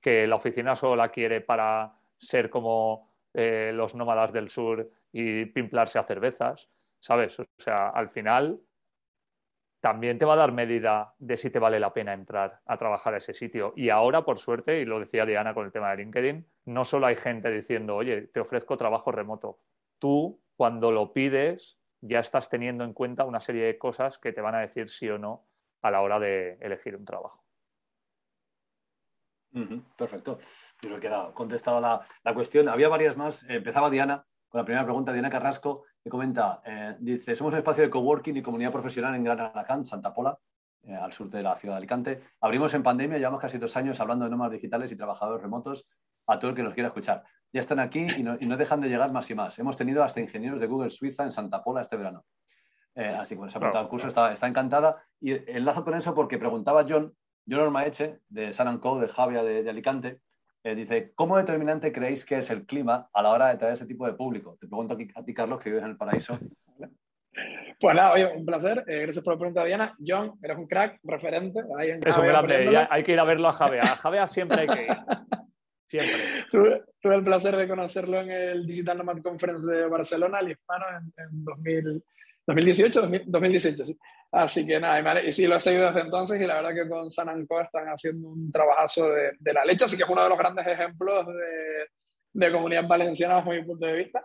que 0.01 0.27
la 0.27 0.37
oficina 0.37 0.77
solo 0.77 0.97
la 0.97 1.11
quiere 1.11 1.41
para 1.41 1.95
ser 2.19 2.51
como 2.51 3.13
eh, 3.33 3.73
los 3.75 3.95
nómadas 3.95 4.33
del 4.33 4.51
sur 4.51 4.91
y 5.13 5.47
pimplarse 5.47 5.99
a 5.99 6.05
cervezas, 6.05 6.69
¿sabes? 7.01 7.39
O 7.41 7.47
sea, 7.57 7.89
al 7.89 8.11
final 8.11 8.61
también 9.81 10.19
te 10.19 10.25
va 10.25 10.35
a 10.35 10.37
dar 10.39 10.53
medida 10.53 11.15
de 11.19 11.37
si 11.37 11.51
te 11.51 11.59
vale 11.59 11.79
la 11.79 11.93
pena 11.93 12.13
entrar 12.13 12.61
a 12.67 12.77
trabajar 12.77 13.15
a 13.15 13.19
ese 13.19 13.33
sitio. 13.33 13.73
Y 13.77 13.91
ahora, 13.91 14.25
por 14.25 14.39
suerte, 14.39 14.81
y 14.81 14.85
lo 14.85 14.99
decía 14.99 15.25
Diana 15.25 15.55
con 15.55 15.67
el 15.67 15.73
tema 15.73 15.91
de 15.91 15.99
LinkedIn, 15.99 16.47
no 16.67 16.85
solo 16.85 17.07
hay 17.07 17.17
gente 17.17 17.51
diciendo, 17.51 17.97
oye, 17.97 18.23
te 18.23 18.41
ofrezco 18.41 18.77
trabajo 18.77 19.13
remoto. 19.13 19.61
Tú, 19.99 20.41
cuando 20.57 20.91
lo 20.91 21.13
pides, 21.13 21.79
ya 22.01 22.21
estás 22.21 22.49
teniendo 22.49 22.85
en 22.85 22.93
cuenta 22.93 23.25
una 23.25 23.41
serie 23.41 23.65
de 23.65 23.79
cosas 23.79 24.19
que 24.19 24.33
te 24.33 24.41
van 24.41 24.55
a 24.55 24.61
decir 24.61 24.91
sí 24.91 25.09
o 25.09 25.19
no 25.19 25.47
a 25.83 25.91
la 25.91 26.01
hora 26.03 26.19
de 26.19 26.59
elegir 26.61 26.97
un 26.97 27.05
trabajo. 27.05 27.45
perfecto. 29.97 30.39
Yo 30.81 30.89
creo 30.89 31.01
que 31.01 31.09
ha 31.09 31.33
contestado 31.35 31.81
la, 31.81 32.07
la, 32.23 32.35
cuestión. 32.35 32.69
Había 32.69 32.89
varias 32.89 33.17
más. 33.17 33.45
Empezaba 33.49 33.91
Diana 33.91 34.25
con 34.49 34.61
la 34.61 34.65
primera 34.65 34.85
pregunta. 34.85 35.13
Diana 35.13 35.31
Carrasco 35.31 35.85
comenta, 36.09 36.63
eh, 36.65 36.97
dice, 36.99 37.35
somos 37.37 37.53
un 37.53 37.59
espacio 37.59 37.85
de 37.85 37.91
coworking 37.91 38.37
y 38.37 38.43
comunidad 38.43 38.73
profesional 38.73 39.15
en 39.15 39.25
Gran 39.25 39.41
Alacant, 39.41 39.87
Santa 39.87 40.13
Pola, 40.13 40.39
eh, 40.83 40.95
al 40.95 41.13
sur 41.13 41.29
de 41.29 41.43
la 41.43 41.57
ciudad 41.57 41.75
de 41.75 41.79
Alicante. 41.79 42.23
Abrimos 42.41 42.73
en 42.75 42.83
pandemia, 42.83 43.19
llevamos 43.19 43.41
casi 43.41 43.59
dos 43.59 43.77
años 43.77 44.01
hablando 44.01 44.25
de 44.25 44.31
nómadas 44.31 44.53
digitales 44.53 44.91
y 44.93 44.97
trabajadores 44.97 45.43
remotos 45.43 45.87
a 46.27 46.39
todo 46.39 46.51
el 46.51 46.57
que 46.57 46.63
nos 46.63 46.75
quiera 46.75 46.89
escuchar. 46.89 47.25
Ya 47.53 47.61
están 47.61 47.81
aquí 47.81 48.07
y 48.17 48.23
no, 48.23 48.37
y 48.39 48.47
no 48.47 48.57
dejan 48.57 48.81
de 48.81 48.89
llegar 48.89 49.13
más 49.13 49.31
y 49.31 49.35
más. 49.35 49.59
Hemos 49.59 49.77
tenido 49.77 50.05
hasta 50.05 50.21
ingenieros 50.21 50.61
de 50.61 50.67
Google 50.67 50.91
Suiza 50.91 51.25
en 51.25 51.33
Santa 51.33 51.63
Pola 51.63 51.83
este 51.83 51.97
verano. 51.97 52.25
Eh, 52.95 53.09
así 53.09 53.35
que 53.35 53.39
bueno, 53.39 53.51
se 53.51 53.59
ha 53.59 53.61
apuntado 53.61 53.85
al 53.85 53.91
curso, 53.91 54.09
está, 54.09 54.33
está, 54.33 54.47
encantada. 54.47 55.03
Y 55.21 55.33
enlazo 55.51 55.85
con 55.85 55.95
eso 55.95 56.15
porque 56.15 56.39
preguntaba 56.39 56.85
John, 56.89 57.15
John 57.49 57.61
Ormaeche, 57.61 58.21
de 58.29 58.53
San 58.53 58.79
Co, 58.79 58.99
de 58.99 59.09
Javia 59.09 59.43
de, 59.43 59.63
de 59.63 59.71
Alicante, 59.71 60.21
eh, 60.69 60.75
dice, 60.75 61.13
¿cómo 61.15 61.37
determinante 61.37 61.93
creéis 61.93 62.25
que 62.25 62.39
es 62.39 62.51
el 62.51 62.67
clima 62.67 63.09
a 63.13 63.23
la 63.23 63.31
hora 63.31 63.49
de 63.49 63.57
traer 63.57 63.75
ese 63.75 63.87
tipo 63.87 64.07
de 64.07 64.13
público? 64.13 64.57
Te 64.61 64.67
pregunto 64.67 64.95
aquí, 64.95 65.09
a 65.15 65.25
ti, 65.25 65.33
Carlos, 65.33 65.61
que 65.61 65.71
vives 65.71 65.85
en 65.85 65.91
el 65.91 65.97
paraíso. 65.97 66.39
Pues 67.81 67.95
nada, 67.95 68.13
oye, 68.15 68.27
un 68.27 68.45
placer. 68.45 68.83
Eh, 68.89 69.03
gracias 69.03 69.25
por 69.25 69.35
la 69.35 69.39
pregunta, 69.39 69.65
Diana. 69.65 69.95
John, 70.05 70.33
eres 70.43 70.57
un 70.57 70.67
crack, 70.67 70.99
referente. 71.05 71.61
Ahí 71.79 71.91
en 71.91 72.05
es 72.05 72.19
un 72.19 72.27
grande. 72.27 72.87
hay 72.91 73.05
que 73.05 73.13
ir 73.13 73.21
a 73.21 73.25
verlo 73.25 73.47
a 73.47 73.53
Javea. 73.53 73.83
A 73.83 73.97
Javea 73.97 74.27
siempre 74.27 74.63
hay 74.63 74.67
que 74.67 74.83
ir. 74.83 74.89
Siempre. 75.89 76.17
Tuve, 76.51 76.83
tuve, 77.01 77.15
el 77.15 77.25
placer 77.25 77.57
de 77.57 77.69
conocerlo 77.69 78.21
en 78.21 78.31
el 78.31 78.67
Digital 78.67 78.99
Nomad 78.99 79.23
Conference 79.23 79.67
de 79.67 79.87
Barcelona, 79.87 80.41
el 80.41 80.51
hispano, 80.51 80.85
en, 80.91 81.25
en 81.25 81.45
2000, 81.45 82.05
2018, 82.49 83.11
2018, 83.27 83.85
sí. 83.85 83.99
Así 84.33 84.67
que 84.67 84.81
nada, 84.81 85.23
y 85.23 85.33
sí, 85.33 85.47
lo 85.47 85.57
he 85.57 85.61
seguido 85.61 85.87
desde 85.89 86.01
entonces 86.01 86.41
y 86.41 86.47
la 86.47 86.55
verdad 86.55 86.75
que 86.75 86.89
con 86.89 87.11
San 87.11 87.29
Anco 87.29 87.61
están 87.61 87.87
haciendo 87.89 88.29
un 88.29 88.51
trabajazo 88.51 89.11
de, 89.11 89.53
la 89.53 89.67
leche, 89.67 89.85
así 89.85 89.99
que 89.99 90.05
es 90.05 90.09
uno 90.09 90.23
de 90.23 90.31
los 90.31 90.39
grandes 90.39 90.67
ejemplos 90.67 91.27
de, 91.27 91.89
de 92.33 92.53
comunidad 92.53 92.89
valenciana 92.89 93.43
desde 93.43 93.61
mi 93.61 93.67
punto 93.67 93.85
de 93.85 93.93
vista. 93.93 94.25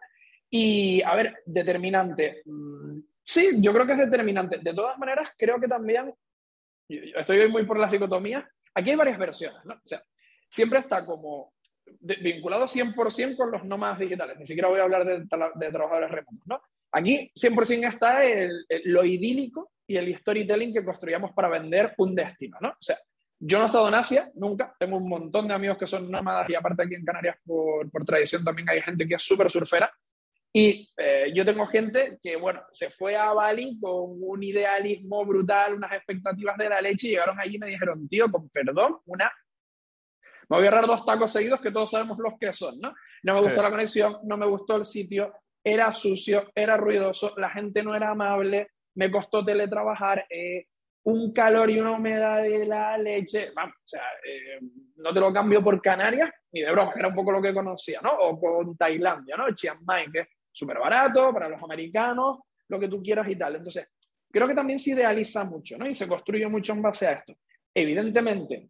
Y, 0.50 1.02
a 1.02 1.16
ver, 1.16 1.42
determinante. 1.46 2.44
Mm, 2.46 3.00
sí, 3.26 3.58
yo 3.60 3.74
creo 3.74 3.86
que 3.86 3.92
es 3.92 4.00
determinante. 4.00 4.58
De 4.58 4.74
todas 4.74 4.98
maneras, 4.98 5.30
creo 5.38 5.60
que 5.60 5.68
también, 5.68 6.14
estoy 6.88 7.50
muy 7.50 7.66
por 7.66 7.78
la 7.78 7.88
dicotomía, 7.88 8.50
aquí 8.74 8.92
hay 8.92 8.96
varias 8.96 9.18
versiones, 9.18 9.66
¿no? 9.66 9.74
O 9.74 9.82
sea, 9.84 10.02
siempre 10.50 10.80
está 10.80 11.06
como 11.06 11.52
vinculado 12.00 12.68
100% 12.68 13.36
con 13.36 13.52
los 13.52 13.66
nómadas 13.66 14.00
digitales, 14.00 14.38
ni 14.40 14.46
siquiera 14.46 14.70
voy 14.70 14.80
a 14.80 14.84
hablar 14.84 15.06
de, 15.06 15.20
de 15.20 15.72
trabajadores 15.72 16.12
remotos, 16.12 16.48
¿no? 16.48 16.62
Aquí 16.94 17.32
100% 17.36 17.88
está 17.88 18.24
el, 18.24 18.66
lo 18.86 19.04
idílico 19.04 19.72
y 19.88 19.98
el 19.98 20.16
storytelling 20.18 20.74
que 20.74 20.86
construyamos 20.86 21.32
para 21.34 21.50
vender 21.50 21.94
un 21.98 22.14
destino, 22.14 22.58
¿no? 22.62 22.70
O 22.70 22.82
sea, 22.82 22.98
yo 23.40 23.58
no 23.58 23.64
he 23.64 23.68
estado 23.68 23.88
en 23.88 23.96
Asia, 23.96 24.26
nunca. 24.36 24.74
Tengo 24.80 24.98
un 24.98 25.10
montón 25.10 25.48
de 25.48 25.54
amigos 25.54 25.78
que 25.78 25.88
son 25.88 26.10
nómadas 26.10 26.50
y 26.50 26.56
aparte 26.56 26.84
aquí 26.84 26.96
en 26.96 27.04
Canarias 27.04 27.38
por, 27.44 27.90
por 27.92 28.06
tradición 28.06 28.44
también 28.44 28.70
hay 28.70 28.82
gente 28.82 29.08
que 29.08 29.16
es 29.16 29.24
súper 29.24 29.52
surfera. 29.52 29.92
Y 30.56 30.88
eh, 30.98 31.32
yo 31.34 31.44
tengo 31.44 31.66
gente 31.66 32.20
que, 32.22 32.36
bueno, 32.36 32.62
se 32.72 32.92
fue 32.92 33.16
a 33.16 33.34
Bali 33.34 33.80
con 33.82 34.20
un 34.22 34.44
idealismo 34.44 35.26
brutal, 35.26 35.74
unas 35.74 35.94
expectativas 35.94 36.56
de 36.58 36.70
la 36.70 36.80
leche 36.80 37.08
y 37.08 37.12
llegaron 37.12 37.40
allí 37.40 37.56
y 37.56 37.60
me 37.60 37.68
dijeron, 37.68 38.08
tío, 38.08 38.32
con 38.32 38.48
perdón, 38.50 38.98
una... 39.08 39.32
Me 40.48 40.58
voy 40.58 40.66
a 40.66 40.70
agarrar 40.70 40.86
dos 40.86 41.04
tacos 41.06 41.32
seguidos 41.32 41.60
que 41.60 41.72
todos 41.72 41.90
sabemos 41.90 42.20
los 42.20 42.34
que 42.40 42.54
son, 42.54 42.80
¿no? 42.80 42.94
No 43.24 43.34
me 43.34 43.42
gustó 43.42 43.64
la 43.64 43.72
conexión, 43.72 44.18
no 44.26 44.38
me 44.38 44.46
gustó 44.46 44.76
el 44.76 44.86
sitio, 44.86 45.34
era 45.64 45.94
sucio, 45.94 46.52
era 46.54 46.78
ruidoso, 46.78 47.34
la 47.38 47.50
gente 47.50 47.84
no 47.84 47.96
era 47.96 48.12
amable, 48.12 48.72
me 48.96 49.10
costó 49.10 49.44
teletrabajar, 49.46 50.26
eh, 50.30 50.68
un 51.06 51.34
calor 51.34 51.70
y 51.70 51.80
una 51.80 51.92
humedad 51.92 52.42
de 52.42 52.66
la 52.66 52.98
leche, 52.98 53.52
vamos, 53.56 53.76
o 53.76 53.88
sea, 53.88 54.04
eh, 54.26 54.60
no 54.98 55.14
te 55.14 55.20
lo 55.20 55.34
cambio 55.34 55.64
por 55.64 55.82
Canarias, 55.82 56.30
ni 56.52 56.62
de 56.62 56.72
broma, 56.72 56.94
era 56.96 57.10
un 57.10 57.16
poco 57.16 57.32
lo 57.32 57.42
que 57.42 57.54
conocía, 57.54 58.00
¿no? 58.02 58.12
O 58.12 58.40
con 58.40 58.78
Tailandia, 58.78 59.36
¿no? 59.36 59.54
Chiang 59.54 59.84
Mai, 59.84 60.10
que 60.12 60.20
es 60.20 60.28
súper 60.52 60.80
barato 60.80 61.34
para 61.34 61.50
los 61.50 61.62
americanos, 61.62 62.40
lo 62.70 62.80
que 62.80 62.88
tú 62.88 63.02
quieras 63.02 63.28
y 63.28 63.36
tal. 63.36 63.58
Entonces, 63.58 63.90
creo 64.32 64.48
que 64.48 64.56
también 64.56 64.80
se 64.80 64.92
idealiza 64.92 65.44
mucho, 65.44 65.78
¿no? 65.78 65.88
Y 65.88 65.96
se 65.96 66.08
construye 66.08 66.48
mucho 66.48 66.74
en 66.74 66.82
base 66.82 67.08
a 67.08 67.12
esto. 67.14 67.36
Evidentemente, 67.74 68.70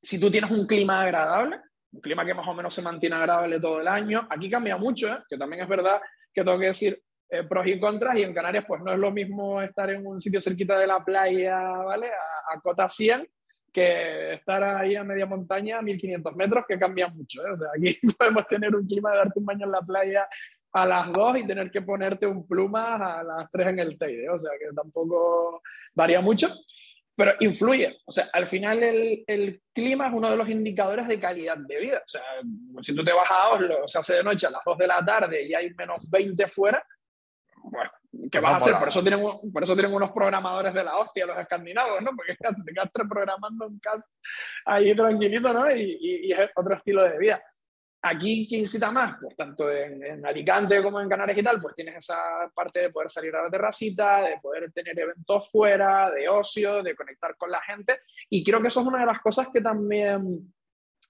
si 0.00 0.18
tú 0.18 0.30
tienes 0.30 0.50
un 0.50 0.66
clima 0.66 1.02
agradable, 1.02 1.60
un 1.92 2.00
clima 2.00 2.24
que 2.24 2.34
más 2.34 2.46
o 2.46 2.54
menos 2.54 2.74
se 2.74 2.82
mantiene 2.82 3.16
agradable 3.16 3.60
todo 3.60 3.80
el 3.80 3.88
año, 3.88 4.26
aquí 4.30 4.48
cambia 4.48 4.76
mucho, 4.76 5.08
¿eh? 5.08 5.18
que 5.28 5.36
también 5.36 5.62
es 5.62 5.68
verdad 5.68 6.00
que 6.32 6.44
tengo 6.44 6.58
que 6.58 6.66
decir 6.66 6.98
eh, 7.30 7.44
pros 7.44 7.66
y 7.66 7.78
contras, 7.78 8.16
y 8.16 8.22
en 8.22 8.32
Canarias 8.32 8.64
pues 8.66 8.82
no 8.82 8.92
es 8.92 8.98
lo 8.98 9.10
mismo 9.10 9.60
estar 9.60 9.90
en 9.90 10.06
un 10.06 10.18
sitio 10.20 10.40
cerquita 10.40 10.78
de 10.78 10.86
la 10.86 11.04
playa, 11.04 11.58
¿vale? 11.58 12.08
A, 12.08 12.60
cota 12.60 12.88
100, 12.88 13.28
que 13.72 14.34
estar 14.34 14.62
ahí 14.64 14.96
a 14.96 15.04
media 15.04 15.26
montaña 15.26 15.78
a 15.78 15.82
1500 15.82 16.34
metros, 16.36 16.64
que 16.66 16.78
cambia 16.78 17.08
mucho, 17.08 17.46
¿eh? 17.46 17.50
O 17.52 17.56
sea, 17.56 17.68
aquí 17.76 17.98
podemos 18.18 18.46
tener 18.46 18.74
un 18.74 18.86
clima 18.86 19.10
de 19.10 19.18
darte 19.18 19.38
un 19.38 19.44
baño 19.44 19.66
en 19.66 19.72
la 19.72 19.82
playa 19.82 20.28
a 20.72 20.86
las 20.86 21.12
2 21.12 21.38
y 21.38 21.46
tener 21.46 21.70
que 21.70 21.82
ponerte 21.82 22.26
un 22.26 22.46
pluma 22.46 23.18
a 23.18 23.22
las 23.22 23.50
3 23.50 23.68
en 23.68 23.78
el 23.80 23.98
Teide, 23.98 24.30
o 24.30 24.38
sea, 24.38 24.52
que 24.58 24.74
tampoco 24.74 25.62
varía 25.94 26.20
mucho 26.20 26.48
pero 27.18 27.34
influye. 27.40 27.98
O 28.04 28.12
sea, 28.12 28.26
al 28.32 28.46
final 28.46 28.80
el, 28.80 29.24
el, 29.26 29.60
clima 29.74 30.06
es 30.06 30.12
uno 30.14 30.30
de 30.30 30.36
los 30.36 30.48
indicadores 30.48 31.08
de 31.08 31.18
calidad 31.18 31.56
de 31.56 31.80
vida. 31.80 31.98
O 31.98 32.08
sea, 32.08 32.22
si 32.80 32.94
tú 32.94 33.04
te 33.04 33.12
vas 33.12 33.28
a 33.28 33.48
Oslo, 33.48 33.88
se 33.88 33.98
hace 33.98 34.14
de 34.14 34.22
noche 34.22 34.46
a 34.46 34.50
las 34.50 34.60
2 34.64 34.78
de 34.78 34.86
la 34.86 35.04
tarde 35.04 35.44
y 35.44 35.52
hay 35.52 35.74
menos 35.74 36.08
20 36.08 36.46
fuera, 36.46 36.80
bueno, 37.64 37.90
¿qué 38.30 38.38
vas 38.38 38.54
a 38.54 38.56
hacer? 38.58 38.74
Por 38.78 38.86
eso, 38.86 39.02
tienen, 39.02 39.20
por 39.52 39.64
eso 39.64 39.74
tienen 39.74 39.92
unos 39.92 40.12
programadores 40.12 40.72
de 40.72 40.84
la 40.84 40.96
hostia, 40.96 41.26
los 41.26 41.38
escandinavos, 41.38 42.00
¿no? 42.02 42.12
Porque 42.14 42.36
casi 42.40 42.64
te 42.64 42.72
quedas 42.72 42.90
programando 42.92 43.66
en 43.66 43.80
casa 43.80 44.06
ahí 44.64 44.94
tranquilito, 44.94 45.52
¿no? 45.52 45.74
Y, 45.74 45.98
y, 46.00 46.26
y 46.28 46.32
es 46.32 46.50
otro 46.54 46.76
estilo 46.76 47.02
de 47.02 47.18
vida. 47.18 47.42
Aquí, 48.00 48.46
¿quién 48.48 48.60
incita 48.60 48.92
más? 48.92 49.16
Pues 49.20 49.36
tanto 49.36 49.70
en, 49.72 50.24
Alicante 50.24 50.80
como 50.82 51.00
en 51.00 51.08
Canarias 51.08 51.38
y 51.38 51.42
tal, 51.42 51.60
pues 51.60 51.74
tienes 51.74 51.96
esa 51.96 52.48
parte 52.54 52.80
de 52.80 52.90
poder 52.90 53.10
salir 53.10 53.34
a 53.34 53.42
la 53.42 53.50
terracita, 53.50 54.22
de 54.22 54.38
poder 54.40 54.70
tener 54.72 54.98
eventos 54.98 55.50
fuera, 55.50 56.10
de 56.10 56.28
ocio, 56.28 56.82
de 56.82 56.94
conectar 56.94 57.36
con 57.36 57.50
la 57.50 57.60
gente. 57.60 58.00
Y 58.30 58.44
creo 58.44 58.62
que 58.62 58.68
eso 58.68 58.80
es 58.80 58.86
una 58.86 59.00
de 59.00 59.06
las 59.06 59.20
cosas 59.20 59.48
que 59.52 59.60
también 59.60 60.52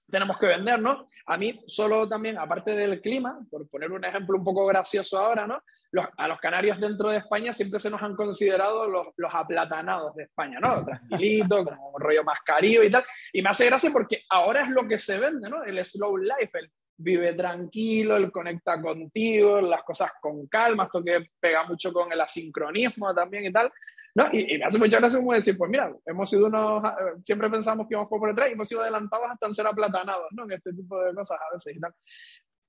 tenemos 0.09 0.39
que 0.39 0.47
vender, 0.47 0.79
¿no? 0.79 1.09
A 1.27 1.37
mí 1.37 1.61
solo 1.67 2.09
también, 2.09 2.39
aparte 2.39 2.71
del 2.71 3.01
clima, 3.01 3.39
por 3.51 3.69
poner 3.69 3.91
un 3.91 4.03
ejemplo 4.03 4.37
un 4.37 4.43
poco 4.43 4.65
gracioso 4.65 5.19
ahora, 5.19 5.45
¿no? 5.45 5.61
Los, 5.91 6.05
a 6.17 6.27
los 6.27 6.39
canarios 6.39 6.79
dentro 6.79 7.09
de 7.09 7.17
España 7.17 7.51
siempre 7.51 7.79
se 7.79 7.89
nos 7.89 8.01
han 8.03 8.15
considerado 8.15 8.87
los, 8.87 9.07
los 9.17 9.33
aplatanados 9.33 10.13
de 10.15 10.23
España, 10.23 10.59
¿no? 10.59 10.85
Tranquilito, 10.85 11.65
como 11.65 11.97
rollo 11.97 12.23
mascarillo 12.23 12.83
y 12.83 12.89
tal. 12.89 13.03
Y 13.33 13.41
me 13.41 13.49
hace 13.49 13.65
gracia 13.65 13.89
porque 13.91 14.23
ahora 14.29 14.63
es 14.63 14.69
lo 14.69 14.87
que 14.87 14.97
se 14.97 15.17
vende, 15.17 15.49
¿no? 15.49 15.63
El 15.63 15.83
slow 15.83 16.17
life, 16.17 16.51
el 16.53 16.71
vive 16.99 17.33
tranquilo, 17.33 18.17
él 18.17 18.31
conecta 18.31 18.81
contigo, 18.81 19.61
las 19.61 19.83
cosas 19.83 20.11
con 20.21 20.47
calma, 20.47 20.83
esto 20.83 21.03
que 21.03 21.27
pega 21.39 21.63
mucho 21.63 21.93
con 21.93 22.11
el 22.11 22.19
asincronismo 22.19 23.13
también 23.15 23.45
y 23.45 23.51
tal. 23.51 23.71
¿no? 24.15 24.27
Y, 24.33 24.57
me 24.57 24.65
hace 24.65 24.77
mucha 24.77 24.99
gracia 24.99 25.19
como 25.19 25.33
decir, 25.33 25.57
pues 25.57 25.71
mira, 25.71 25.93
hemos 26.05 26.29
sido 26.29 26.47
unos, 26.47 26.83
eh, 26.83 27.21
siempre 27.23 27.49
pensamos 27.49 27.87
que 27.87 27.93
íbamos 27.93 28.09
por 28.09 28.27
detrás 28.27 28.49
y 28.49 28.53
hemos 28.53 28.67
sido 28.67 28.81
adelantados 28.81 29.27
hasta 29.29 29.47
en 29.47 29.53
ser 29.53 29.67
aplatanados, 29.67 30.27
¿no? 30.31 30.43
En 30.43 30.51
este 30.51 30.73
tipo 30.73 31.01
de 31.01 31.13
cosas 31.13 31.39
a 31.39 31.53
veces 31.53 31.75
y 31.75 31.79
tal. 31.79 31.93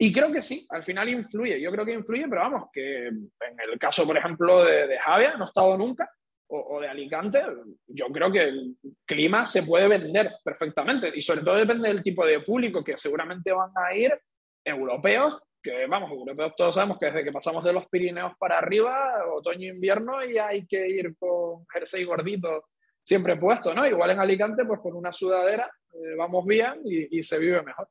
Y 0.03 0.11
creo 0.15 0.33
que 0.33 0.41
sí, 0.41 0.67
al 0.71 0.83
final 0.83 1.11
influye, 1.11 1.61
yo 1.61 1.71
creo 1.71 1.85
que 1.85 1.93
influye, 1.93 2.27
pero 2.27 2.41
vamos, 2.41 2.71
que 2.73 3.09
en 3.09 3.61
el 3.71 3.79
caso, 3.79 4.07
por 4.07 4.17
ejemplo, 4.17 4.65
de, 4.65 4.99
Javier, 4.99 5.37
no 5.37 5.45
he 5.45 5.49
estado 5.49 5.77
nunca, 5.77 6.11
o, 6.49 6.81
de 6.81 6.89
Alicante, 6.89 7.43
yo 7.87 8.07
creo 8.07 8.33
que 8.33 8.45
el 8.45 8.77
clima 9.05 9.45
se 9.45 9.63
puede 9.63 9.89
vender 9.89 10.33
perfectamente 10.43 11.13
y 11.15 11.21
sobre 11.21 11.43
todo 11.43 11.57
depende 11.57 11.89
del 11.89 12.03
tipo 12.03 12.25
de 12.25 12.41
público 12.41 12.83
que 12.83 12.97
seguramente 12.97 13.53
van 13.53 13.73
a 13.77 13.95
ir 13.95 14.19
europeos, 14.65 15.39
que 15.63 15.87
vamos, 15.87 16.11
europeos 16.11 16.55
todos 16.57 16.77
sabemos 16.77 16.99
que 16.99 17.07
desde 17.07 17.25
que 17.25 17.33
pasamos 17.33 17.63
de 17.63 17.75
los 17.75 17.87
Pirineos 17.87 18.33
para 18.39 18.57
arriba, 18.57 19.23
otoño 19.31 19.69
invierno, 19.69 20.25
y 20.25 20.39
hay 20.39 20.67
que 20.67 20.89
ir 20.89 21.15
con 21.19 21.67
jersey 21.67 22.05
gordito 22.05 22.71
siempre 23.05 23.37
puesto, 23.37 23.75
¿no? 23.75 23.87
Igual 23.87 24.13
en 24.13 24.21
Alicante, 24.21 24.65
pues 24.65 24.81
con 24.81 24.95
una 24.95 25.13
sudadera 25.13 25.71
eh, 25.93 26.15
vamos 26.17 26.47
bien 26.47 26.81
y 26.85 27.23
se 27.23 27.39
vive 27.39 27.61
mejor. 27.63 27.87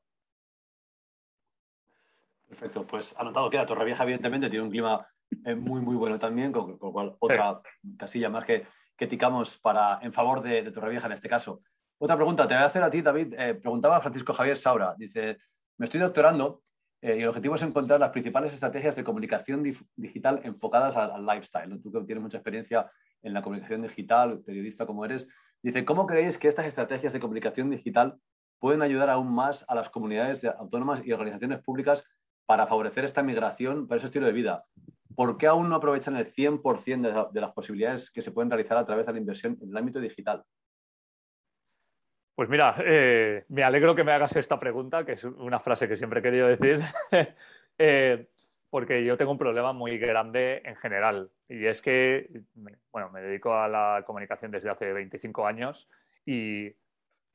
Perfecto, 2.50 2.86
pues 2.86 3.16
anotado 3.18 3.50
queda. 3.50 3.66
Torrevieja, 3.66 4.04
evidentemente, 4.04 4.50
tiene 4.50 4.66
un 4.66 4.72
clima 4.72 5.08
eh, 5.46 5.56
muy, 5.56 5.82
muy 5.82 5.96
bueno 5.96 6.18
también, 6.18 6.52
con, 6.52 6.72
lo 6.72 6.92
cual 6.92 7.16
otra 7.20 7.62
casilla 7.98 8.30
más 8.30 8.44
que, 8.44 8.66
que 8.98 9.08
ticamos 9.08 9.58
para, 9.60 10.00
en 10.02 10.12
favor 10.12 10.42
de, 10.42 10.64
de 10.64 10.72
Torrevieja 10.72 11.06
en 11.06 11.14
este 11.14 11.30
caso. 11.30 11.62
Otra 12.00 12.16
pregunta, 12.16 12.48
te 12.48 12.56
voy 12.56 12.64
a 12.64 12.66
hacer 12.66 12.82
a 12.82 12.90
ti, 12.90 13.02
David. 13.02 13.36
Eh, 13.38 13.54
preguntaba 13.54 14.02
Francisco 14.02 14.34
Javier 14.34 14.58
Saura. 14.58 14.96
Dice, 14.98 15.38
me 15.78 15.86
estoy 15.86 16.00
doctorando 16.00 16.64
eh, 17.02 17.18
y 17.18 17.22
el 17.22 17.28
objetivo 17.28 17.56
es 17.56 17.62
encontrar 17.62 18.00
las 18.00 18.12
principales 18.12 18.54
estrategias 18.54 18.96
de 18.96 19.04
comunicación 19.04 19.64
digital 19.96 20.42
enfocadas 20.44 20.96
al, 20.96 21.26
lifestyle. 21.26 21.82
Tú 21.82 21.92
que 21.92 22.00
tienes 22.02 22.22
mucha 22.24 22.38
experiencia 22.38 22.90
en 23.22 23.34
la 23.34 23.42
comunicación 23.42 23.84
digital, 23.84 24.42
periodista 24.46 24.86
como 24.86 25.06
eres, 25.06 25.28
dice, 25.62 25.86
¿cómo 25.86 26.08
creéis 26.08 26.38
que 26.38 26.48
estas 26.48 26.66
estrategias 26.66 27.14
de 27.14 27.20
comunicación 27.20 27.70
digital 27.70 28.18
pueden 28.60 28.82
ayudar 28.82 29.10
aún 29.10 29.34
más 29.34 29.66
a 29.68 29.76
las 29.76 29.90
comunidades 29.90 30.44
autónomas 30.44 31.06
y 31.06 31.12
organizaciones 31.12 31.62
públicas 31.62 32.04
para 32.50 32.66
favorecer 32.66 33.06
esta 33.06 33.22
migración 33.22 33.88
para 33.88 33.98
ese 33.98 34.08
estilo 34.08 34.26
de 34.26 34.32
vida? 34.32 34.66
¿Por 35.16 35.38
qué 35.38 35.46
aún 35.46 35.70
no 35.70 35.76
aprovechan 35.76 36.16
el 36.16 36.34
100% 36.34 37.30
de 37.32 37.42
las 37.42 37.52
posibilidades 37.52 38.10
que 38.10 38.24
se 38.24 38.32
pueden 38.32 38.50
realizar 38.50 38.76
a 38.76 38.88
través 38.88 39.06
de 39.06 39.14
la 39.14 39.20
inversión 39.20 39.56
en 39.62 39.70
el 39.70 39.78
ámbito 39.78 40.00
digital? 40.00 40.44
Pues 42.34 42.50
mira, 42.50 42.76
eh, 42.84 43.46
me 43.50 43.64
alegro 43.64 43.94
que 43.94 44.04
me 44.04 44.14
hagas 44.14 44.36
esta 44.36 44.60
pregunta, 44.60 45.06
que 45.06 45.12
es 45.12 45.24
una 45.26 45.60
frase 45.60 45.88
que 45.88 45.96
siempre 45.96 46.22
he 46.22 46.24
querido 46.24 46.48
decir, 46.48 46.82
eh, 47.78 48.30
porque 48.72 49.06
yo 49.06 49.16
tengo 49.16 49.34
un 49.34 49.38
problema 49.38 49.72
muy 49.72 50.00
grande 50.00 50.64
en 50.66 50.76
general. 50.78 51.30
Y 51.48 51.68
es 51.68 51.84
que, 51.84 52.32
bueno, 52.92 53.12
me 53.12 53.22
dedico 53.22 53.54
a 53.54 53.68
la 53.68 54.04
comunicación 54.08 54.50
desde 54.50 54.72
hace 54.72 54.92
25 54.92 55.46
años 55.46 55.88
y 56.26 56.74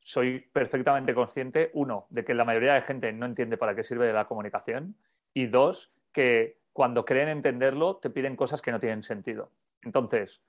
soy 0.05 0.41
perfectamente 0.53 1.15
consciente, 1.15 1.71
uno, 1.73 2.07
de 2.11 2.25
que 2.25 2.35
la 2.35 2.45
mayoría 2.45 2.75
de 2.75 2.83
gente 2.83 3.11
no 3.13 3.25
entiende 3.25 3.57
para 3.57 3.75
qué 3.75 3.83
sirve 3.83 4.13
la 4.13 4.27
comunicación 4.27 4.97
y 5.33 5.47
dos, 5.47 5.93
que 6.13 6.61
cuando 6.73 7.05
creen 7.05 7.29
entenderlo 7.29 7.97
te 7.97 8.11
piden 8.11 8.37
cosas 8.37 8.61
que 8.61 8.71
no 8.71 8.79
tienen 8.79 9.03
sentido. 9.03 9.51
Entonces, 9.83 10.43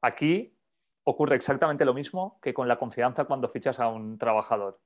aquí 0.00 0.56
ocurre 1.04 1.36
exactamente 1.36 1.84
lo 1.84 1.92
mismo 1.92 2.40
que 2.40 2.54
con 2.54 2.66
la 2.66 2.78
confianza 2.78 3.26
cuando 3.26 3.50
fichas 3.50 3.78
a 3.78 3.88
un 3.88 4.16
trabajador. 4.16 4.80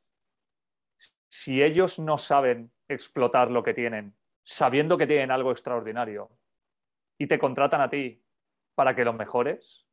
Si 1.28 1.62
ellos 1.62 2.00
no 2.00 2.18
saben 2.18 2.72
explotar 2.88 3.52
lo 3.52 3.62
que 3.62 3.72
tienen, 3.72 4.16
sabiendo 4.42 4.98
que 4.98 5.06
tienen 5.06 5.30
algo 5.30 5.52
extraordinario, 5.52 6.28
y 7.18 7.28
te 7.28 7.38
contratan 7.38 7.82
a 7.82 7.90
ti 7.90 8.24
para 8.74 8.96
que 8.96 9.04
lo 9.04 9.12
mejores, 9.12 9.86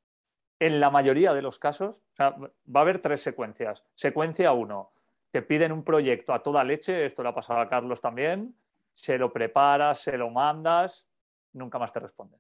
en 0.60 0.80
la 0.80 0.90
mayoría 0.90 1.34
de 1.34 1.42
los 1.42 1.60
casos, 1.60 2.02
va 2.20 2.50
a 2.74 2.80
haber 2.80 3.02
tres 3.02 3.22
secuencias. 3.22 3.84
Secuencia 3.96 4.52
uno, 4.54 4.92
te 5.32 5.42
piden 5.42 5.72
un 5.72 5.84
proyecto 5.84 6.34
a 6.34 6.42
toda 6.42 6.64
leche, 6.64 7.06
esto 7.06 7.24
le 7.24 7.30
ha 7.30 7.36
pasado 7.36 7.60
a 7.60 7.70
Carlos 7.70 8.02
también, 8.02 8.56
se 8.94 9.18
lo 9.18 9.32
preparas, 9.32 10.02
se 10.02 10.18
lo 10.18 10.30
mandas, 10.30 11.06
nunca 11.54 11.78
más 11.78 11.94
te 11.94 12.00
responden. 12.00 12.40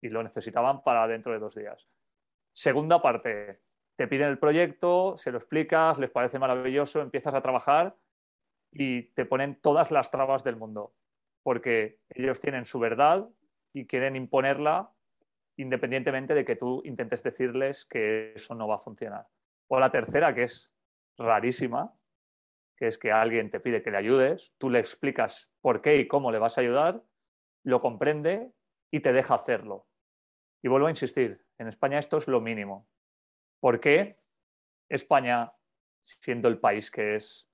Y 0.00 0.08
lo 0.08 0.22
necesitaban 0.22 0.82
para 0.82 1.06
dentro 1.06 1.32
de 1.32 1.38
dos 1.38 1.54
días. 1.54 1.86
Segunda 2.52 3.00
parte, 3.00 3.60
te 3.96 4.08
piden 4.08 4.28
el 4.28 4.38
proyecto, 4.38 5.16
se 5.16 5.30
lo 5.30 5.38
explicas, 5.38 5.98
les 5.98 6.10
parece 6.10 6.38
maravilloso, 6.38 7.00
empiezas 7.00 7.34
a 7.34 7.42
trabajar 7.42 7.96
y 8.72 9.02
te 9.14 9.24
ponen 9.24 9.60
todas 9.60 9.90
las 9.90 10.10
trabas 10.10 10.44
del 10.44 10.56
mundo, 10.56 10.92
porque 11.42 12.00
ellos 12.10 12.40
tienen 12.40 12.64
su 12.64 12.78
verdad 12.78 13.28
y 13.72 13.86
quieren 13.86 14.16
imponerla 14.16 14.90
independientemente 15.58 16.34
de 16.34 16.44
que 16.44 16.56
tú 16.56 16.80
intentes 16.84 17.22
decirles 17.22 17.84
que 17.84 18.32
eso 18.34 18.54
no 18.54 18.68
va 18.68 18.76
a 18.76 18.80
funcionar. 18.80 19.26
O 19.66 19.78
la 19.78 19.90
tercera, 19.90 20.34
que 20.34 20.44
es 20.44 20.70
rarísima, 21.18 21.92
que 22.76 22.86
es 22.86 22.96
que 22.96 23.10
alguien 23.10 23.50
te 23.50 23.58
pide 23.58 23.82
que 23.82 23.90
le 23.90 23.98
ayudes, 23.98 24.54
tú 24.56 24.70
le 24.70 24.78
explicas 24.78 25.50
por 25.60 25.82
qué 25.82 25.96
y 25.96 26.06
cómo 26.06 26.30
le 26.30 26.38
vas 26.38 26.56
a 26.56 26.60
ayudar, 26.60 27.02
lo 27.64 27.80
comprende 27.80 28.52
y 28.92 29.00
te 29.00 29.12
deja 29.12 29.34
hacerlo. 29.34 29.88
Y 30.62 30.68
vuelvo 30.68 30.86
a 30.86 30.90
insistir, 30.90 31.44
en 31.58 31.66
España 31.66 31.98
esto 31.98 32.18
es 32.18 32.28
lo 32.28 32.40
mínimo. 32.40 32.88
¿Por 33.60 33.80
qué 33.80 34.16
España, 34.88 35.52
siendo 36.02 36.46
el 36.46 36.60
país 36.60 36.90
que 36.90 37.16
es, 37.16 37.50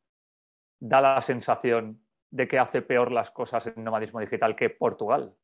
da 0.79 1.01
la 1.01 1.23
sensación 1.23 2.05
de 2.31 2.47
que 2.49 2.59
hace 2.59 2.83
peor 2.83 3.11
las 3.11 3.31
cosas 3.31 3.67
en 3.67 3.83
nomadismo 3.83 4.21
digital 4.21 4.57
que 4.57 4.69
Portugal? 4.69 5.35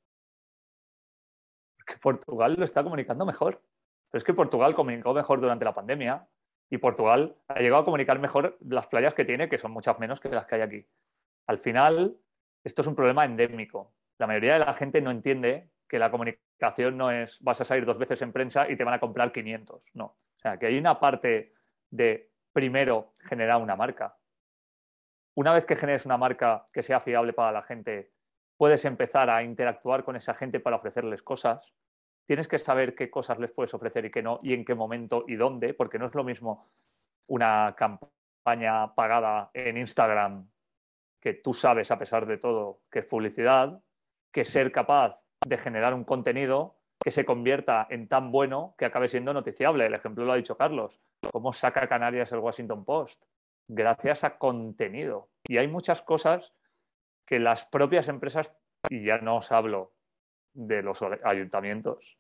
Porque 1.91 2.25
Portugal 2.25 2.55
lo 2.55 2.65
está 2.65 2.83
comunicando 2.83 3.27
mejor. 3.27 3.63
Pero 4.11 4.19
es 4.19 4.25
que 4.25 4.35
Portugal 4.35 4.75
comunicó 4.75 5.15
mejor 5.15 5.41
durante 5.41 5.65
la 5.65 5.75
pandemia 5.75 6.27
y 6.69 6.79
Portugal 6.79 7.37
ha 7.49 7.61
llegado 7.61 7.83
a 7.83 7.85
comunicar 7.85 8.19
mejor 8.19 8.57
las 8.61 8.87
playas 8.87 9.15
que 9.15 9.25
tiene, 9.25 9.49
que 9.49 9.59
son 9.59 9.73
muchas 9.73 9.99
menos 9.99 10.21
que 10.21 10.29
las 10.29 10.47
que 10.47 10.57
hay 10.57 10.61
aquí. 10.61 10.87
Al 11.47 11.59
final, 11.59 12.17
esto 12.65 12.83
es 12.83 12.89
un 12.89 12.95
problema 12.95 13.25
endémico. 13.25 13.93
La 14.19 14.27
mayoría 14.27 14.55
de 14.55 14.61
la 14.61 14.75
gente 14.75 15.01
no 15.01 15.11
entiende 15.11 15.71
que 15.89 15.99
la 15.99 16.11
comunicación 16.11 16.97
no 16.97 17.11
es 17.11 17.41
vas 17.41 17.61
a 17.61 17.65
salir 17.65 17.85
dos 17.85 17.99
veces 17.99 18.23
en 18.23 18.33
prensa 18.33 18.69
y 18.69 18.77
te 18.77 18.85
van 18.85 18.95
a 18.95 19.01
comprar 19.01 19.33
500. 19.33 19.91
No. 19.95 20.05
O 20.05 20.39
sea, 20.39 20.59
que 20.59 20.67
hay 20.67 20.79
una 20.79 21.01
parte 21.01 21.53
de 21.91 22.31
primero 22.53 23.13
generar 23.29 23.61
una 23.61 23.77
marca. 23.77 24.17
Una 25.35 25.53
vez 25.53 25.67
que 25.67 25.77
generes 25.77 26.07
una 26.07 26.17
marca 26.17 26.67
que 26.73 26.83
sea 26.83 27.01
fiable 27.01 27.33
para 27.33 27.53
la 27.53 27.63
gente, 27.63 28.13
puedes 28.61 28.85
empezar 28.85 29.31
a 29.31 29.43
interactuar 29.43 30.05
con 30.05 30.17
esa 30.17 30.35
gente 30.35 30.61
para 30.61 30.77
ofrecerles 30.77 31.23
cosas. 31.23 31.75
Tienes 32.27 32.47
que 32.47 32.59
saber 32.59 32.95
qué 32.95 33.09
cosas 33.09 33.39
les 33.39 33.51
puedes 33.51 33.73
ofrecer 33.73 34.05
y 34.05 34.11
qué 34.11 34.23
no, 34.23 34.39
y 34.43 34.53
en 34.53 34.67
qué 34.67 34.75
momento 34.75 35.25
y 35.27 35.37
dónde, 35.37 35.73
porque 35.73 35.99
no 35.99 36.05
es 36.05 36.15
lo 36.15 36.25
mismo 36.25 36.69
una 37.29 37.75
campaña 37.75 38.95
pagada 38.95 39.51
en 39.55 39.79
Instagram 39.79 40.47
que 41.23 41.33
tú 41.33 41.55
sabes, 41.55 41.91
a 41.91 41.99
pesar 41.99 42.27
de 42.27 42.37
todo, 42.37 42.83
que 42.91 42.99
es 42.99 43.07
publicidad, 43.07 43.83
que 44.31 44.45
ser 44.45 44.71
capaz 44.73 45.19
de 45.43 45.57
generar 45.57 45.95
un 45.95 46.05
contenido 46.05 46.77
que 47.03 47.13
se 47.13 47.25
convierta 47.25 47.87
en 47.89 48.09
tan 48.09 48.31
bueno 48.31 48.75
que 48.77 48.85
acabe 48.85 49.09
siendo 49.09 49.33
noticiable. 49.33 49.87
El 49.87 49.95
ejemplo 49.95 50.27
lo 50.27 50.33
ha 50.35 50.37
dicho 50.37 50.59
Carlos. 50.59 51.01
¿Cómo 51.33 51.55
saca 51.55 51.89
Canarias 51.89 52.31
el 52.33 52.41
Washington 52.41 52.85
Post? 52.85 53.25
Gracias 53.69 54.23
a 54.23 54.37
contenido. 54.37 55.31
Y 55.49 55.57
hay 55.57 55.67
muchas 55.67 56.03
cosas 56.03 56.53
que 57.31 57.39
las 57.39 57.65
propias 57.65 58.09
empresas, 58.09 58.53
y 58.89 59.05
ya 59.05 59.19
no 59.19 59.37
os 59.37 59.53
hablo 59.53 59.93
de 60.53 60.83
los 60.83 61.01
ayuntamientos, 61.23 62.19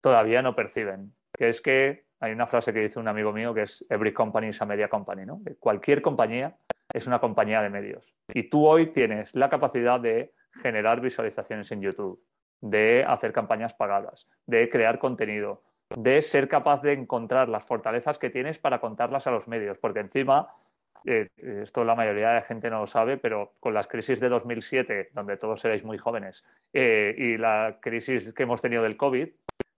todavía 0.00 0.40
no 0.40 0.54
perciben. 0.54 1.12
Que 1.32 1.48
es 1.48 1.60
que 1.60 2.04
hay 2.20 2.30
una 2.30 2.46
frase 2.46 2.72
que 2.72 2.78
dice 2.78 3.00
un 3.00 3.08
amigo 3.08 3.32
mío 3.32 3.52
que 3.52 3.62
es 3.62 3.84
Every 3.90 4.12
company 4.12 4.48
is 4.48 4.62
a 4.62 4.66
media 4.66 4.88
company, 4.88 5.26
¿no? 5.26 5.40
cualquier 5.58 6.00
compañía 6.00 6.56
es 6.94 7.08
una 7.08 7.18
compañía 7.18 7.60
de 7.60 7.70
medios. 7.70 8.14
Y 8.32 8.44
tú 8.44 8.68
hoy 8.68 8.92
tienes 8.92 9.34
la 9.34 9.50
capacidad 9.50 9.98
de 9.98 10.32
generar 10.62 11.00
visualizaciones 11.00 11.72
en 11.72 11.82
YouTube, 11.82 12.22
de 12.60 13.04
hacer 13.06 13.32
campañas 13.32 13.74
pagadas, 13.74 14.28
de 14.46 14.70
crear 14.70 15.00
contenido, 15.00 15.64
de 15.96 16.22
ser 16.22 16.48
capaz 16.48 16.82
de 16.82 16.92
encontrar 16.92 17.48
las 17.48 17.64
fortalezas 17.64 18.20
que 18.20 18.30
tienes 18.30 18.60
para 18.60 18.80
contarlas 18.80 19.26
a 19.26 19.32
los 19.32 19.48
medios, 19.48 19.78
porque 19.78 20.00
encima, 20.00 20.54
eh, 21.04 21.28
esto 21.62 21.84
la 21.84 21.94
mayoría 21.94 22.28
de 22.28 22.34
la 22.36 22.42
gente 22.42 22.70
no 22.70 22.80
lo 22.80 22.86
sabe, 22.86 23.16
pero 23.16 23.54
con 23.60 23.74
las 23.74 23.88
crisis 23.88 24.20
de 24.20 24.28
2007, 24.28 25.10
donde 25.12 25.36
todos 25.36 25.60
seréis 25.60 25.84
muy 25.84 25.98
jóvenes, 25.98 26.44
eh, 26.72 27.14
y 27.16 27.36
la 27.36 27.78
crisis 27.80 28.32
que 28.32 28.42
hemos 28.42 28.60
tenido 28.60 28.82
del 28.82 28.96
COVID, 28.96 29.28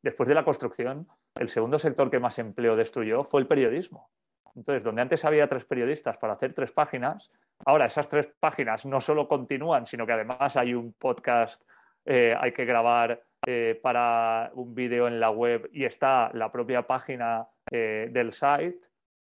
después 0.02 0.28
de 0.28 0.34
la 0.34 0.44
construcción, 0.44 1.06
el 1.34 1.48
segundo 1.48 1.78
sector 1.78 2.10
que 2.10 2.20
más 2.20 2.38
empleo 2.38 2.76
destruyó 2.76 3.24
fue 3.24 3.40
el 3.40 3.46
periodismo. 3.46 4.10
Entonces, 4.54 4.84
donde 4.84 5.02
antes 5.02 5.24
había 5.24 5.48
tres 5.48 5.64
periodistas 5.64 6.18
para 6.18 6.34
hacer 6.34 6.52
tres 6.52 6.72
páginas, 6.72 7.30
ahora 7.64 7.86
esas 7.86 8.08
tres 8.08 8.28
páginas 8.38 8.84
no 8.84 9.00
solo 9.00 9.28
continúan, 9.28 9.86
sino 9.86 10.06
que 10.06 10.12
además 10.12 10.56
hay 10.56 10.74
un 10.74 10.92
podcast, 10.92 11.62
eh, 12.04 12.36
hay 12.38 12.52
que 12.52 12.64
grabar 12.64 13.22
eh, 13.46 13.80
para 13.82 14.50
un 14.54 14.74
vídeo 14.74 15.08
en 15.08 15.20
la 15.20 15.30
web 15.30 15.68
y 15.72 15.84
está 15.84 16.30
la 16.34 16.52
propia 16.52 16.86
página 16.86 17.48
eh, 17.70 18.08
del 18.10 18.32
site, 18.32 18.78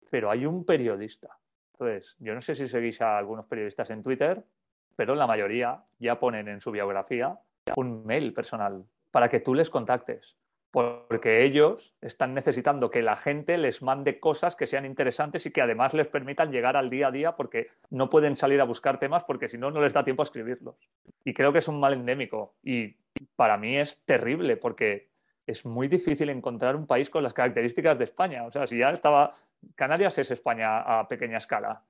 pero 0.09 0.31
hay 0.31 0.45
un 0.45 0.65
periodista. 0.65 1.29
Entonces, 1.79 2.15
yo 2.19 2.35
no 2.35 2.41
sé 2.41 2.55
si 2.55 2.67
seguís 2.67 3.01
a 3.01 3.17
algunos 3.17 3.45
periodistas 3.45 3.89
en 3.89 4.03
Twitter, 4.03 4.43
pero 4.95 5.15
la 5.15 5.27
mayoría 5.27 5.83
ya 5.97 6.19
ponen 6.19 6.49
en 6.49 6.59
su 6.59 6.71
biografía 6.71 7.39
un 7.75 8.05
mail 8.05 8.33
personal 8.33 8.83
para 9.11 9.29
que 9.29 9.39
tú 9.39 9.55
les 9.55 9.69
contactes 9.69 10.35
porque 10.71 11.43
ellos 11.43 11.95
están 12.01 12.33
necesitando 12.35 12.91
que 12.91 13.01
la 13.01 13.15
gente 13.15 13.57
les 13.57 13.81
mande 13.81 14.19
cosas 14.19 14.55
que 14.55 14.67
sean 14.67 14.85
interesantes 14.85 15.45
y 15.45 15.51
que 15.51 15.61
además 15.61 15.93
les 15.93 16.07
permitan 16.07 16.51
llegar 16.51 16.77
al 16.77 16.91
día 16.91 17.07
a 17.07 17.11
día 17.11 17.35
porque 17.35 17.69
no 17.89 18.09
pueden 18.09 18.35
salir 18.35 18.61
a 18.61 18.65
buscar 18.65 18.99
temas 18.99 19.23
porque 19.23 19.47
si 19.47 19.57
no, 19.57 19.71
no 19.71 19.81
les 19.81 19.93
da 19.93 20.03
tiempo 20.03 20.21
a 20.21 20.25
escribirlos. 20.25 20.75
Y 21.23 21.33
creo 21.33 21.51
que 21.51 21.59
es 21.59 21.67
un 21.67 21.79
mal 21.79 21.93
endémico 21.93 22.53
y 22.61 22.97
para 23.35 23.57
mí 23.57 23.77
es 23.77 23.99
terrible 24.05 24.57
porque 24.57 25.09
es 25.47 25.65
muy 25.65 25.87
difícil 25.87 26.29
encontrar 26.29 26.75
un 26.75 26.85
país 26.85 27.09
con 27.09 27.23
las 27.23 27.33
características 27.33 27.97
de 27.97 28.03
España. 28.03 28.45
O 28.45 28.51
sea, 28.51 28.67
si 28.67 28.77
ya 28.77 28.91
estaba, 28.91 29.33
Canarias 29.75 30.17
es 30.17 30.31
España 30.31 30.79
a 30.79 31.07
pequeña 31.07 31.37
escala. 31.37 31.85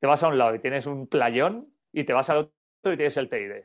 Te 0.00 0.06
vas 0.06 0.22
a 0.22 0.28
un 0.28 0.38
lado 0.38 0.54
y 0.54 0.58
tienes 0.58 0.86
un 0.86 1.06
playón 1.06 1.72
y 1.92 2.04
te 2.04 2.12
vas 2.12 2.30
al 2.30 2.38
otro 2.38 2.92
y 2.92 2.96
tienes 2.96 3.16
el 3.16 3.28
TID. 3.28 3.64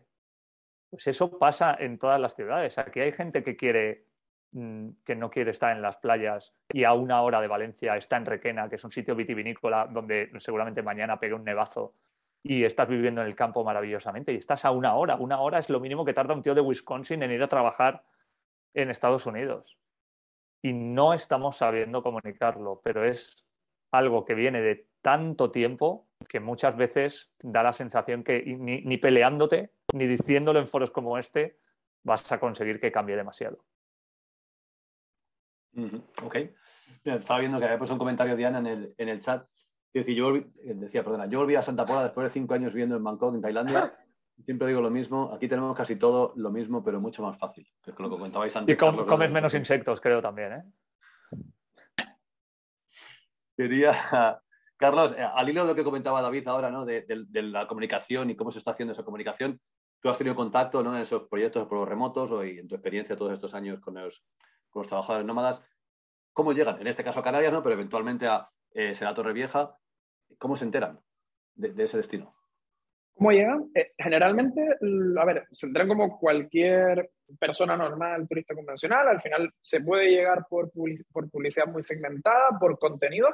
Pues 0.90 1.08
eso 1.08 1.38
pasa 1.38 1.76
en 1.80 1.98
todas 2.00 2.20
las 2.20 2.36
ciudades. 2.36 2.78
Aquí 2.78 3.00
hay 3.00 3.12
gente 3.12 3.44
que 3.44 3.56
quiere 3.56 4.12
Mm, 4.54 4.90
que 5.06 5.16
no 5.16 5.30
quiere 5.30 5.52
estar 5.52 5.74
en 5.74 5.82
las 5.82 5.96
playas 5.98 6.54
y 6.74 6.84
a 6.84 6.92
una 6.94 7.22
hora 7.22 7.40
de 7.40 7.48
Valencia 7.48 7.96
está 7.96 8.18
en 8.18 8.26
Requena, 8.26 8.68
que 8.68 8.76
es 8.76 8.84
un 8.84 8.92
sitio 8.92 9.16
vitivinícola 9.16 9.88
donde 9.88 10.30
seguramente 10.40 10.84
mañana 10.84 11.20
pegue 11.20 11.34
un 11.34 11.44
nevazo. 11.46 11.96
y 12.44 12.64
estás 12.64 12.90
viviendo 12.90 13.22
en 13.22 13.28
el 13.28 13.36
campo 13.36 13.64
maravillosamente 13.64 14.34
y 14.34 14.38
estás 14.38 14.66
a 14.66 14.72
una 14.72 14.96
hora. 14.96 15.16
Una 15.16 15.40
hora 15.42 15.60
es 15.60 15.70
lo 15.70 15.80
mínimo 15.80 16.04
que 16.06 16.14
tarda 16.14 16.34
un 16.34 16.42
tío 16.42 16.56
de 16.56 16.62
Wisconsin 16.62 17.22
en 17.22 17.32
ir 17.32 17.44
a 17.44 17.48
trabajar 17.48 18.04
en 18.74 18.90
Estados 18.90 19.28
Unidos. 19.28 19.78
Y 20.62 20.74
no 20.74 21.14
estamos 21.14 21.58
sabiendo 21.58 22.04
comunicarlo, 22.04 22.82
pero 22.84 23.04
es 23.04 23.46
algo 23.92 24.26
que 24.26 24.36
viene 24.36 24.62
de 24.62 24.88
tanto 25.02 25.52
tiempo 25.52 26.08
que 26.30 26.40
muchas 26.40 26.78
veces 26.78 27.32
da 27.42 27.64
la 27.64 27.74
sensación 27.74 28.24
que 28.24 28.44
ni, 28.46 28.98
peleándote, 28.98 29.74
ni 29.94 30.06
diciéndolo 30.06 30.60
en 30.60 30.68
foros 30.68 30.92
como 30.92 31.18
este, 31.18 31.58
vas 32.04 32.32
a 32.32 32.40
conseguir 32.40 32.80
que 32.80 32.92
cambie 32.92 33.16
demasiado. 33.16 33.66
Ok. 36.24 36.36
estaba 37.06 37.40
viendo 37.40 37.58
que 37.58 37.66
había 37.66 37.78
puesto 37.78 37.96
un 37.96 38.00
comentario 38.00 38.36
Diana 38.36 38.60
en 38.60 38.68
el, 38.68 38.96
en 38.98 39.10
el 39.10 39.22
chat 39.22 39.48
yo 39.94 40.36
eh, 40.36 40.46
decía, 40.64 41.04
perdona, 41.04 41.26
yo 41.26 41.40
volví 41.40 41.56
a 41.56 41.62
Santa 41.62 41.86
Pola 41.86 42.04
después 42.04 42.26
de 42.26 42.32
cinco 42.32 42.54
años 42.54 42.74
viviendo 42.74 42.96
en 42.96 43.04
Bangkok, 43.04 43.36
en 43.36 43.42
Tailandia. 43.42 43.94
Siempre 44.46 44.68
digo 44.68 44.82
lo 44.82 44.90
mismo, 44.90 45.32
aquí 45.34 45.48
tenemos 45.48 45.76
casi 45.76 45.96
todo 45.96 46.34
lo 46.36 46.52
mismo, 46.52 46.84
pero 46.84 47.00
mucho 47.00 47.24
más 47.24 47.38
fácil. 47.38 47.68
Que 47.84 47.92
es 47.92 48.00
lo 48.00 48.10
que 48.10 48.16
comentabais 48.16 48.56
antes. 48.56 48.74
Y 48.74 48.78
comes 48.78 49.32
menos 49.32 49.54
insectos, 49.54 50.00
creo 50.02 50.22
también, 50.22 50.54
¿eh? 50.54 50.64
Quería, 53.56 54.42
Carlos, 54.78 55.14
eh, 55.16 55.22
al 55.22 55.48
hilo 55.48 55.62
de 55.62 55.68
lo 55.68 55.76
que 55.76 55.84
comentaba 55.84 56.22
David 56.22 56.48
ahora, 56.48 56.72
¿no? 56.72 56.86
De, 56.86 57.06
la 57.34 57.68
comunicación 57.68 58.30
y 58.32 58.36
cómo 58.36 58.52
se 58.52 58.60
está 58.60 58.72
haciendo 58.72 58.94
esa 58.94 59.04
comunicación, 59.04 59.62
tú 60.02 60.10
has 60.10 60.18
tenido 60.18 60.36
contacto 60.36 60.82
¿no? 60.82 60.96
en 60.96 61.04
esos 61.04 61.28
proyectos 61.28 61.68
por 61.68 61.78
los 61.78 61.88
remotos 61.88 62.32
o 62.32 62.42
en 62.44 62.68
tu 62.68 62.76
experiencia 62.76 63.16
todos 63.16 63.34
estos 63.34 63.54
años 63.54 63.80
con 63.80 63.94
los, 63.94 64.24
con 64.72 64.82
los 64.82 64.88
trabajadores 64.88 65.26
nómadas. 65.26 65.64
¿Cómo 66.34 66.54
llegan? 66.54 66.82
En 66.82 66.88
este 66.88 67.04
caso 67.04 67.20
a 67.20 67.24
Canarias, 67.24 67.54
¿no? 67.54 67.62
pero 67.62 67.74
eventualmente 67.74 68.26
a 68.26 68.50
eh, 68.74 68.96
Será 68.96 69.14
Torre 69.14 69.34
Vieja. 69.34 69.78
¿Cómo 70.40 70.56
se 70.56 70.66
enteran 70.66 71.00
de, 71.54 71.84
ese 71.84 71.98
destino? 71.98 72.34
¿Cómo 73.14 73.32
llegan? 73.32 73.70
Eh, 73.76 73.92
generalmente, 73.98 74.62
a 75.18 75.26
ver, 75.26 75.46
se 75.52 75.68
enteran 75.68 75.88
como 75.88 76.20
cualquier 76.20 77.12
persona 77.40 77.78
normal, 77.78 78.28
turista 78.28 78.56
convencional. 78.56 79.08
Al 79.08 79.22
final 79.22 79.52
se 79.62 79.82
puede 79.82 80.10
llegar 80.10 80.46
por, 80.50 80.72
por 81.12 81.30
publicidad 81.30 81.68
muy 81.68 81.84
segmentada, 81.84 82.58
por 82.60 82.80
contenido, 82.80 83.28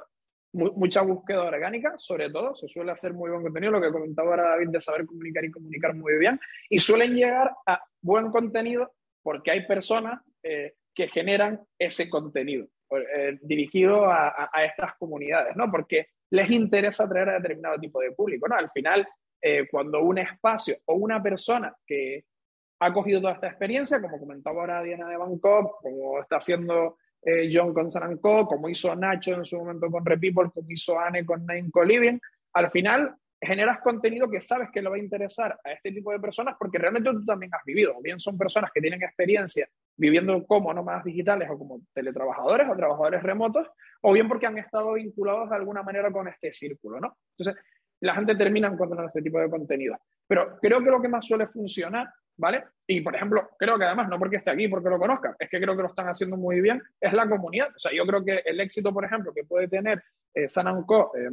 mucha 0.53 1.01
búsqueda 1.01 1.43
orgánica, 1.43 1.93
sobre 1.97 2.29
todo. 2.29 2.55
Se 2.55 2.67
suele 2.67 2.91
hacer 2.91 3.13
muy 3.13 3.29
buen 3.29 3.43
contenido, 3.43 3.73
lo 3.73 3.81
que 3.81 3.91
comentaba 3.91 4.31
ahora 4.31 4.49
David 4.49 4.69
de 4.69 4.81
saber 4.81 5.05
comunicar 5.05 5.45
y 5.45 5.51
comunicar 5.51 5.95
muy 5.95 6.17
bien. 6.17 6.39
Y 6.69 6.79
suelen 6.79 7.15
llegar 7.15 7.51
a 7.65 7.81
buen 8.01 8.31
contenido 8.31 8.91
porque 9.21 9.51
hay 9.51 9.67
personas 9.67 10.21
eh, 10.43 10.73
que 10.93 11.07
generan 11.09 11.61
ese 11.77 12.09
contenido. 12.09 12.67
Eh, 12.89 13.37
dirigido 13.41 14.09
a, 14.09 14.49
estas 14.65 14.95
comunidades, 14.97 15.57
¿no? 15.57 15.69
Porque 15.69 16.07
les 16.29 16.49
interesa 16.49 17.03
atraer 17.03 17.29
a 17.29 17.33
determinado 17.33 17.77
tipo 17.79 17.99
de 17.99 18.13
público, 18.13 18.47
¿no? 18.47 18.55
Al 18.55 18.71
final, 18.71 19.05
eh, 19.41 19.67
cuando 19.69 20.01
un 20.01 20.17
espacio 20.17 20.77
o 20.85 20.95
una 20.95 21.21
persona 21.21 21.75
que 21.85 22.25
ha 22.79 22.93
cogido 22.93 23.21
toda 23.21 23.33
esta 23.33 23.47
experiencia, 23.47 24.01
como 24.01 24.19
comentaba 24.19 24.61
ahora 24.61 24.83
Diana 24.83 25.09
de 25.09 25.17
Bangkok, 25.17 25.81
como 25.81 26.19
está 26.19 26.37
haciendo 26.37 26.97
eh, 27.21 27.49
John 27.51 27.73
con 27.73 27.91
Sananco, 27.91 28.45
como 28.45 28.69
hizo 28.69 28.95
Nacho 28.95 29.33
en 29.33 29.45
su 29.45 29.57
momento 29.57 29.89
con 29.89 30.05
Repeople, 30.05 30.51
como 30.53 30.67
hizo 30.69 30.99
Anne 30.99 31.25
con 31.25 31.45
Nine 31.45 31.71
Co-Living, 31.71 32.19
al 32.53 32.69
final 32.69 33.15
generas 33.39 33.79
contenido 33.81 34.29
que 34.29 34.41
sabes 34.41 34.69
que 34.71 34.81
le 34.81 34.89
va 34.89 34.95
a 34.95 34.99
interesar 34.99 35.59
a 35.63 35.71
este 35.71 35.91
tipo 35.91 36.11
de 36.11 36.19
personas 36.19 36.55
porque 36.57 36.77
realmente 36.77 37.11
tú 37.11 37.23
también 37.25 37.53
has 37.53 37.63
vivido. 37.65 37.95
O 37.97 38.01
bien 38.01 38.19
son 38.19 38.37
personas 38.37 38.71
que 38.73 38.81
tienen 38.81 39.01
experiencia 39.01 39.67
viviendo 39.95 40.45
como 40.45 40.73
nómadas 40.73 41.03
digitales 41.03 41.49
o 41.49 41.57
como 41.57 41.81
teletrabajadores 41.93 42.67
o 42.69 42.75
trabajadores 42.75 43.23
remotos, 43.23 43.67
o 44.01 44.13
bien 44.13 44.27
porque 44.27 44.47
han 44.47 44.57
estado 44.57 44.93
vinculados 44.93 45.49
de 45.49 45.55
alguna 45.55 45.83
manera 45.83 46.11
con 46.11 46.27
este 46.27 46.53
círculo, 46.53 46.99
¿no? 46.99 47.17
Entonces, 47.37 47.63
la 48.01 48.15
gente 48.15 48.35
termina 48.35 48.67
encontrando 48.67 49.07
este 49.07 49.21
tipo 49.21 49.39
de 49.39 49.49
contenido. 49.49 49.97
Pero 50.27 50.57
creo 50.59 50.83
que 50.83 50.91
lo 50.91 51.01
que 51.01 51.07
más 51.07 51.25
suele 51.25 51.47
funcionar, 51.47 52.07
¿vale? 52.37 52.65
Y, 52.85 53.01
por 53.01 53.15
ejemplo, 53.15 53.49
creo 53.57 53.77
que 53.77 53.85
además, 53.85 54.09
no 54.09 54.19
porque 54.19 54.37
esté 54.37 54.51
aquí, 54.51 54.67
porque 54.67 54.89
lo 54.89 54.99
conozca, 54.99 55.35
es 55.39 55.49
que 55.49 55.59
creo 55.59 55.75
que 55.75 55.81
lo 55.81 55.89
están 55.89 56.07
haciendo 56.07 56.37
muy 56.37 56.61
bien, 56.61 56.81
es 56.99 57.13
la 57.13 57.27
comunidad. 57.27 57.69
O 57.69 57.79
sea, 57.79 57.91
yo 57.93 58.05
creo 58.05 58.23
que 58.23 58.41
el 58.45 58.59
éxito, 58.59 58.93
por 58.93 59.05
ejemplo, 59.05 59.33
que 59.33 59.43
puede 59.43 59.67
tener 59.67 60.03
eh, 60.33 60.49
Sananco 60.49 61.11
eh, 61.17 61.29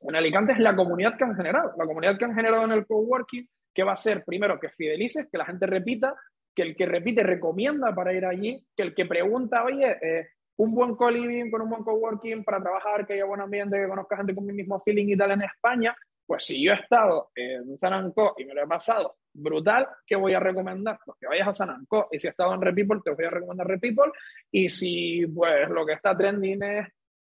en 0.00 0.16
Alicante 0.16 0.52
es 0.52 0.60
la 0.60 0.76
comunidad 0.76 1.16
que 1.16 1.24
han 1.24 1.34
generado, 1.34 1.72
la 1.76 1.86
comunidad 1.86 2.18
que 2.18 2.24
han 2.24 2.34
generado 2.34 2.64
en 2.64 2.72
el 2.72 2.86
coworking, 2.86 3.48
que 3.74 3.82
va 3.82 3.92
a 3.92 3.96
ser 3.96 4.22
primero 4.24 4.58
que 4.60 4.68
fidelices, 4.70 5.28
que 5.30 5.38
la 5.38 5.46
gente 5.46 5.66
repita, 5.66 6.14
que 6.54 6.62
el 6.62 6.76
que 6.76 6.86
repite 6.86 7.22
recomienda 7.22 7.94
para 7.94 8.12
ir 8.12 8.24
allí, 8.24 8.64
que 8.76 8.82
el 8.82 8.94
que 8.94 9.06
pregunta, 9.06 9.64
oye, 9.64 9.96
eh, 10.02 10.28
un 10.58 10.74
buen 10.74 10.96
co-living 10.96 11.50
con 11.50 11.62
un 11.62 11.70
buen 11.70 11.84
coworking 11.84 12.44
para 12.44 12.60
trabajar, 12.60 13.06
que 13.06 13.14
haya 13.14 13.24
buen 13.24 13.40
ambiente, 13.40 13.78
que 13.78 13.88
conozca 13.88 14.16
gente 14.16 14.34
con 14.34 14.44
mi 14.44 14.52
mismo 14.52 14.80
feeling 14.80 15.06
y 15.08 15.16
tal 15.16 15.30
en 15.32 15.42
España, 15.42 15.96
pues 16.26 16.44
si 16.44 16.62
yo 16.62 16.72
he 16.72 16.74
estado 16.74 17.30
en 17.34 17.78
San 17.78 17.92
Anco 17.92 18.34
y 18.36 18.44
me 18.44 18.54
lo 18.54 18.62
he 18.62 18.66
pasado 18.66 19.16
brutal, 19.32 19.88
¿qué 20.06 20.16
voy 20.16 20.34
a 20.34 20.40
recomendar? 20.40 20.98
Pues 21.04 21.16
que 21.20 21.26
vayas 21.26 21.48
a 21.48 21.54
San 21.54 21.70
Anco. 21.70 22.08
Y 22.10 22.18
si 22.18 22.26
he 22.26 22.30
estado 22.30 22.52
en 22.54 22.60
Repeople, 22.60 23.00
te 23.04 23.12
voy 23.12 23.24
a 23.24 23.30
recomendar 23.30 23.66
Repeople. 23.66 24.12
Y 24.50 24.68
si 24.68 25.26
pues 25.28 25.70
lo 25.70 25.86
que 25.86 25.94
está 25.94 26.16
trending 26.16 26.62
es 26.62 26.88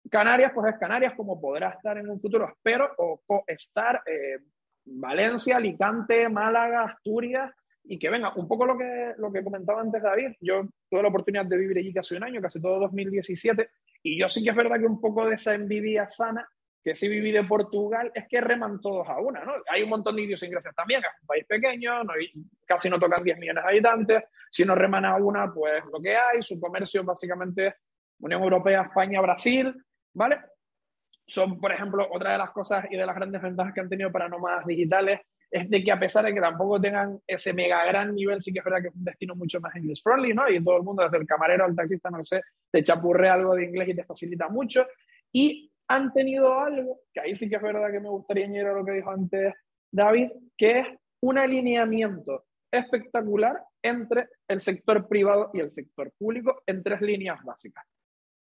Canarias, 0.10 0.52
pues 0.56 0.74
es 0.74 0.80
Canarias 0.80 1.14
como 1.16 1.40
podrá 1.40 1.70
estar 1.70 1.98
en 1.98 2.10
un 2.10 2.20
futuro, 2.20 2.48
espero, 2.50 2.90
o 2.98 3.22
estar 3.46 4.02
eh, 4.06 4.40
Valencia, 4.86 5.58
Alicante, 5.58 6.30
Málaga, 6.30 6.86
Asturias, 6.86 7.54
y 7.90 7.98
que 7.98 8.10
venga, 8.10 8.34
un 8.36 8.48
poco 8.48 8.66
lo 8.66 8.78
que, 8.78 9.14
lo 9.18 9.32
que 9.32 9.44
comentaba 9.44 9.82
antes 9.82 10.02
David, 10.02 10.34
yo 10.42 10.68
tuve 10.90 11.02
la 11.02 11.10
oportunidad 11.10 11.46
de 11.46 11.58
vivir 11.58 11.78
allí 11.78 11.94
casi 11.94 12.16
un 12.16 12.24
año, 12.24 12.42
casi 12.42 12.62
todo 12.62 12.80
2017, 12.80 13.70
y 14.04 14.20
yo 14.20 14.28
sí 14.30 14.44
que 14.44 14.50
es 14.50 14.56
verdad 14.56 14.80
que 14.80 14.86
un 14.86 15.00
poco 15.00 15.26
de 15.26 15.36
esa 15.36 15.54
envidia 15.56 16.08
sana 16.08 16.48
que 16.84 16.96
sí 16.96 17.10
viví 17.10 17.32
de 17.32 17.44
Portugal 17.44 18.12
es 18.16 18.28
que 18.30 18.40
reman 18.40 18.80
todos 18.80 19.08
a 19.10 19.20
una, 19.20 19.44
¿no? 19.44 19.54
Hay 19.70 19.84
un 19.84 19.90
montón 19.90 20.16
de 20.16 20.22
idiosincrasias 20.22 20.74
también, 20.74 21.02
es 21.02 21.22
un 21.22 21.28
país 21.28 21.46
pequeño, 21.46 22.04
no 22.04 22.14
casi 22.66 22.90
no 22.90 23.00
tocan 23.00 23.24
10 23.24 23.38
millones 23.38 23.64
de 23.64 23.70
habitantes, 23.70 24.24
si 24.50 24.64
no 24.64 24.74
reman 24.74 25.04
a 25.06 25.16
una, 25.18 25.54
pues 25.54 25.84
lo 25.92 26.00
que 26.00 26.16
hay, 26.16 26.42
su 26.42 26.60
comercio 26.60 27.04
básicamente 27.04 27.76
Unión 28.20 28.42
Europea, 28.42 28.84
España, 28.84 29.22
Brasil, 29.22 29.74
¿vale? 30.14 30.40
Son, 31.26 31.60
por 31.60 31.74
ejemplo, 31.74 32.08
otra 32.10 32.32
de 32.32 32.38
las 32.38 32.52
cosas 32.52 32.86
y 32.90 32.96
de 32.96 33.06
las 33.06 33.16
grandes 33.16 33.42
ventajas 33.42 33.74
que 33.74 33.82
han 33.82 33.90
tenido 33.90 34.12
para 34.12 34.30
nómadas 34.30 34.66
digitales 34.66 35.20
es 35.50 35.70
de 35.70 35.84
que 35.84 35.92
a 35.92 36.00
pesar 36.00 36.26
de 36.26 36.34
que 36.34 36.42
tampoco 36.42 36.80
tengan 36.80 37.20
ese 37.26 37.54
mega 37.54 37.86
gran 37.86 38.14
nivel, 38.14 38.42
sí 38.42 38.52
que 38.52 38.60
es 38.60 38.66
verdad 38.66 38.82
que 38.82 38.88
es 38.90 38.96
un 38.96 39.04
destino 39.04 39.36
mucho 39.36 39.60
más 39.62 39.76
English 39.76 40.02
friendly, 40.04 40.34
¿no? 40.34 40.50
Y 40.50 40.64
todo 40.64 40.78
el 40.78 40.84
mundo, 40.84 41.04
desde 41.04 41.18
el 41.18 41.26
camarero 41.26 41.66
al 41.66 41.76
taxista, 41.76 42.10
no 42.10 42.24
sé, 42.26 42.42
te 42.72 42.84
chapurre 42.84 43.30
algo 43.30 43.56
de 43.56 43.66
inglés 43.66 43.90
y 43.90 43.96
te 43.96 44.04
facilita 44.04 44.50
mucho. 44.50 44.86
Y 45.32 45.72
han 45.88 46.12
tenido 46.12 46.60
algo, 46.60 47.02
que 47.14 47.22
ahí 47.22 47.36
sí 47.36 47.50
que 47.50 47.56
es 47.56 47.62
verdad 47.62 47.92
que 47.92 48.00
me 48.00 48.10
gustaría 48.10 48.46
añadir 48.46 48.68
a 48.68 48.74
lo 48.74 48.86
que 48.86 48.92
dijo 48.92 49.10
antes 49.10 49.54
David, 49.92 50.32
que 50.58 50.80
es 50.80 50.88
un 51.22 51.38
alineamiento 51.38 52.46
espectacular 52.72 53.64
entre 53.82 54.28
el 54.48 54.60
sector 54.60 55.08
privado 55.08 55.50
y 55.54 55.62
el 55.62 55.72
sector 55.72 56.12
público 56.18 56.62
en 56.66 56.84
tres 56.84 57.02
líneas 57.02 57.42
básicas. 57.44 57.86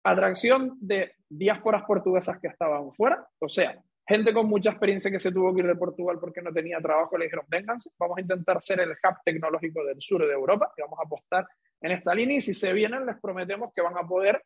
Atracción 0.03 0.77
de 0.79 1.13
diásporas 1.29 1.83
portuguesas 1.83 2.39
que 2.39 2.47
estaban 2.47 2.91
fuera, 2.93 3.27
o 3.39 3.49
sea, 3.49 3.81
gente 4.11 4.33
con 4.33 4.47
mucha 4.47 4.71
experiencia 4.71 5.09
que 5.09 5.19
se 5.19 5.31
tuvo 5.31 5.53
que 5.53 5.61
ir 5.61 5.67
de 5.67 5.75
Portugal 5.75 6.17
porque 6.19 6.41
no 6.41 6.51
tenía 6.51 6.79
trabajo, 6.79 7.17
le 7.17 7.25
dijeron, 7.25 7.45
vénganse, 7.47 7.91
vamos 7.97 8.17
a 8.17 8.21
intentar 8.21 8.61
ser 8.61 8.79
el 8.81 8.91
hub 8.91 9.15
tecnológico 9.23 9.83
del 9.83 10.01
sur 10.01 10.25
de 10.25 10.33
Europa 10.33 10.71
y 10.77 10.81
vamos 10.81 10.99
a 10.99 11.03
apostar 11.03 11.47
en 11.81 11.91
esta 11.91 12.13
línea 12.13 12.37
y 12.37 12.41
si 12.41 12.53
se 12.53 12.73
vienen 12.73 13.05
les 13.05 13.19
prometemos 13.19 13.71
que 13.73 13.81
van 13.81 13.97
a 13.97 14.07
poder 14.07 14.43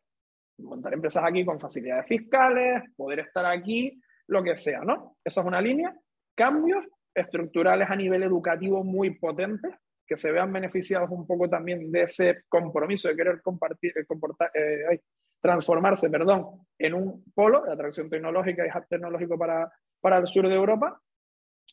montar 0.58 0.94
empresas 0.94 1.24
aquí 1.24 1.44
con 1.44 1.60
facilidades 1.60 2.06
fiscales, 2.06 2.82
poder 2.96 3.20
estar 3.20 3.44
aquí, 3.44 4.00
lo 4.28 4.42
que 4.42 4.56
sea, 4.56 4.80
¿no? 4.80 5.16
Esa 5.24 5.40
es 5.40 5.46
una 5.46 5.60
línea. 5.60 5.94
Cambios 6.34 6.84
estructurales 7.14 7.90
a 7.90 7.96
nivel 7.96 8.22
educativo 8.22 8.84
muy 8.84 9.18
potentes, 9.18 9.72
que 10.06 10.16
se 10.16 10.32
vean 10.32 10.52
beneficiados 10.52 11.10
un 11.10 11.26
poco 11.26 11.48
también 11.48 11.90
de 11.90 12.02
ese 12.02 12.44
compromiso 12.48 13.08
de 13.08 13.16
querer 13.16 13.42
compartir, 13.42 13.92
eh, 13.96 14.04
comportar, 14.06 14.50
eh, 14.54 15.00
transformarse 15.46 16.10
perdón, 16.10 16.66
en 16.76 16.94
un 16.94 17.24
polo 17.32 17.62
de 17.62 17.72
atracción 17.72 18.10
tecnológica 18.10 18.66
y 18.66 18.76
hub 18.76 18.86
tecnológico 18.88 19.38
para, 19.38 19.70
para 20.00 20.18
el 20.18 20.26
sur 20.26 20.48
de 20.48 20.54
Europa, 20.54 21.00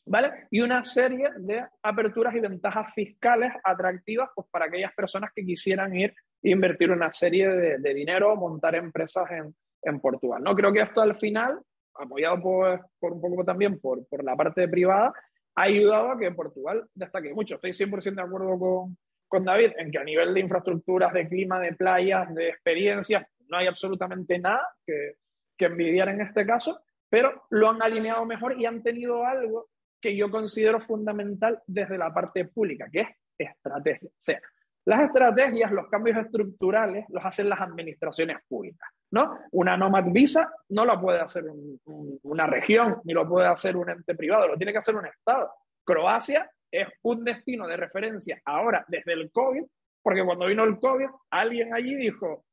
¿vale? 0.06 0.46
Y 0.50 0.60
una 0.60 0.84
serie 0.84 1.28
de 1.38 1.64
aperturas 1.82 2.34
y 2.36 2.40
ventajas 2.40 2.94
fiscales 2.94 3.52
atractivas 3.64 4.30
pues, 4.34 4.46
para 4.48 4.66
aquellas 4.66 4.94
personas 4.94 5.30
que 5.34 5.44
quisieran 5.44 5.94
ir 5.96 6.14
e 6.40 6.50
invertir 6.50 6.92
una 6.92 7.12
serie 7.12 7.48
de, 7.48 7.78
de 7.78 7.94
dinero, 7.94 8.36
montar 8.36 8.76
empresas 8.76 9.28
en, 9.32 9.52
en, 9.82 10.00
Portugal. 10.00 10.40
¿no? 10.42 10.54
Creo 10.54 10.72
que 10.72 10.82
esto 10.82 11.00
al 11.00 11.16
final, 11.16 11.58
apoyado 11.94 12.40
por, 12.40 12.86
por 13.00 13.12
un 13.12 13.20
poco 13.20 13.44
también 13.44 13.80
por, 13.80 14.06
por 14.06 14.22
la 14.22 14.36
parte 14.36 14.68
privada, 14.68 15.12
ha 15.56 15.62
ayudado 15.62 16.12
a 16.12 16.18
que 16.18 16.30
Portugal 16.30 16.86
destaque 16.94 17.34
mucho. 17.34 17.56
Estoy 17.56 17.70
100% 17.70 18.14
de 18.14 18.22
acuerdo 18.22 18.56
con, 18.56 18.96
con 19.26 19.44
David 19.44 19.72
en 19.78 19.90
que 19.90 19.98
a 19.98 20.04
nivel 20.04 20.32
de 20.32 20.40
infraestructuras, 20.40 21.12
de 21.12 21.28
clima, 21.28 21.58
de 21.58 21.74
playas, 21.74 22.32
de 22.34 22.50
experiencias, 22.50 23.26
no 23.48 23.56
hay 23.56 23.66
absolutamente 23.66 24.38
nada 24.38 24.66
que, 24.86 25.14
que 25.56 25.66
envidiar 25.66 26.08
en 26.08 26.20
este 26.20 26.46
caso, 26.46 26.82
pero 27.08 27.44
lo 27.50 27.70
han 27.70 27.82
alineado 27.82 28.24
mejor 28.24 28.60
y 28.60 28.66
han 28.66 28.82
tenido 28.82 29.24
algo 29.24 29.68
que 30.00 30.16
yo 30.16 30.30
considero 30.30 30.80
fundamental 30.80 31.62
desde 31.66 31.96
la 31.96 32.12
parte 32.12 32.44
pública, 32.44 32.88
que 32.92 33.00
es 33.00 33.08
estrategia. 33.38 34.08
O 34.08 34.24
sea, 34.24 34.40
las 34.86 35.00
estrategias, 35.00 35.72
los 35.72 35.88
cambios 35.88 36.18
estructurales 36.18 37.06
los 37.08 37.24
hacen 37.24 37.48
las 37.48 37.60
administraciones 37.60 38.36
públicas. 38.46 38.88
¿no? 39.12 39.38
Una 39.52 39.76
Nomad 39.76 40.04
Visa 40.10 40.52
no 40.70 40.84
la 40.84 41.00
puede 41.00 41.20
hacer 41.20 41.44
una 42.22 42.46
región, 42.46 43.00
ni 43.04 43.14
lo 43.14 43.28
puede 43.28 43.46
hacer 43.46 43.76
un 43.76 43.88
ente 43.88 44.14
privado, 44.14 44.48
lo 44.48 44.56
tiene 44.56 44.72
que 44.72 44.78
hacer 44.78 44.96
un 44.96 45.06
Estado. 45.06 45.50
Croacia 45.84 46.50
es 46.70 46.88
un 47.02 47.24
destino 47.24 47.66
de 47.66 47.76
referencia 47.76 48.40
ahora 48.44 48.84
desde 48.88 49.12
el 49.12 49.30
COVID, 49.30 49.62
porque 50.02 50.24
cuando 50.24 50.46
vino 50.46 50.64
el 50.64 50.78
COVID, 50.78 51.06
alguien 51.30 51.72
allí 51.72 51.94
dijo, 51.94 52.44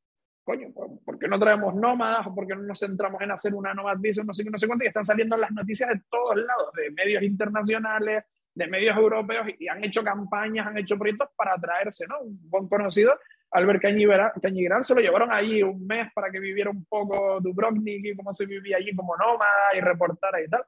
coño, 0.52 1.00
¿por 1.06 1.18
qué 1.18 1.28
no 1.28 1.40
traemos 1.40 1.74
nómadas 1.76 2.28
por 2.36 2.46
qué 2.46 2.56
no 2.56 2.64
nos 2.64 2.80
centramos 2.80 3.22
en 3.22 3.32
hacer 3.32 3.54
una 3.54 3.74
Nomad 3.74 3.98
Visa, 4.00 4.24
no 4.24 4.34
sé 4.34 4.44
qué, 4.44 4.50
no 4.50 4.58
sé 4.58 4.68
cuánto? 4.68 4.84
Y 4.84 4.88
están 4.88 5.06
saliendo 5.06 5.38
las 5.38 5.52
noticias 5.52 5.90
de 5.90 6.02
todos 6.10 6.36
lados, 6.36 6.74
de 6.76 6.92
medios 6.92 7.24
internacionales, 7.24 8.26
de 8.54 8.68
medios 8.68 8.98
europeos, 8.98 9.48
y 9.58 9.68
han 9.68 9.84
hecho 9.84 10.04
campañas, 10.04 10.68
han 10.68 10.78
hecho 10.78 10.98
proyectos 10.98 11.30
para 11.36 11.56
traerse, 11.56 12.06
¿no? 12.08 12.20
Un 12.22 12.50
buen 12.50 12.68
conocido 12.68 13.14
Albert 13.52 13.82
Cañigueral 13.82 14.84
se 14.84 14.96
lo 14.96 15.02
llevaron 15.02 15.32
allí 15.32 15.62
un 15.62 15.86
mes 15.86 16.08
para 16.14 16.32
que 16.32 16.40
viviera 16.40 16.70
un 16.70 16.86
poco 16.86 17.40
Dubrovnik 17.42 18.06
y 18.06 18.16
cómo 18.16 18.34
se 18.34 18.46
vivía 18.46 18.78
allí 18.78 18.96
como 18.96 19.16
nómada 19.18 19.76
y 19.76 19.82
reportara 19.82 20.42
y 20.42 20.48
tal. 20.48 20.64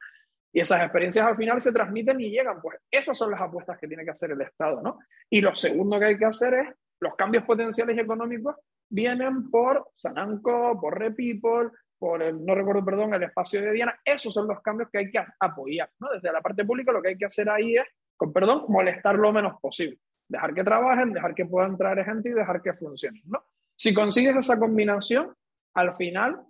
Y 0.52 0.60
esas 0.60 0.84
experiencias 0.84 1.26
al 1.26 1.38
final 1.38 1.62
se 1.62 1.72
transmiten 1.72 2.20
y 2.20 2.30
llegan. 2.30 2.62
Pues 2.62 2.78
esas 2.92 3.18
son 3.18 3.32
las 3.32 3.42
apuestas 3.42 3.80
que 3.80 3.88
tiene 3.88 4.04
que 4.04 4.12
hacer 4.12 4.32
el 4.32 4.42
Estado, 4.42 4.82
¿no? 4.82 5.00
Y 5.30 5.40
lo 5.40 5.56
segundo 5.56 5.98
que 5.98 6.06
hay 6.06 6.18
que 6.18 6.26
hacer 6.26 6.54
es 6.56 6.68
los 7.00 7.16
cambios 7.16 7.46
potenciales 7.46 7.98
económicos 7.98 8.56
vienen 8.94 9.50
por 9.50 9.90
Sananco, 9.96 10.80
por 10.80 10.98
Repeople, 10.98 11.72
por 11.98 12.22
el, 12.22 12.46
no 12.46 12.54
recuerdo, 12.54 12.86
perdón, 12.86 13.14
el 13.14 13.24
espacio 13.24 13.62
de 13.62 13.72
Diana. 13.72 14.00
Esos 14.04 14.34
son 14.34 14.48
los 14.48 14.62
cambios 14.62 14.90
que 14.92 15.00
hay 15.00 15.12
que 15.12 15.24
apoyar, 15.40 15.90
¿no? 16.00 16.12
Desde 16.12 16.32
la 16.32 16.42
parte 16.42 16.64
pública 16.64 16.92
lo 16.92 17.02
que 17.02 17.10
hay 17.10 17.18
que 17.18 17.26
hacer 17.26 17.50
ahí 17.50 17.78
es, 17.78 17.86
con 18.16 18.32
perdón, 18.32 18.66
molestar 18.68 19.16
lo 19.16 19.32
menos 19.34 19.60
posible 19.60 20.00
dejar 20.28 20.54
que 20.54 20.64
trabajen, 20.64 21.14
dejar 21.14 21.36
que 21.36 21.46
puedan 21.46 21.78
traer 21.78 22.04
gente 22.06 22.30
y 22.30 22.34
dejar 22.34 22.62
que 22.62 22.74
funcionen, 22.74 23.22
¿no? 23.26 23.44
Si 23.76 23.94
consigues 23.94 24.36
esa 24.36 24.60
combinación, 24.60 25.34
al 25.76 25.96
final 25.96 26.42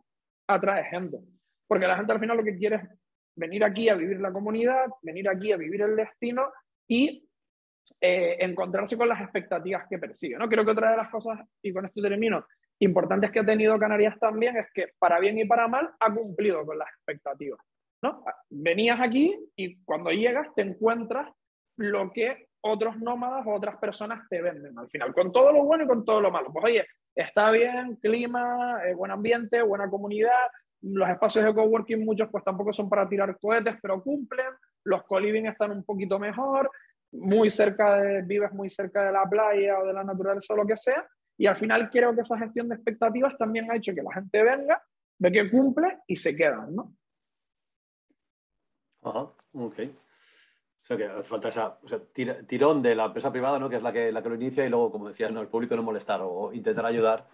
atrae 0.48 0.86
gente, 0.86 1.20
porque 1.68 1.88
la 1.88 1.98
gente 1.98 2.14
al 2.14 2.20
final 2.20 2.38
lo 2.38 2.44
que 2.44 2.56
quiere 2.56 2.76
es 2.78 2.82
venir 3.36 3.64
aquí 3.64 3.90
a 3.90 3.96
vivir 3.96 4.20
la 4.20 4.32
comunidad, 4.32 4.86
venir 5.02 5.28
aquí 5.28 5.52
a 5.52 5.58
vivir 5.58 5.82
el 5.82 5.96
destino 5.96 6.52
y 6.88 7.28
eh, 8.00 8.38
encontrarse 8.40 8.98
con 8.98 9.08
las 9.08 9.22
expectativas 9.22 9.86
que 9.90 10.00
persigue, 10.00 10.38
¿no? 10.38 10.50
Creo 10.50 10.66
que 10.66 10.72
otra 10.72 10.92
de 10.92 10.98
las 10.98 11.10
cosas, 11.10 11.40
y 11.62 11.74
con 11.74 11.86
esto 11.86 12.02
termino, 12.02 12.46
importantes 12.80 13.32
que 13.32 13.40
ha 13.40 13.46
tenido 13.46 13.80
Canarias 13.80 14.18
también 14.20 14.58
es 14.58 14.68
que 14.74 14.90
para 15.00 15.20
bien 15.20 15.38
y 15.40 15.46
para 15.46 15.68
mal 15.68 15.90
ha 16.00 16.14
cumplido 16.14 16.66
con 16.66 16.78
las 16.78 16.90
expectativas, 16.90 17.60
¿no? 18.02 18.24
Venías 18.50 19.00
aquí 19.00 19.38
y 19.56 19.78
cuando 19.84 20.12
llegas 20.12 20.48
te 20.56 20.64
encuentras 20.64 21.32
lo 21.78 22.12
que 22.12 22.48
otros 22.62 22.98
nómadas 22.98 23.46
o 23.46 23.54
otras 23.54 23.78
personas 23.78 24.28
te 24.30 24.42
venden 24.42 24.78
al 24.78 24.90
final, 24.90 25.14
con 25.14 25.32
todo 25.32 25.52
lo 25.52 25.64
bueno 25.64 25.84
y 25.84 25.88
con 25.88 26.06
todo 26.06 26.22
lo 26.22 26.32
malo. 26.32 26.52
Pues 26.52 26.66
oye, 26.66 26.86
está 27.16 27.52
bien, 27.52 27.98
clima, 27.98 28.82
eh, 28.86 28.94
buen 28.94 29.12
ambiente, 29.12 29.62
buena 29.62 29.90
comunidad, 29.90 30.50
los 30.82 31.10
espacios 31.10 31.46
de 31.46 31.54
coworking 31.54 32.04
muchos 32.04 32.30
pues 32.30 32.44
tampoco 32.44 32.74
son 32.74 32.90
para 32.90 33.08
tirar 33.08 33.38
cohetes, 33.40 33.76
pero 33.82 34.02
cumplen, 34.04 34.48
los 34.86 35.04
coliving 35.04 35.48
están 35.48 35.72
un 35.72 35.84
poquito 35.84 36.20
mejor, 36.20 36.70
muy 37.14 37.50
cerca 37.50 38.02
de, 38.02 38.22
vives 38.24 38.52
muy 38.54 38.70
cerca 38.70 39.06
de 39.06 39.12
la 39.12 39.24
playa 39.30 39.80
o 39.80 39.86
de 39.86 39.94
la 39.94 40.04
naturaleza 40.04 40.54
o 40.54 40.58
lo 40.58 40.66
que 40.66 40.78
sea, 40.78 41.08
y 41.38 41.48
al 41.48 41.56
final 41.56 41.90
creo 41.90 42.14
que 42.14 42.22
esa 42.22 42.38
gestión 42.38 42.70
de 42.70 42.76
expectativas 42.76 43.38
también 43.38 43.70
ha 43.72 43.76
hecho 43.76 43.94
que 43.94 44.04
la 44.04 44.14
gente 44.14 44.44
venga, 44.44 44.84
ve 45.20 45.32
que 45.32 45.50
cumple 45.50 46.00
y 46.08 46.16
se 46.16 46.36
quedan, 46.36 46.76
¿no? 46.76 46.94
Ajá, 49.02 49.32
ok. 49.54 49.80
O 50.84 50.86
sea, 50.86 50.98
que 50.98 51.24
falta 51.24 51.50
esa 51.50 51.80
tirón 52.48 52.82
de 52.82 52.94
la 52.94 53.06
empresa 53.06 53.32
privada, 53.32 53.58
¿no? 53.58 53.70
que 53.70 53.78
es 53.78 53.84
la 53.84 53.94
que, 53.94 54.12
la 54.12 54.22
que 54.22 54.30
lo 54.30 54.36
inicia, 54.36 54.66
y 54.66 54.70
luego, 54.70 54.92
como 54.92 55.08
decías, 55.08 55.32
¿no? 55.32 55.42
el 55.42 55.48
público 55.48 55.76
no 55.76 55.84
molestar 55.84 56.20
o 56.22 56.52
intentar 56.52 56.86
ayudar 56.86 57.26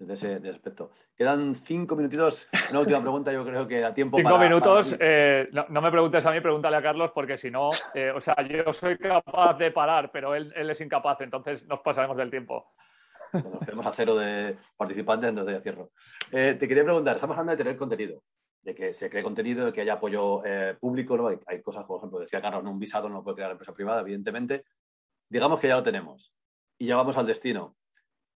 desde 0.00 0.38
ese, 0.38 0.48
aspecto. 0.48 0.90
Quedan 1.14 1.54
cinco 1.54 1.94
minutitos. 1.94 2.48
Una 2.70 2.80
última 2.80 3.00
pregunta, 3.02 3.32
yo 3.32 3.44
creo 3.44 3.68
que 3.68 3.80
da 3.80 3.92
tiempo 3.92 4.16
cinco 4.16 4.38
minutos. 4.38 4.96
Eh, 4.98 5.48
no, 5.52 5.80
me 5.80 5.90
preguntes 5.90 6.24
a 6.24 6.32
mí, 6.32 6.40
pregúntale 6.40 6.76
a 6.76 6.82
Carlos, 6.82 7.12
porque 7.12 7.36
si 7.36 7.50
no, 7.50 7.70
eh, 7.94 8.10
o 8.10 8.20
sea, 8.20 8.34
yo 8.42 8.72
soy 8.72 8.96
capaz 8.96 9.58
de 9.58 9.70
parar, 9.70 10.10
pero 10.10 10.34
él, 10.34 10.52
él 10.56 10.70
es 10.70 10.80
incapaz, 10.80 11.20
entonces 11.20 11.66
nos 11.66 11.80
pasaremos 11.80 12.16
del 12.16 12.30
tiempo. 12.30 12.72
Bueno, 13.32 13.60
tenemos 13.64 13.86
a 13.86 13.92
cero 13.92 14.16
de 14.16 14.56
participantes, 14.76 15.28
entonces 15.28 15.54
ya 15.54 15.60
cierro. 15.60 15.90
Eh, 16.32 16.56
te 16.58 16.66
quería 16.66 16.82
preguntar, 16.82 17.16
estamos 17.16 17.36
hablando 17.36 17.52
de 17.52 17.58
tener 17.58 17.76
contenido 17.76 18.22
de 18.62 18.74
que 18.74 18.92
se 18.92 19.08
cree 19.08 19.22
contenido, 19.22 19.64
de 19.66 19.72
que 19.72 19.80
haya 19.80 19.94
apoyo 19.94 20.42
público. 20.80 21.16
¿no? 21.16 21.28
Hay, 21.46 21.62
cosas, 21.62 21.84
por 21.86 21.98
ejemplo, 21.98 22.18
decía 22.18 22.42
Carlos, 22.42 22.62
un 22.64 22.78
visado 22.78 23.08
no 23.08 23.16
lo 23.16 23.24
puede 23.24 23.36
crear 23.36 23.48
la 23.48 23.52
empresa 23.52 23.72
privada, 23.72 24.02
evidentemente. 24.02 24.64
Digamos 25.30 25.60
que 25.60 25.68
ya 25.68 25.76
lo 25.76 25.82
tenemos 25.82 26.34
y 26.76 26.86
ya 26.86 26.96
vamos 26.96 27.16
al 27.16 27.26
destino. 27.26 27.76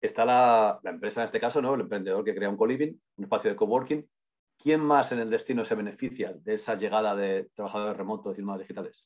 Está 0.01 0.25
la, 0.25 0.79
empresa 0.83 1.21
en 1.21 1.25
este 1.25 1.39
caso, 1.39 1.61
¿no? 1.61 1.75
el 1.75 1.81
emprendedor 1.81 2.23
que 2.25 2.33
crea 2.33 2.49
un 2.49 2.57
co-living, 2.57 2.93
un 3.17 3.23
espacio 3.23 3.51
de 3.51 3.55
coworking. 3.55 4.09
¿Quién 4.57 4.81
más 4.81 5.11
en 5.11 5.19
el 5.19 5.29
destino 5.29 5.63
se 5.63 5.75
beneficia 5.75 6.33
de 6.33 6.55
esa 6.55 6.75
llegada 6.75 7.15
de 7.15 7.49
trabajadores 7.55 7.97
remotos 7.97 8.37
y 8.37 8.41
nómadas 8.41 8.61
digitales? 8.61 9.05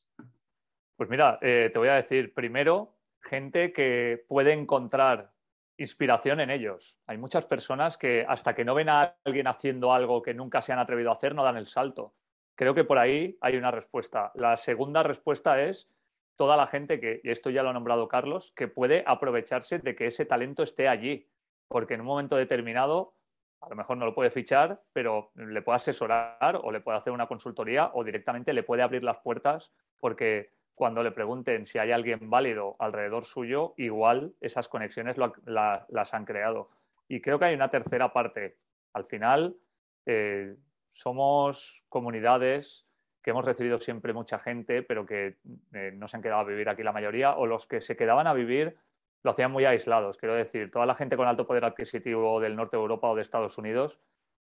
Pues 0.96 1.08
mira, 1.08 1.38
eh, 1.42 1.70
te 1.72 1.78
voy 1.78 1.88
a 1.88 1.94
decir, 1.94 2.32
primero, 2.32 2.96
gente 3.20 3.72
que 3.72 4.24
puede 4.28 4.52
encontrar 4.52 5.32
inspiración 5.78 6.40
en 6.40 6.50
ellos. 6.50 6.98
Hay 7.06 7.18
muchas 7.18 7.44
personas 7.44 7.98
que 7.98 8.24
hasta 8.26 8.54
que 8.54 8.64
no 8.64 8.74
ven 8.74 8.88
a 8.88 9.16
alguien 9.24 9.46
haciendo 9.46 9.92
algo 9.92 10.22
que 10.22 10.34
nunca 10.34 10.62
se 10.62 10.72
han 10.72 10.78
atrevido 10.78 11.10
a 11.10 11.14
hacer, 11.14 11.34
no 11.34 11.44
dan 11.44 11.56
el 11.56 11.66
salto. 11.66 12.14
Creo 12.54 12.74
que 12.74 12.84
por 12.84 12.98
ahí 12.98 13.36
hay 13.42 13.56
una 13.56 13.70
respuesta. 13.70 14.32
La 14.34 14.56
segunda 14.56 15.02
respuesta 15.02 15.62
es 15.62 15.90
toda 16.36 16.56
la 16.56 16.66
gente 16.66 17.00
que, 17.00 17.20
y 17.24 17.30
esto 17.30 17.50
ya 17.50 17.62
lo 17.62 17.70
ha 17.70 17.72
nombrado 17.72 18.08
Carlos, 18.08 18.52
que 18.54 18.68
puede 18.68 19.02
aprovecharse 19.06 19.78
de 19.78 19.96
que 19.96 20.06
ese 20.06 20.24
talento 20.24 20.62
esté 20.62 20.88
allí, 20.88 21.26
porque 21.68 21.94
en 21.94 22.00
un 22.00 22.06
momento 22.06 22.36
determinado 22.36 23.14
a 23.60 23.68
lo 23.68 23.76
mejor 23.76 23.96
no 23.96 24.04
lo 24.04 24.14
puede 24.14 24.30
fichar, 24.30 24.80
pero 24.92 25.32
le 25.34 25.62
puede 25.62 25.76
asesorar 25.76 26.60
o 26.62 26.70
le 26.70 26.80
puede 26.80 26.98
hacer 26.98 27.12
una 27.12 27.26
consultoría 27.26 27.90
o 27.94 28.04
directamente 28.04 28.52
le 28.52 28.62
puede 28.62 28.82
abrir 28.82 29.02
las 29.02 29.18
puertas 29.18 29.72
porque 29.98 30.50
cuando 30.74 31.02
le 31.02 31.10
pregunten 31.10 31.66
si 31.66 31.78
hay 31.78 31.90
alguien 31.90 32.30
válido 32.30 32.76
alrededor 32.78 33.24
suyo, 33.24 33.72
igual 33.76 34.34
esas 34.40 34.68
conexiones 34.68 35.16
las 35.16 36.14
han 36.14 36.26
creado. 36.26 36.70
Y 37.08 37.22
creo 37.22 37.38
que 37.38 37.46
hay 37.46 37.54
una 37.54 37.70
tercera 37.70 38.12
parte. 38.12 38.58
Al 38.92 39.06
final, 39.06 39.56
eh, 40.04 40.54
somos 40.92 41.82
comunidades 41.88 42.85
que 43.26 43.30
hemos 43.30 43.44
recibido 43.44 43.80
siempre 43.80 44.12
mucha 44.12 44.38
gente, 44.38 44.84
pero 44.84 45.04
que 45.04 45.38
eh, 45.72 45.90
no 45.96 46.06
se 46.06 46.16
han 46.16 46.22
quedado 46.22 46.42
a 46.42 46.44
vivir 46.44 46.68
aquí 46.68 46.84
la 46.84 46.92
mayoría, 46.92 47.34
o 47.34 47.44
los 47.44 47.66
que 47.66 47.80
se 47.80 47.96
quedaban 47.96 48.28
a 48.28 48.34
vivir 48.34 48.76
lo 49.24 49.32
hacían 49.32 49.50
muy 49.50 49.64
aislados. 49.64 50.16
Quiero 50.16 50.36
decir, 50.36 50.70
toda 50.70 50.86
la 50.86 50.94
gente 50.94 51.16
con 51.16 51.26
alto 51.26 51.44
poder 51.44 51.64
adquisitivo 51.64 52.38
del 52.38 52.54
norte 52.54 52.76
de 52.76 52.82
Europa 52.82 53.08
o 53.08 53.16
de 53.16 53.22
Estados 53.22 53.58
Unidos 53.58 53.98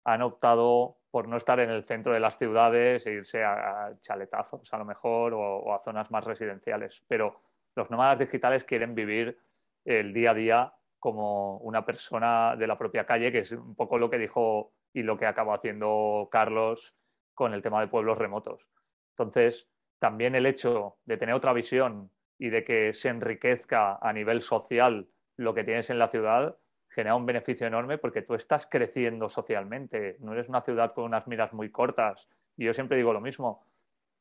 han 0.05 0.23
optado 0.23 0.97
por 1.11 1.29
no 1.29 1.37
estar 1.37 1.61
en 1.61 1.69
el 1.69 1.85
centro 1.85 2.15
de 2.15 2.21
las 2.21 2.39
ciudades 2.39 3.07
e 3.07 3.13
irse 3.13 3.45
a, 3.45 3.93
chaletazos 4.01 4.73
a 4.73 4.79
lo 4.79 4.87
mejor 4.87 5.35
o, 5.35 5.75
a 5.75 5.83
zonas 5.85 6.11
más 6.11 6.25
residenciales. 6.25 7.05
Pero 7.07 7.39
los 7.77 7.91
nómadas 7.91 8.19
digitales 8.19 8.65
quieren 8.65 8.95
vivir 8.95 9.37
el 9.85 10.15
día 10.15 10.31
a 10.31 10.35
día 10.35 10.75
como 10.99 11.59
una 11.59 11.85
persona 11.85 12.57
de 12.57 12.67
la 12.67 12.79
propia 12.79 13.05
calle, 13.05 13.31
que 13.31 13.41
es 13.41 13.53
un 13.53 13.75
poco 13.75 13.99
lo 13.99 14.09
que 14.09 14.17
dijo 14.17 14.73
y 14.95 15.03
lo 15.03 15.19
que 15.19 15.27
acabó 15.27 15.53
haciendo 15.53 16.31
Carlos 16.33 16.97
con 17.41 17.55
el 17.55 17.63
tema 17.63 17.81
de 17.81 17.89
pueblos 17.89 18.19
remotos. 18.19 18.67
Entonces, 19.17 19.67
también 19.99 20.35
el 20.35 20.45
hecho 20.45 20.99
de 21.07 21.17
tener 21.17 21.35
otra 21.35 21.55
visión 21.55 22.11
y 22.37 22.51
de 22.51 22.65
que 22.65 22.93
se 22.93 23.09
enriquezca 23.09 23.97
a 23.97 24.13
nivel 24.13 24.43
social 24.43 25.09
lo 25.39 25.55
que 25.55 25.65
tienes 25.65 25.89
en 25.89 25.99
la 25.99 26.09
ciudad, 26.09 26.59
genera 26.91 27.15
un 27.15 27.25
beneficio 27.25 27.67
enorme 27.67 27.97
porque 27.97 28.21
tú 28.21 28.35
estás 28.35 28.67
creciendo 28.67 29.31
socialmente, 29.31 30.19
no 30.21 30.35
eres 30.35 30.51
una 30.51 30.61
ciudad 30.61 30.93
con 30.93 31.05
unas 31.05 31.27
miras 31.29 31.55
muy 31.55 31.71
cortas. 31.71 32.29
Y 32.59 32.67
yo 32.67 32.75
siempre 32.75 32.99
digo 32.99 33.15
lo 33.15 33.23
mismo, 33.23 33.65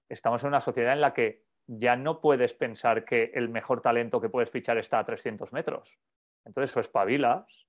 estamos 0.08 0.42
en 0.46 0.48
una 0.48 0.62
sociedad 0.62 0.94
en 0.94 1.02
la 1.02 1.14
que 1.14 1.44
ya 1.68 1.98
no 1.98 2.22
puedes 2.22 2.54
pensar 2.54 3.04
que 3.04 3.32
el 3.34 3.50
mejor 3.50 3.82
talento 3.82 4.22
que 4.22 4.30
puedes 4.30 4.50
fichar 4.50 4.78
está 4.78 4.98
a 4.98 5.06
300 5.06 5.52
metros. 5.52 6.00
Entonces 6.46 6.74
o 6.78 6.80
espabilas 6.80 7.68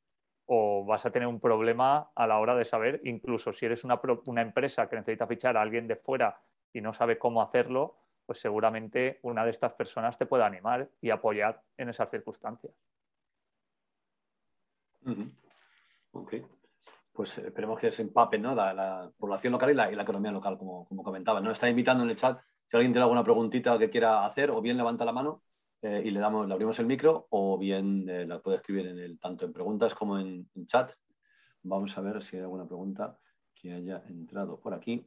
o 0.53 0.85
vas 0.85 1.07
a 1.07 1.13
tener 1.13 1.29
un 1.29 1.39
problema 1.39 2.11
a 2.13 2.27
la 2.27 2.41
hora 2.41 2.57
de 2.57 2.65
saber, 2.65 3.01
incluso 3.05 3.53
si 3.53 3.67
eres 3.67 3.85
una, 3.85 4.01
empresa 4.43 4.89
que 4.89 4.97
necesita 4.97 5.29
fichar 5.29 5.57
a 5.57 5.63
alguien 5.63 5.87
de 5.87 5.95
fuera 5.95 6.41
y 6.73 6.81
no 6.81 6.93
sabe 6.93 7.19
cómo 7.19 7.41
hacerlo, 7.41 7.99
pues 8.27 8.41
seguramente 8.41 9.21
una 9.23 9.45
de 9.45 9.53
estas 9.53 9.75
personas 9.75 10.19
te 10.19 10.27
pueda 10.27 10.47
animar 10.47 10.89
y 11.01 11.11
apoyar 11.11 11.63
en 11.77 11.91
esas 11.91 12.11
circunstancias. 12.11 12.73
Ok. 16.11 16.35
Pues 17.13 17.39
esperemos 17.39 17.79
que 17.79 17.93
se 17.93 18.03
empape 18.03 18.37
¿no? 18.37 18.53
la, 18.53 19.09
población 19.17 19.53
local 19.53 19.71
y 19.71 19.75
la, 19.75 20.03
economía 20.03 20.33
local, 20.33 20.59
como, 20.59 20.85
como 20.89 21.05
comentaba. 21.05 21.41
Nos 21.41 21.53
está 21.53 21.69
invitando 21.69 22.03
en 22.03 22.11
el 22.11 22.17
chat 22.17 22.41
si 22.67 22.77
alguien 22.77 22.93
tiene 22.93 23.05
alguna 23.05 23.23
preguntita 23.23 23.79
que 23.79 23.89
quiera 23.89 24.27
hacer, 24.27 24.51
o 24.51 24.61
bien 24.61 24.77
levanta 24.77 25.05
la 25.05 25.13
mano 25.13 25.43
eh, 25.83 26.03
y 26.05 26.11
le, 26.11 26.21
damos, 26.21 26.47
le 26.47 26.53
abrimos 26.53 26.79
el 26.79 26.87
micro, 26.87 27.27
o 27.31 27.57
bien 27.57 28.09
eh, 28.09 28.27
la 28.27 28.41
puede 28.41 28.59
escribir 28.59 28.87
en 28.87 28.99
el, 28.99 29.19
tanto 29.19 29.47
en 29.47 29.53
preguntas 29.53 29.95
como 29.95 30.19
en, 30.19 30.49
chat. 30.67 30.93
Vamos 31.63 31.97
a 31.97 32.01
ver 32.01 32.23
si 32.23 32.37
hay 32.37 32.43
alguna 32.43 32.67
pregunta 32.67 33.19
que 33.55 33.73
haya 33.73 34.03
entrado 34.09 34.61
por 34.61 34.75
aquí. 34.75 35.07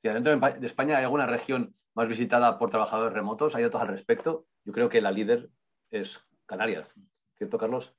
Si 0.00 0.08
adentro 0.08 0.38
de 0.38 0.66
España 0.66 0.96
hay 0.96 1.04
alguna 1.04 1.26
región 1.26 1.74
más 1.94 2.08
visitada 2.08 2.58
por 2.58 2.70
trabajadores 2.70 3.12
remotos, 3.12 3.54
hay 3.54 3.62
datos 3.64 3.80
al 3.80 3.88
respecto. 3.88 4.46
Yo 4.64 4.72
creo 4.72 4.88
que 4.88 5.00
la 5.00 5.10
líder 5.10 5.50
es 5.90 6.20
Canarias, 6.46 6.88
¿cierto, 7.36 7.58
Carlos? 7.58 7.94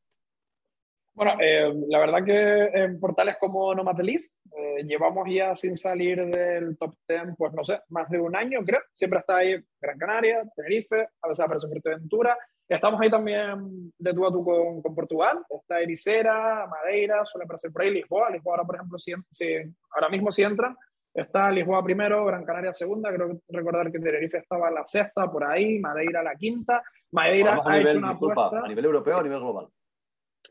Bueno, 1.14 1.34
eh, 1.42 1.74
la 1.90 2.00
verdad 2.00 2.24
que 2.24 2.66
en 2.74 3.00
portales 3.00 3.36
como 3.38 3.76
Nomadelis 3.76 4.40
eh, 4.56 4.84
llevamos 4.86 5.28
ya 5.30 5.56
sin 5.56 5.76
salir 5.76 6.26
del 6.28 6.78
top 6.78 6.96
10, 7.08 7.36
pues 7.38 7.54
no 7.54 7.64
sé, 7.66 7.82
más 7.90 8.10
de 8.10 8.20
un 8.20 8.36
año 8.36 8.60
creo. 8.66 8.80
Siempre 8.96 9.20
está 9.20 9.38
ahí 9.38 9.62
Gran 9.80 9.98
Canaria, 9.98 10.44
Tenerife, 10.56 11.10
a 11.22 11.28
veces 11.28 11.44
aparece 11.44 11.68
Fuerteventura. 11.68 12.38
Estamos 12.68 13.02
ahí 13.02 13.12
también 13.12 13.92
de 14.00 14.14
tú 14.14 14.26
a 14.26 14.32
tú 14.32 14.46
con, 14.46 14.82
con 14.82 14.96
Portugal. 14.96 15.44
Está 15.50 15.82
Ericera, 15.82 16.66
Madeira, 16.68 17.26
suele 17.26 17.44
aparecer 17.44 17.72
por 17.72 17.82
ahí 17.82 17.92
Lisboa. 17.92 18.30
Lisboa 18.30 18.56
ahora, 18.56 18.66
por 18.66 18.76
ejemplo, 18.76 18.98
si, 18.98 19.14
si, 19.30 19.56
ahora 19.94 20.08
mismo 20.08 20.32
si 20.32 20.44
entran, 20.44 20.78
está 21.14 21.52
Lisboa 21.52 21.84
primero, 21.84 22.24
Gran 22.24 22.46
Canaria 22.46 22.74
segunda. 22.74 23.12
Creo 23.12 23.42
recordar 23.50 23.92
que 23.92 24.00
Tenerife 24.00 24.38
estaba 24.38 24.72
la 24.72 24.88
sexta, 24.88 25.30
por 25.30 25.44
ahí, 25.44 25.80
Madeira 25.80 26.24
la 26.24 26.36
quinta. 26.36 26.82
Madeira 27.12 27.62
ha 27.62 27.72
nivel, 27.74 27.88
hecho 27.88 27.98
una 27.98 28.12
apuesta. 28.12 28.62
¿A 28.64 28.68
nivel 28.70 28.86
europeo 28.86 29.18
o 29.18 29.20
a 29.20 29.24
nivel 29.24 29.40
global? 29.40 29.68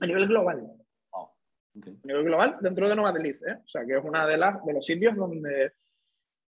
A 0.00 0.06
nivel 0.06 0.26
global. 0.26 0.66
Oh, 1.10 1.32
okay. 1.78 1.94
A 2.02 2.06
nivel 2.06 2.24
global, 2.24 2.56
dentro 2.60 2.88
de 2.88 2.96
Nomadeliz, 2.96 3.42
¿eh? 3.46 3.58
O 3.64 3.68
sea, 3.68 3.84
que 3.84 3.96
es 3.96 4.04
una 4.04 4.26
de, 4.26 4.36
las, 4.36 4.64
de 4.64 4.72
los 4.72 4.84
sitios 4.84 5.14
donde, 5.16 5.72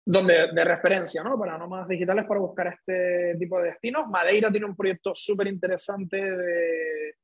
donde 0.05 0.53
de 0.53 0.64
referencia, 0.64 1.22
¿no? 1.22 1.38
Para 1.38 1.59
nómadas 1.59 1.88
digitales 1.88 2.26
para 2.26 2.40
buscar 2.40 2.68
este 2.68 3.36
tipo 3.38 3.59
de 3.61 3.70
destinos. 3.70 4.09
Madeira 4.09 4.51
tiene 4.51 4.66
un 4.66 4.76
proyecto 4.76 5.14
súper 5.14 5.48
interesante 5.48 6.18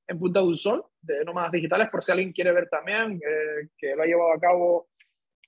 en 0.06 0.18
Punta 0.18 0.40
del 0.40 0.56
Sol 0.56 0.84
de 1.00 1.24
nómadas 1.24 1.52
digitales, 1.52 1.88
por 1.90 2.02
si 2.02 2.12
alguien 2.12 2.32
quiere 2.32 2.52
ver 2.52 2.68
también, 2.68 3.20
eh, 3.24 3.68
que 3.76 3.94
lo 3.94 4.02
ha 4.02 4.06
llevado 4.06 4.32
a 4.32 4.40
cabo. 4.40 4.88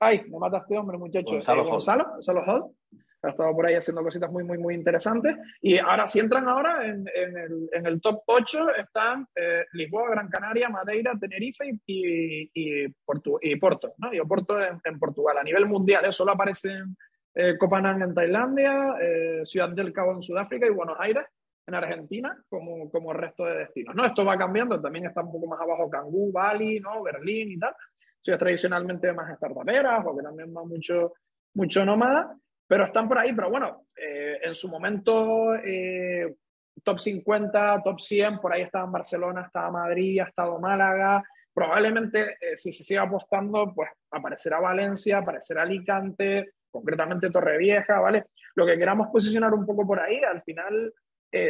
Ay, 0.01 0.23
me 0.29 0.39
mata 0.39 0.59
este 0.59 0.79
hombre, 0.79 0.97
muchacho. 0.97 1.33
Gonzalo, 1.33 1.63
eh, 1.63 1.67
Gonzalo, 1.67 2.05
Gonzalo 2.13 2.45
Hall 2.47 2.75
ha 3.23 3.31
estado 3.31 3.55
por 3.55 3.67
ahí 3.67 3.75
haciendo 3.75 4.03
cositas 4.03 4.31
muy, 4.31 4.45
muy, 4.45 4.59
muy 4.59 4.75
interesantes. 4.75 5.37
Y 5.61 5.79
ahora, 5.79 6.07
si 6.07 6.21
entran 6.21 6.49
ahora 6.49 6.87
en, 6.87 7.05
en, 7.15 7.37
el, 7.37 7.69
en 7.73 7.87
el, 7.87 8.01
top 8.01 8.23
8, 8.27 8.77
están 8.77 9.27
eh, 9.35 9.65
Lisboa, 9.73 10.11
Gran 10.11 10.29
Canaria, 10.29 10.69
Madeira, 10.69 11.15
Tenerife 11.19 11.65
y, 11.87 12.51
y, 12.55 12.89
Porto, 13.05 13.39
y 13.43 13.57
Porto, 13.57 13.95
¿no? 13.99 14.13
Y 14.13 14.21
Porto 14.21 14.63
en, 14.63 14.81
en, 14.85 14.99
Portugal. 14.99 15.39
A 15.39 15.43
nivel 15.43 15.67
mundial, 15.67 16.05
¿eh? 16.05 16.13
solo 16.13 16.33
aparecen 16.33 16.97
eh, 17.35 17.57
Copenhague 17.59 18.05
en 18.05 18.15
Tailandia, 18.15 18.97
eh, 19.01 19.41
Ciudad 19.45 19.71
del 19.71 19.93
Cabo 19.93 20.13
en 20.13 20.23
Sudáfrica 20.23 20.67
y 20.67 20.71
Buenos 20.71 20.97
Aires 21.01 21.25
en 21.67 21.75
Argentina, 21.75 22.37
como, 22.49 22.91
como 22.91 23.13
resto 23.13 23.45
de 23.45 23.59
destinos. 23.59 23.95
¿no? 23.95 24.07
Esto 24.07 24.25
va 24.25 24.39
cambiando, 24.39 24.81
también 24.81 25.07
está 25.07 25.23
un 25.23 25.33
poco 25.33 25.47
más 25.49 25.61
abajo 25.61 25.91
Cangú, 25.91 26.33
Bali, 26.33 26.81
¿no? 26.81 27.03
Berlín 27.03 27.51
y 27.51 27.59
tal. 27.59 27.75
Ciudades 28.23 28.41
tradicionalmente 28.41 29.13
más 29.13 29.37
startuperas, 29.37 30.03
porque 30.05 30.23
también 30.23 30.55
va 30.57 30.65
mucho, 30.65 31.13
mucho 31.55 31.85
nómada 31.85 32.35
pero 32.69 32.85
están 32.85 33.09
por 33.09 33.19
ahí, 33.19 33.33
pero 33.33 33.51
bueno, 33.51 33.87
eh, 33.97 34.39
en 34.43 34.55
su 34.55 34.69
momento 34.69 35.55
eh, 35.57 36.37
top 36.85 36.99
50, 36.99 37.83
top 37.83 37.99
100, 37.99 38.39
por 38.39 38.53
ahí 38.53 38.63
estaba 38.63 38.85
en 38.85 38.93
Barcelona, 38.93 39.43
estaba 39.47 39.71
Madrid, 39.71 40.21
ha 40.21 40.25
estado 40.25 40.61
Málaga, 40.61 41.25
probablemente 41.55 42.37
eh, 42.39 42.57
si 42.57 42.71
se 42.71 42.85
sigue 42.85 43.01
apostando, 43.01 43.73
pues 43.75 43.91
aparecerá 44.11 44.61
Valencia, 44.61 45.19
aparecerá 45.19 45.63
Alicante, 45.63 46.53
concretamente 46.71 47.31
Torrevieja, 47.31 48.01
¿vale? 48.01 48.27
Lo 48.55 48.67
que 48.67 48.77
queramos 48.77 49.09
posicionar 49.09 49.55
un 49.55 49.65
poco 49.65 49.87
por 49.87 49.99
ahí, 49.99 50.21
al 50.23 50.43
final 50.43 50.93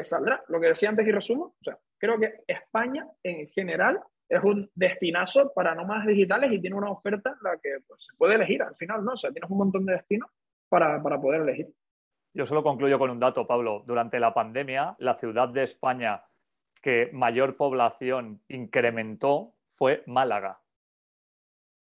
saldrá. 0.02 0.42
Lo 0.48 0.60
que 0.60 0.68
decía 0.68 0.88
antes 0.88 1.06
y 1.06 1.12
resumo, 1.12 1.54
creo 1.98 2.18
que 2.18 2.40
España 2.48 3.06
en 3.22 3.48
general 3.48 4.00
es 4.28 4.42
un 4.42 4.68
destinazo 4.74 5.52
para 5.54 5.74
nómadas 5.74 6.06
digitales 6.06 6.52
y 6.52 6.60
tiene 6.60 6.76
una 6.76 6.90
oferta 6.90 7.30
en 7.30 7.36
la 7.42 7.56
que 7.62 7.78
pues, 7.86 8.04
se 8.04 8.16
puede 8.16 8.34
elegir 8.34 8.62
al 8.62 8.76
final, 8.76 9.04
¿no? 9.04 9.12
O 9.12 9.16
sea, 9.16 9.30
tienes 9.30 9.50
un 9.50 9.58
montón 9.58 9.86
de 9.86 9.94
destinos 9.94 10.28
para, 10.68 11.02
para 11.02 11.20
poder 11.20 11.42
elegir. 11.42 11.68
Yo 12.34 12.46
solo 12.46 12.62
concluyo 12.62 12.98
con 12.98 13.10
un 13.10 13.18
dato, 13.18 13.46
Pablo. 13.46 13.82
Durante 13.86 14.20
la 14.20 14.32
pandemia, 14.32 14.94
la 14.98 15.14
ciudad 15.14 15.48
de 15.48 15.64
España 15.64 16.22
que 16.80 17.10
mayor 17.12 17.56
población 17.56 18.42
incrementó 18.48 19.54
fue 19.74 20.02
Málaga. 20.06 20.60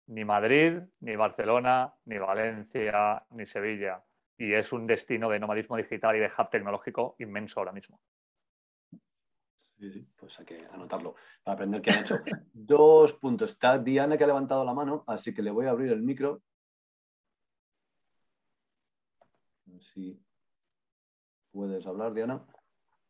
Ni 0.09 0.24
Madrid, 0.24 0.80
ni 1.01 1.16
Barcelona, 1.16 1.95
ni 2.05 2.18
Valencia, 2.18 3.24
ni 3.30 3.47
Sevilla. 3.47 4.03
Y 4.37 4.53
es 4.53 4.72
un 4.72 4.87
destino 4.87 5.30
de 5.30 5.39
nomadismo 5.39 5.76
digital 5.76 6.16
y 6.16 6.20
de 6.20 6.30
hub 6.37 6.51
tecnológico 6.51 7.16
inmenso 7.18 7.61
ahora 7.61 7.72
mismo. 7.72 8.01
Sí, 9.78 10.07
pues 10.16 10.39
hay 10.39 10.45
que 10.45 10.66
anotarlo 10.70 11.14
para 11.43 11.55
aprender 11.55 11.80
qué 11.80 11.91
han 11.91 12.01
hecho. 12.01 12.18
Dos 12.53 13.14
puntos. 13.14 13.53
Está 13.53 13.78
Diana 13.78 14.16
que 14.16 14.24
ha 14.24 14.28
levantado 14.28 14.64
la 14.64 14.74
mano, 14.74 15.05
así 15.07 15.33
que 15.33 15.43
le 15.43 15.51
voy 15.51 15.66
a 15.66 15.70
abrir 15.70 15.93
el 15.93 16.03
micro 16.03 16.43
si 19.83 20.20
puedes 21.53 21.87
hablar, 21.87 22.14
Diana. 22.14 22.43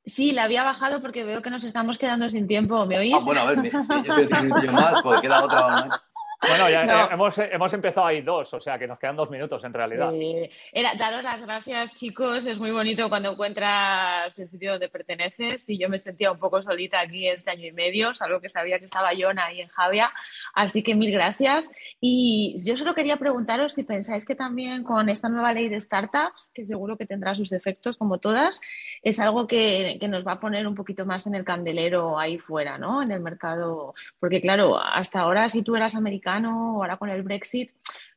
Sí, 0.04 0.32
la 0.32 0.44
había 0.44 0.64
bajado 0.64 1.00
porque 1.00 1.22
veo 1.22 1.42
que 1.42 1.50
nos 1.50 1.62
estamos 1.62 1.96
quedando 1.96 2.28
sin 2.28 2.48
tiempo. 2.48 2.86
¿Me 2.86 2.98
oís? 2.98 3.14
Ah, 3.14 3.24
bueno, 3.24 3.42
a 3.42 3.52
ver, 3.52 3.72
yo 3.72 3.78
estoy 3.78 4.26
diciendo 4.26 4.72
más, 4.72 5.00
porque 5.02 5.22
queda 5.22 5.44
otra. 5.44 6.02
Bueno, 6.48 6.68
ya 6.68 6.84
no. 6.84 7.08
hemos, 7.08 7.38
hemos, 7.38 7.72
empezado 7.72 8.06
ahí 8.06 8.20
dos, 8.20 8.52
o 8.52 8.60
sea 8.60 8.76
que 8.76 8.88
nos 8.88 8.98
quedan 8.98 9.14
dos 9.14 9.30
minutos 9.30 9.62
en 9.62 9.72
realidad. 9.72 10.12
Eh, 10.12 10.50
era, 10.72 10.94
daros 10.94 11.22
las 11.22 11.40
gracias, 11.40 11.94
chicos. 11.94 12.44
Es 12.44 12.58
muy 12.58 12.72
bonito 12.72 13.08
cuando 13.08 13.30
encuentras 13.30 14.36
el 14.36 14.46
sitio 14.46 14.72
donde 14.72 14.88
perteneces. 14.88 15.64
Y 15.68 15.78
yo 15.78 15.88
me 15.88 16.00
sentía 16.00 16.32
un 16.32 16.40
poco 16.40 16.60
solita 16.60 16.98
aquí 16.98 17.28
este 17.28 17.52
año 17.52 17.68
y 17.68 17.72
medio, 17.72 18.12
salvo 18.14 18.40
que 18.40 18.48
sabía 18.48 18.80
que 18.80 18.86
estaba 18.86 19.10
John 19.16 19.38
ahí 19.38 19.60
en 19.60 19.68
Javia. 19.68 20.10
Así 20.52 20.82
que 20.82 20.96
mil 20.96 21.12
gracias. 21.12 21.70
Y 22.00 22.56
yo 22.66 22.76
solo 22.76 22.94
quería 22.94 23.16
preguntaros 23.18 23.74
si 23.74 23.84
pensáis 23.84 24.24
que 24.24 24.34
también 24.34 24.82
con 24.82 25.08
esta 25.08 25.28
nueva 25.28 25.52
ley 25.52 25.68
de 25.68 25.78
startups, 25.80 26.50
que 26.52 26.64
seguro 26.64 26.96
que 26.96 27.06
tendrá 27.06 27.36
sus 27.36 27.50
defectos 27.50 27.96
como 27.96 28.18
todas, 28.18 28.60
es 29.02 29.20
algo 29.20 29.46
que, 29.46 29.96
que 30.00 30.08
nos 30.08 30.26
va 30.26 30.32
a 30.32 30.40
poner 30.40 30.66
un 30.66 30.74
poquito 30.74 31.06
más 31.06 31.24
en 31.28 31.36
el 31.36 31.44
candelero 31.44 32.18
ahí 32.18 32.38
fuera, 32.38 32.78
¿no? 32.78 33.00
En 33.00 33.12
el 33.12 33.20
mercado. 33.20 33.94
Porque 34.18 34.40
claro, 34.40 34.76
hasta 34.76 35.20
ahora 35.20 35.48
si 35.48 35.62
tú 35.62 35.76
eras 35.76 35.94
americano, 35.94 36.31
ahora 36.40 36.96
con 36.96 37.10
el 37.10 37.22
Brexit, 37.22 37.70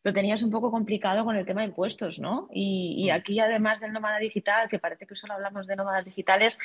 lo 0.03 0.13
tenías 0.13 0.43
un 0.43 0.51
poco 0.51 0.71
complicado 0.71 1.25
con 1.25 1.35
el 1.35 1.45
tema 1.45 1.61
de 1.61 1.67
impuestos, 1.67 2.19
¿no? 2.19 2.47
Y, 2.51 2.95
y 2.97 3.09
aquí, 3.09 3.39
además 3.39 3.79
del 3.79 3.91
nómada 3.91 4.19
digital, 4.19 4.69
que 4.69 4.79
parece 4.79 5.07
que 5.07 5.15
solo 5.15 5.33
hablamos 5.33 5.65
de 5.67 5.75
nómadas 5.75 6.05
digitales, 6.05 6.57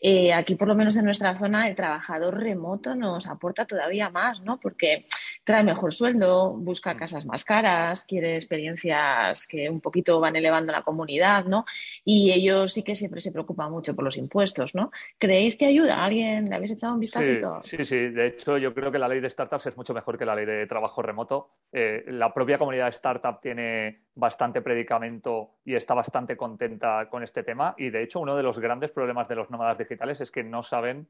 eh, 0.00 0.32
aquí 0.32 0.54
por 0.54 0.68
lo 0.68 0.74
menos 0.74 0.96
en 0.96 1.04
nuestra 1.04 1.36
zona 1.36 1.68
el 1.68 1.76
trabajador 1.76 2.38
remoto 2.38 2.94
nos 2.94 3.26
aporta 3.26 3.66
todavía 3.66 4.10
más, 4.10 4.40
¿no? 4.40 4.58
Porque 4.58 5.06
trae 5.44 5.62
mejor 5.62 5.94
sueldo, 5.94 6.54
busca 6.54 6.96
casas 6.96 7.24
más 7.26 7.44
caras, 7.44 8.04
quiere 8.04 8.34
experiencias 8.36 9.46
que 9.46 9.70
un 9.70 9.80
poquito 9.80 10.18
van 10.18 10.36
elevando 10.36 10.72
la 10.72 10.82
comunidad, 10.82 11.44
¿no? 11.44 11.64
Y 12.04 12.32
ellos 12.32 12.72
sí 12.72 12.82
que 12.82 12.94
siempre 12.94 13.20
se 13.20 13.30
preocupan 13.30 13.70
mucho 13.70 13.94
por 13.94 14.04
los 14.04 14.16
impuestos, 14.16 14.74
¿no? 14.74 14.90
¿Creéis 15.18 15.56
que 15.56 15.66
ayuda? 15.66 16.04
¿Alguien 16.04 16.48
le 16.48 16.56
habéis 16.56 16.72
echado 16.72 16.94
un 16.94 17.00
vistazo? 17.00 17.62
Sí, 17.64 17.76
sí, 17.76 17.84
sí. 17.84 17.96
De 18.08 18.28
hecho, 18.28 18.58
yo 18.58 18.74
creo 18.74 18.90
que 18.90 18.98
la 18.98 19.08
ley 19.08 19.20
de 19.20 19.30
startups 19.30 19.66
es 19.66 19.76
mucho 19.76 19.94
mejor 19.94 20.18
que 20.18 20.24
la 20.24 20.34
ley 20.34 20.46
de 20.46 20.66
trabajo 20.66 20.95
remoto. 21.02 21.50
Eh, 21.72 22.04
la 22.08 22.32
propia 22.32 22.58
comunidad 22.58 22.84
de 22.84 22.90
startup 22.90 23.40
tiene 23.40 24.04
bastante 24.14 24.62
predicamento 24.62 25.56
y 25.64 25.74
está 25.74 25.94
bastante 25.94 26.36
contenta 26.36 27.08
con 27.10 27.22
este 27.22 27.42
tema. 27.42 27.74
Y 27.76 27.90
de 27.90 28.02
hecho, 28.02 28.20
uno 28.20 28.36
de 28.36 28.42
los 28.42 28.58
grandes 28.58 28.92
problemas 28.92 29.28
de 29.28 29.36
los 29.36 29.50
nómadas 29.50 29.78
digitales 29.78 30.20
es 30.20 30.30
que 30.30 30.44
no 30.44 30.62
saben 30.62 31.08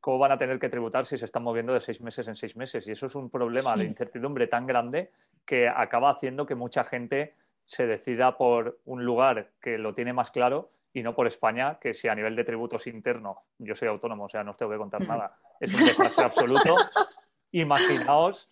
cómo 0.00 0.18
van 0.18 0.32
a 0.32 0.38
tener 0.38 0.58
que 0.58 0.68
tributar 0.68 1.04
si 1.04 1.18
se 1.18 1.24
están 1.24 1.42
moviendo 1.42 1.72
de 1.72 1.80
seis 1.80 2.00
meses 2.00 2.28
en 2.28 2.36
seis 2.36 2.56
meses. 2.56 2.86
Y 2.86 2.92
eso 2.92 3.06
es 3.06 3.14
un 3.14 3.30
problema 3.30 3.74
sí. 3.74 3.80
de 3.80 3.86
incertidumbre 3.86 4.46
tan 4.46 4.66
grande 4.66 5.10
que 5.44 5.68
acaba 5.68 6.10
haciendo 6.10 6.46
que 6.46 6.54
mucha 6.54 6.84
gente 6.84 7.34
se 7.66 7.86
decida 7.86 8.36
por 8.36 8.80
un 8.84 9.04
lugar 9.04 9.50
que 9.60 9.78
lo 9.78 9.94
tiene 9.94 10.12
más 10.12 10.30
claro 10.30 10.70
y 10.92 11.02
no 11.02 11.14
por 11.14 11.26
España, 11.26 11.78
que 11.80 11.92
si 11.92 12.08
a 12.08 12.14
nivel 12.14 12.36
de 12.36 12.44
tributos 12.44 12.86
interno, 12.86 13.42
yo 13.58 13.74
soy 13.74 13.88
autónomo, 13.88 14.24
o 14.24 14.28
sea, 14.28 14.44
no 14.44 14.52
os 14.52 14.56
tengo 14.56 14.70
que 14.70 14.78
contar 14.78 15.06
nada, 15.06 15.36
es 15.58 15.74
un 15.74 15.84
desastre 15.84 16.24
absoluto. 16.24 16.76
Imaginaos 17.50 18.48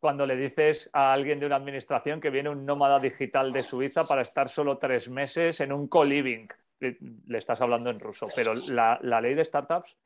cuando 0.00 0.26
le 0.26 0.36
dices 0.36 0.90
a 0.92 1.12
alguien 1.12 1.40
de 1.40 1.46
una 1.46 1.56
administración 1.56 2.20
que 2.20 2.30
viene 2.30 2.48
un 2.48 2.64
nómada 2.64 2.98
digital 2.98 3.52
de 3.52 3.62
Suiza 3.62 4.04
para 4.04 4.22
estar 4.22 4.48
solo 4.48 4.78
tres 4.78 5.08
meses 5.08 5.60
en 5.60 5.72
un 5.72 5.88
co-living. 5.88 6.48
Le 6.80 7.38
estás 7.38 7.60
hablando 7.60 7.90
en 7.90 8.00
ruso, 8.00 8.26
pero 8.34 8.52
la, 8.68 8.98
la 9.02 9.20
ley 9.20 9.34
de 9.34 9.44
startups 9.44 9.96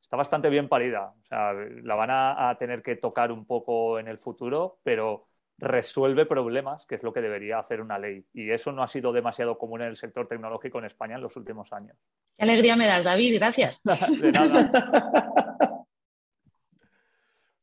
está 0.00 0.16
bastante 0.16 0.50
bien 0.50 0.68
parida. 0.68 1.14
O 1.22 1.26
sea, 1.26 1.52
la 1.52 1.94
van 1.94 2.10
a, 2.10 2.50
a, 2.50 2.58
tener 2.58 2.82
que 2.82 2.96
tocar 2.96 3.30
un 3.30 3.46
poco 3.46 3.98
en 3.98 4.08
el 4.08 4.18
futuro, 4.18 4.78
pero 4.82 5.28
resuelve 5.58 6.24
problemas, 6.24 6.86
que 6.86 6.94
es 6.94 7.02
lo 7.02 7.12
que 7.12 7.20
debería 7.20 7.58
hacer 7.58 7.80
una 7.80 7.98
ley. 7.98 8.24
Y 8.32 8.50
eso 8.50 8.72
no 8.72 8.82
ha 8.82 8.88
sido 8.88 9.12
demasiado 9.12 9.58
común 9.58 9.82
en 9.82 9.88
el 9.88 9.96
sector 9.96 10.28
tecnológico 10.28 10.78
en 10.78 10.86
España 10.86 11.16
en 11.16 11.22
los 11.22 11.36
últimos 11.36 11.72
años. 11.72 11.96
Qué 12.36 12.44
alegría 12.44 12.76
me 12.76 12.86
das, 12.86 13.04
David. 13.04 13.36
Gracias. 13.36 13.82
De 14.20 14.32
nada. 14.32 14.70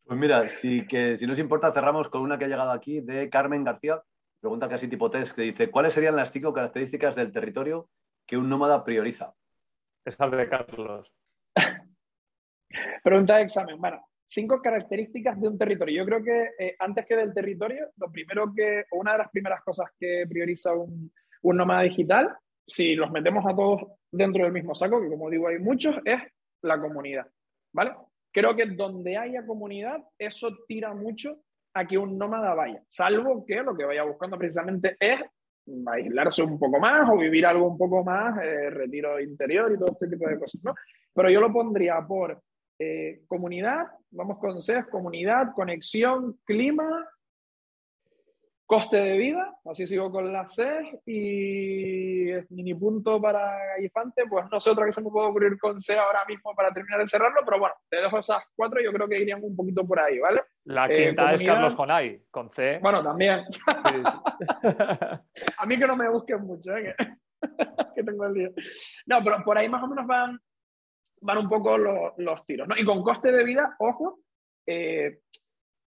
Pues 0.06 0.20
mira, 0.20 0.48
si, 0.50 0.86
que, 0.86 1.18
si 1.18 1.26
nos 1.26 1.40
importa, 1.40 1.72
cerramos 1.72 2.10
con 2.10 2.22
una 2.22 2.38
que 2.38 2.46
ha 2.46 2.48
llegado 2.48 2.72
aquí 2.72 3.02
de 3.02 3.28
Carmen 3.28 3.64
García. 3.64 4.02
Pregunta 4.40 4.70
casi 4.70 4.88
tipo 4.88 5.10
test, 5.10 5.36
que 5.36 5.42
dice, 5.42 5.72
¿cuáles 5.72 5.96
serían 5.96 6.16
las 6.16 6.32
cinco 6.32 6.54
características 6.54 7.16
del 7.16 7.32
territorio 7.32 7.90
que 8.28 8.38
un 8.38 8.48
nómada 8.48 8.84
prioriza? 8.84 9.34
Esa 10.06 10.30
de 10.30 10.48
Carlos. 10.48 11.12
Pregunta 13.04 13.38
de 13.38 13.44
examen. 13.44 13.82
Bueno, 13.82 14.06
cinco 14.28 14.62
características 14.62 15.42
de 15.42 15.48
un 15.48 15.58
territorio. 15.58 16.04
Yo 16.04 16.06
creo 16.06 16.24
que 16.24 16.50
eh, 16.60 16.76
antes 16.78 17.08
que 17.08 17.16
del 17.16 17.34
territorio, 17.34 17.90
lo 17.98 18.12
primero 18.12 18.54
que, 18.56 18.86
o 18.92 19.00
una 19.00 19.14
de 19.14 19.18
las 19.18 19.32
primeras 19.32 19.64
cosas 19.64 19.90
que 20.00 20.26
prioriza 20.30 20.76
un, 20.76 21.12
un 21.42 21.58
nómada 21.58 21.82
digital, 21.82 22.38
si 22.68 22.94
los 22.96 23.10
metemos 23.10 23.44
a 23.48 23.56
todos 23.56 23.82
dentro 24.12 24.44
del 24.44 24.54
mismo 24.54 24.76
saco, 24.76 25.02
que 25.02 25.10
como 25.10 25.32
digo 25.32 25.48
hay 25.48 25.58
muchos, 25.58 25.96
es 26.06 26.22
la 26.62 26.80
comunidad. 26.80 27.28
¿Vale? 27.74 27.94
Creo 28.36 28.54
que 28.54 28.66
donde 28.66 29.16
haya 29.16 29.46
comunidad, 29.46 30.04
eso 30.20 30.50
tira 30.68 30.94
mucho 30.94 31.38
a 31.74 31.88
que 31.88 31.98
un 31.98 32.18
nómada 32.18 32.54
vaya, 32.54 32.84
salvo 32.90 33.46
que 33.46 33.64
lo 33.64 33.76
que 33.78 33.86
vaya 33.86 34.04
buscando 34.04 34.38
precisamente 34.38 34.98
es 35.00 35.22
aislarse 35.88 36.44
un 36.44 36.60
poco 36.60 36.78
más 36.78 37.10
o 37.10 37.18
vivir 37.18 37.46
algo 37.46 37.66
un 37.66 37.78
poco 37.78 38.04
más, 38.04 38.38
eh, 38.44 38.70
retiro 38.70 39.22
interior 39.22 39.72
y 39.72 39.78
todo 39.78 39.94
este 39.94 40.10
tipo 40.10 40.28
de 40.28 40.38
cosas, 40.38 40.62
¿no? 40.66 40.76
Pero 41.14 41.30
yo 41.30 41.40
lo 41.40 41.52
pondría 41.52 42.06
por 42.06 42.42
eh, 42.78 43.22
comunidad, 43.26 43.88
vamos 44.12 44.38
con 44.38 44.62
CES, 44.62 44.88
comunidad, 44.88 45.54
conexión, 45.56 46.38
clima, 46.44 47.08
coste 48.66 48.98
de 48.98 49.18
vida, 49.18 49.56
así 49.66 49.86
sigo 49.86 50.12
con 50.12 50.32
la 50.34 50.48
C 50.50 51.00
y 51.06 52.32
mini 52.50 52.74
punto 52.74 53.22
para 53.22 53.58
Gallifante, 53.76 54.24
pues 54.28 54.46
no 54.52 54.60
sé 54.60 54.72
otra 54.72 54.86
que 54.86 54.92
se 54.92 55.04
me 55.04 55.10
puede 55.10 55.28
ocurrir 55.28 55.58
con 55.60 55.80
C 55.80 55.98
ahora 55.98 56.26
mismo 56.28 56.54
para 56.56 56.72
terminar 56.72 57.00
de 57.00 57.08
cerrarlo, 57.08 57.42
pero 57.46 57.60
bueno, 57.60 57.76
te 57.90 57.98
dejo 57.98 58.18
esas 58.18 58.44
cuatro, 58.56 58.82
yo 58.82 58.92
creo 58.92 59.08
que 59.08 59.20
irían 59.20 59.44
un 59.44 59.56
poquito 59.56 59.86
por 59.86 60.00
ahí, 60.00 60.18
¿vale? 60.20 60.42
La 60.66 60.88
eh, 60.88 61.08
quinta 61.08 61.34
es 61.34 61.44
Carlos 61.44 61.76
Jonay, 61.76 62.24
con 62.32 62.52
C. 62.52 62.80
Bueno, 62.82 63.04
también. 63.04 63.44
A 65.58 65.66
mí 65.66 65.78
que 65.78 65.88
no 65.88 65.96
me 65.96 66.10
busquen 66.10 66.42
mucho, 66.42 66.76
¿eh? 66.76 66.96
que, 67.96 68.04
tengo 68.04 68.26
el 68.26 68.34
día. 68.34 68.50
No, 69.06 69.24
pero 69.24 69.44
por 69.44 69.58
ahí 69.58 69.70
más 69.70 69.84
o 69.84 69.88
menos 69.88 70.08
van, 70.08 70.40
van 71.22 71.38
un 71.38 71.50
poco 71.50 71.78
los, 71.78 72.14
los 72.18 72.44
tiros, 72.46 72.68
¿no? 72.68 72.76
Y 72.76 72.84
con 72.84 73.04
coste 73.04 73.32
de 73.32 73.44
vida, 73.44 73.76
ojo, 73.78 74.22
eh, 74.66 75.20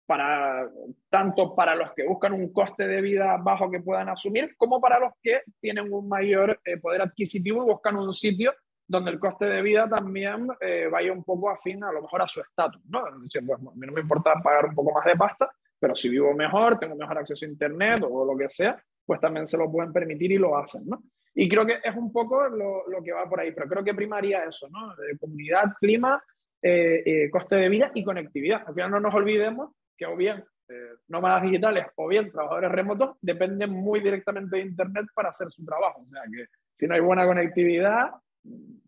para, 0.10 0.68
tanto 1.08 1.54
para 1.54 1.76
los 1.76 1.94
que 1.94 2.04
buscan 2.04 2.34
un 2.34 2.52
coste 2.52 2.88
de 2.88 3.00
vida 3.00 3.38
bajo 3.38 3.70
que 3.70 3.80
puedan 3.80 4.10
asumir, 4.10 4.56
como 4.58 4.82
para 4.82 5.00
los 5.00 5.14
que 5.22 5.44
tienen 5.62 5.94
un 5.94 6.10
mayor 6.10 6.60
eh, 6.66 6.78
poder 6.78 7.04
adquisitivo 7.04 7.62
y 7.62 7.72
buscan 7.74 7.96
un 7.96 8.12
sitio 8.12 8.56
donde 8.88 9.12
el 9.12 9.20
coste 9.20 9.46
de 9.46 9.62
vida 9.62 9.88
también 9.88 10.48
eh, 10.62 10.88
vaya 10.92 11.14
un 11.14 11.24
poco 11.24 11.52
afín 11.52 11.84
a 11.84 11.92
lo 11.92 12.02
mejor 12.02 12.24
a 12.24 12.28
su 12.28 12.42
estatus. 12.42 12.82
¿no? 12.90 13.04
Pues, 13.04 13.36
a 13.36 13.76
mí 13.76 13.86
no 13.86 13.94
me 13.94 14.02
importa 14.02 14.34
pagar 14.44 14.66
un 14.66 14.74
poco 14.74 14.96
más 14.96 15.06
de 15.06 15.16
pasta, 15.16 15.48
pero 15.80 15.96
si 15.96 16.10
vivo 16.10 16.34
mejor, 16.34 16.80
tengo 16.80 16.96
mejor 16.96 17.20
acceso 17.20 17.46
a 17.46 17.50
Internet 17.50 18.02
o 18.02 18.26
lo 18.26 18.36
que 18.36 18.50
sea, 18.50 18.84
pues 19.06 19.20
también 19.20 19.46
se 19.46 19.60
lo 19.60 19.72
pueden 19.72 19.94
permitir 19.94 20.32
y 20.32 20.40
lo 20.40 20.58
hacen. 20.58 20.88
¿no? 20.88 21.04
Y 21.36 21.48
creo 21.48 21.68
que 21.68 21.82
es 21.84 21.96
un 21.96 22.12
poco 22.12 22.48
lo, 22.48 22.88
lo 22.88 23.04
que 23.04 23.12
va 23.12 23.30
por 23.30 23.42
ahí, 23.42 23.52
pero 23.52 23.70
creo 23.70 23.84
que 23.84 23.94
primaría 23.94 24.44
eso, 24.44 24.68
¿no? 24.70 24.96
De 24.96 25.20
comunidad, 25.20 25.66
clima, 25.80 26.20
eh, 26.64 27.30
coste 27.32 27.58
de 27.58 27.70
vida 27.70 27.92
y 27.94 28.04
conectividad. 28.04 28.64
Al 28.66 28.74
final 28.74 28.90
no 28.90 29.00
nos 29.00 29.14
olvidemos 29.14 29.76
que 30.00 30.06
o 30.06 30.16
bien 30.16 30.44
eh, 30.70 30.94
nómadas 31.10 31.44
digitales 31.44 31.88
o 31.96 32.08
bien 32.08 32.32
trabajadores 32.32 32.72
remotos 32.72 33.18
dependen 33.22 33.72
muy 33.72 34.00
directamente 34.00 34.56
de 34.56 34.64
Internet 34.64 35.08
para 35.14 35.30
hacer 35.30 35.50
su 35.52 35.66
trabajo. 35.66 36.02
O 36.02 36.10
sea 36.10 36.22
que 36.32 36.46
si 36.74 36.88
no 36.88 36.96
hay 36.96 37.02
buena 37.02 37.28
conectividad, 37.28 38.12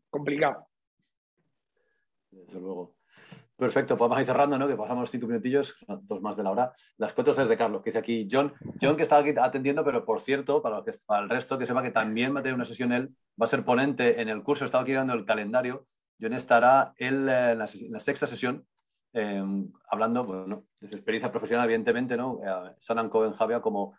complicado. 0.09 0.67
Desde 2.31 2.59
luego. 2.59 2.95
Perfecto, 3.57 3.95
podemos 3.95 4.19
ir 4.19 4.25
cerrando, 4.25 4.57
¿no? 4.57 4.67
Que 4.67 4.75
pasamos 4.75 5.11
cinco 5.11 5.27
minutillos, 5.27 5.75
dos 5.87 6.21
más 6.21 6.35
de 6.35 6.43
la 6.43 6.51
hora. 6.51 6.73
Las 6.97 7.13
cuatro 7.13 7.33
de 7.33 7.57
Carlos, 7.57 7.83
que 7.83 7.91
dice 7.91 7.99
aquí 7.99 8.27
John. 8.31 8.53
John 8.81 8.95
que 8.95 9.03
estaba 9.03 9.21
aquí 9.21 9.35
atendiendo, 9.37 9.83
pero 9.83 10.03
por 10.03 10.21
cierto, 10.21 10.63
para, 10.63 10.83
que, 10.83 10.93
para 11.05 11.23
el 11.23 11.29
resto, 11.29 11.59
que 11.59 11.67
sepa 11.67 11.83
que 11.83 11.91
también 11.91 12.33
va 12.33 12.39
a 12.39 12.43
tener 12.43 12.55
una 12.55 12.65
sesión 12.65 12.91
él, 12.91 13.09
va 13.39 13.45
a 13.45 13.47
ser 13.47 13.63
ponente 13.63 14.19
en 14.19 14.29
el 14.29 14.41
curso, 14.41 14.65
estaba 14.65 14.83
aquí 14.83 14.93
dando 14.93 15.13
el 15.13 15.25
calendario. 15.25 15.85
John 16.19 16.33
estará 16.33 16.93
en 16.97 17.25
la 17.25 17.67
sexta 17.67 18.25
sesión 18.25 18.65
Em, 19.13 19.69
hablando 19.89 20.23
bueno, 20.23 20.63
de 20.79 20.87
su 20.87 20.95
experiencia 20.95 21.31
profesional, 21.31 21.65
evidentemente, 21.65 22.15
¿no? 22.15 22.39
Eh, 22.43 22.75
Sanan 22.79 23.09
Cohen 23.09 23.33
Javia 23.33 23.59
como 23.59 23.97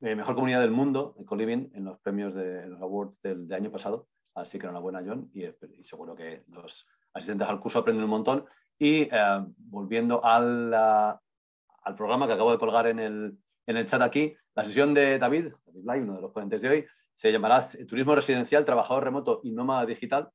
eh, 0.00 0.16
mejor 0.16 0.34
comunidad 0.34 0.60
del 0.60 0.72
mundo, 0.72 1.14
Coliving, 1.26 1.70
en 1.74 1.84
los 1.84 1.98
premios 2.00 2.34
de 2.34 2.66
los 2.66 2.80
awards 2.80 3.20
del, 3.22 3.52
año 3.52 3.70
pasado. 3.70 4.08
Así 4.34 4.58
que 4.58 4.66
enhorabuena, 4.66 5.02
John, 5.04 5.30
y, 5.32 5.44
y, 5.44 5.84
seguro 5.84 6.14
que 6.14 6.44
los 6.48 6.86
asistentes 7.12 7.48
al 7.48 7.60
curso 7.60 7.80
aprenden 7.80 8.04
un 8.04 8.10
montón. 8.10 8.44
Y 8.78 9.02
eh, 9.02 9.44
volviendo 9.56 10.24
al, 10.24 10.74
al 10.74 11.94
programa 11.96 12.26
que 12.26 12.32
acabo 12.32 12.52
de 12.52 12.58
colgar 12.58 12.88
en 12.88 12.98
el, 12.98 13.38
en 13.66 13.76
el 13.76 13.86
chat 13.86 14.02
aquí, 14.02 14.34
la 14.54 14.64
sesión 14.64 14.92
de 14.92 15.18
David, 15.18 15.52
David 15.66 15.82
Blay, 15.84 16.00
uno 16.00 16.16
de 16.16 16.22
los 16.22 16.32
ponentes 16.32 16.60
de 16.60 16.68
hoy, 16.68 16.86
se 17.14 17.30
llamará 17.30 17.68
Turismo 17.88 18.14
Residencial, 18.14 18.64
Trabajador 18.64 19.04
Remoto 19.04 19.40
y 19.44 19.52
Nómada 19.52 19.86
Digital, 19.86 20.30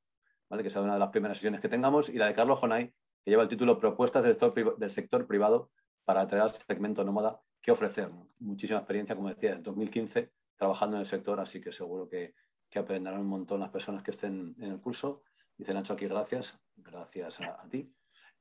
¿vale? 0.48 0.62
que 0.62 0.70
será 0.70 0.82
una 0.82 0.94
de 0.94 0.98
las 0.98 1.10
primeras 1.10 1.38
sesiones 1.38 1.60
que 1.60 1.68
tengamos, 1.68 2.08
y 2.08 2.14
la 2.14 2.26
de 2.26 2.34
Carlos 2.34 2.58
Jonay, 2.58 2.92
que 3.24 3.30
lleva 3.30 3.42
el 3.42 3.48
título 3.48 3.78
Propuestas 3.78 4.22
del 4.22 4.90
sector, 4.90 5.26
privado 5.26 5.70
para 6.04 6.20
atraer 6.20 6.42
al 6.42 6.54
segmento 6.54 7.02
nómada 7.04 7.40
que 7.62 7.72
ofrecer. 7.72 8.10
Muchísima 8.38 8.80
experiencia, 8.80 9.16
como 9.16 9.30
decía, 9.30 9.52
en 9.52 9.62
2015 9.62 10.30
trabajando 10.56 10.96
en 10.96 11.00
el 11.00 11.06
sector, 11.06 11.40
así 11.40 11.60
que 11.60 11.72
seguro 11.72 12.08
que, 12.08 12.34
que, 12.70 12.78
aprenderán 12.78 13.20
un 13.20 13.26
montón 13.26 13.60
las 13.60 13.70
personas 13.70 14.02
que 14.02 14.10
estén 14.10 14.54
en 14.58 14.72
el 14.72 14.80
curso. 14.80 15.22
Dice 15.56 15.72
Nacho 15.72 15.94
aquí, 15.94 16.06
gracias, 16.06 16.56
gracias 16.76 17.40
a, 17.40 17.66
ti. 17.68 17.90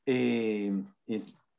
Y, 0.06 0.70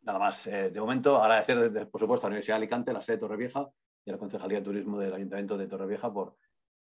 nada 0.03 0.19
más, 0.19 0.47
eh, 0.47 0.71
de 0.71 0.81
momento 0.81 1.21
agradecer, 1.23 1.89
por 1.89 2.01
supuesto, 2.01 2.27
a 2.27 2.31
la 2.31 2.35
Universidad 2.35 2.57
de 2.57 2.63
Alicante, 2.63 2.93
la 2.93 3.03
sede 3.03 3.17
de 3.17 3.21
Torrevieja 3.21 3.69
y 4.05 4.11
a 4.11 4.13
la 4.13 4.19
Concejalía 4.19 4.59
de 4.59 4.65
Turismo 4.65 4.99
del 4.99 5.15
Ayuntamiento 5.15 5.57
de 5.57 5.67
Torrevieja 5.67 6.13
por, 6.13 6.37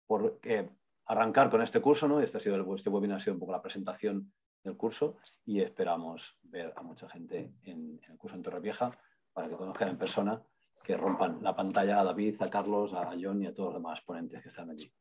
por 0.06 0.40
eh, 0.42 0.68
arrancar 1.06 1.50
con 1.50 1.62
este 1.62 1.80
curso. 1.80 2.08
¿no? 2.08 2.20
Este, 2.20 2.38
ha 2.38 2.40
sido 2.40 2.74
este 2.74 2.90
webinar 2.90 3.18
ha 3.18 3.20
sido 3.20 3.34
un 3.34 3.40
poco 3.40 3.52
la 3.52 3.62
presentación 3.62 4.32
del 4.62 4.76
curso 4.76 5.16
y 5.44 5.60
esperamos 5.60 6.38
ver 6.42 6.72
a 6.76 6.82
mucha 6.82 7.08
gente 7.08 7.52
en, 7.64 8.00
el 8.08 8.16
curso 8.16 8.36
en 8.36 8.42
Torrevieja 8.42 8.96
para 9.32 9.48
que 9.48 9.56
conozcan 9.56 9.88
en 9.88 9.98
persona, 9.98 10.42
que 10.84 10.96
rompan 10.96 11.42
la 11.42 11.54
pantalla 11.54 12.00
a 12.00 12.04
David, 12.04 12.40
a 12.42 12.50
Carlos, 12.50 12.92
a 12.94 13.12
John 13.20 13.42
y 13.42 13.46
a 13.46 13.54
todos 13.54 13.72
los 13.72 13.82
demás 13.82 14.00
ponentes 14.02 14.42
que 14.42 14.48
están 14.48 14.70
allí. 14.70 14.92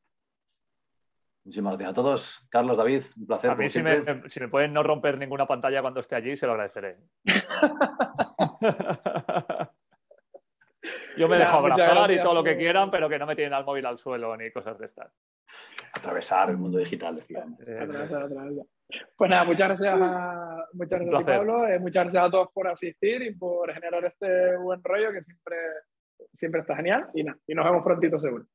Muchísimas 1.43 1.74
gracias 1.74 1.89
a 1.89 1.93
todos. 1.93 2.39
Carlos, 2.49 2.78
David, 2.78 3.03
un 3.18 3.26
placer. 3.26 3.49
A 3.49 3.55
mí, 3.55 3.68
si 3.68 3.82
me, 3.82 4.30
si 4.30 4.39
me, 4.39 4.47
pueden 4.47 4.74
no 4.74 4.84
romper 4.84 5.18
ninguna 5.18 5.47
pantalla 5.47 5.82
cuando 5.82 5.99
esté 5.99 6.16
allí, 6.16 6.38
se 6.38 6.45
lo 6.45 6.53
agradeceré. 6.53 6.97
Yo 11.18 11.28
me 11.28 11.38
dejo 11.38 11.57
abrazar 11.57 12.12
y 12.12 12.22
todo 12.22 12.34
lo 12.34 12.43
que 12.43 12.57
quieran, 12.57 12.91
pero 12.91 13.09
que 13.09 13.20
no 13.20 13.26
me 13.26 13.36
tienen 13.36 13.53
al 13.53 13.66
móvil 13.66 13.86
al 13.86 13.97
suelo 13.97 14.36
ni 14.38 14.51
cosas 14.51 14.78
de 14.78 14.86
estas. 14.86 15.12
Atravesar 15.93 16.51
el 16.51 16.57
mundo 16.57 16.78
digital, 16.78 17.16
decía. 17.16 17.45
Pues 19.16 19.30
nada, 19.30 19.44
muchas 19.44 19.68
gracias 19.68 19.96
a, 20.00 20.68
muchas 20.74 21.00
gracias 21.00 21.24
Pablo, 21.24 21.68
eh, 21.68 21.80
muchas 21.80 22.04
gracias 22.04 22.24
a 22.24 22.32
todos 22.32 22.50
por 22.54 22.68
asistir 22.68 23.22
y 23.22 23.36
por 23.36 23.74
generar 23.74 24.06
este 24.06 24.58
buen 24.58 24.84
rollo 24.84 25.12
que 25.12 25.24
siempre, 25.24 25.58
siempre 26.34 26.62
está 26.62 26.76
genial. 26.76 27.10
Y, 27.14 27.24
nada, 27.24 27.38
y 27.48 27.54
nos 27.54 27.66
vemos 27.66 27.84
prontito 27.84 28.20
seguro. 28.20 28.46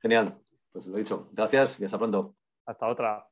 Genial, 0.00 0.38
pues 0.72 0.86
lo 0.86 0.96
dicho. 0.96 1.28
Gracias 1.32 1.80
y 1.80 1.84
hasta 1.84 1.98
pronto. 1.98 2.36
Hasta 2.66 2.86
otra. 2.86 3.26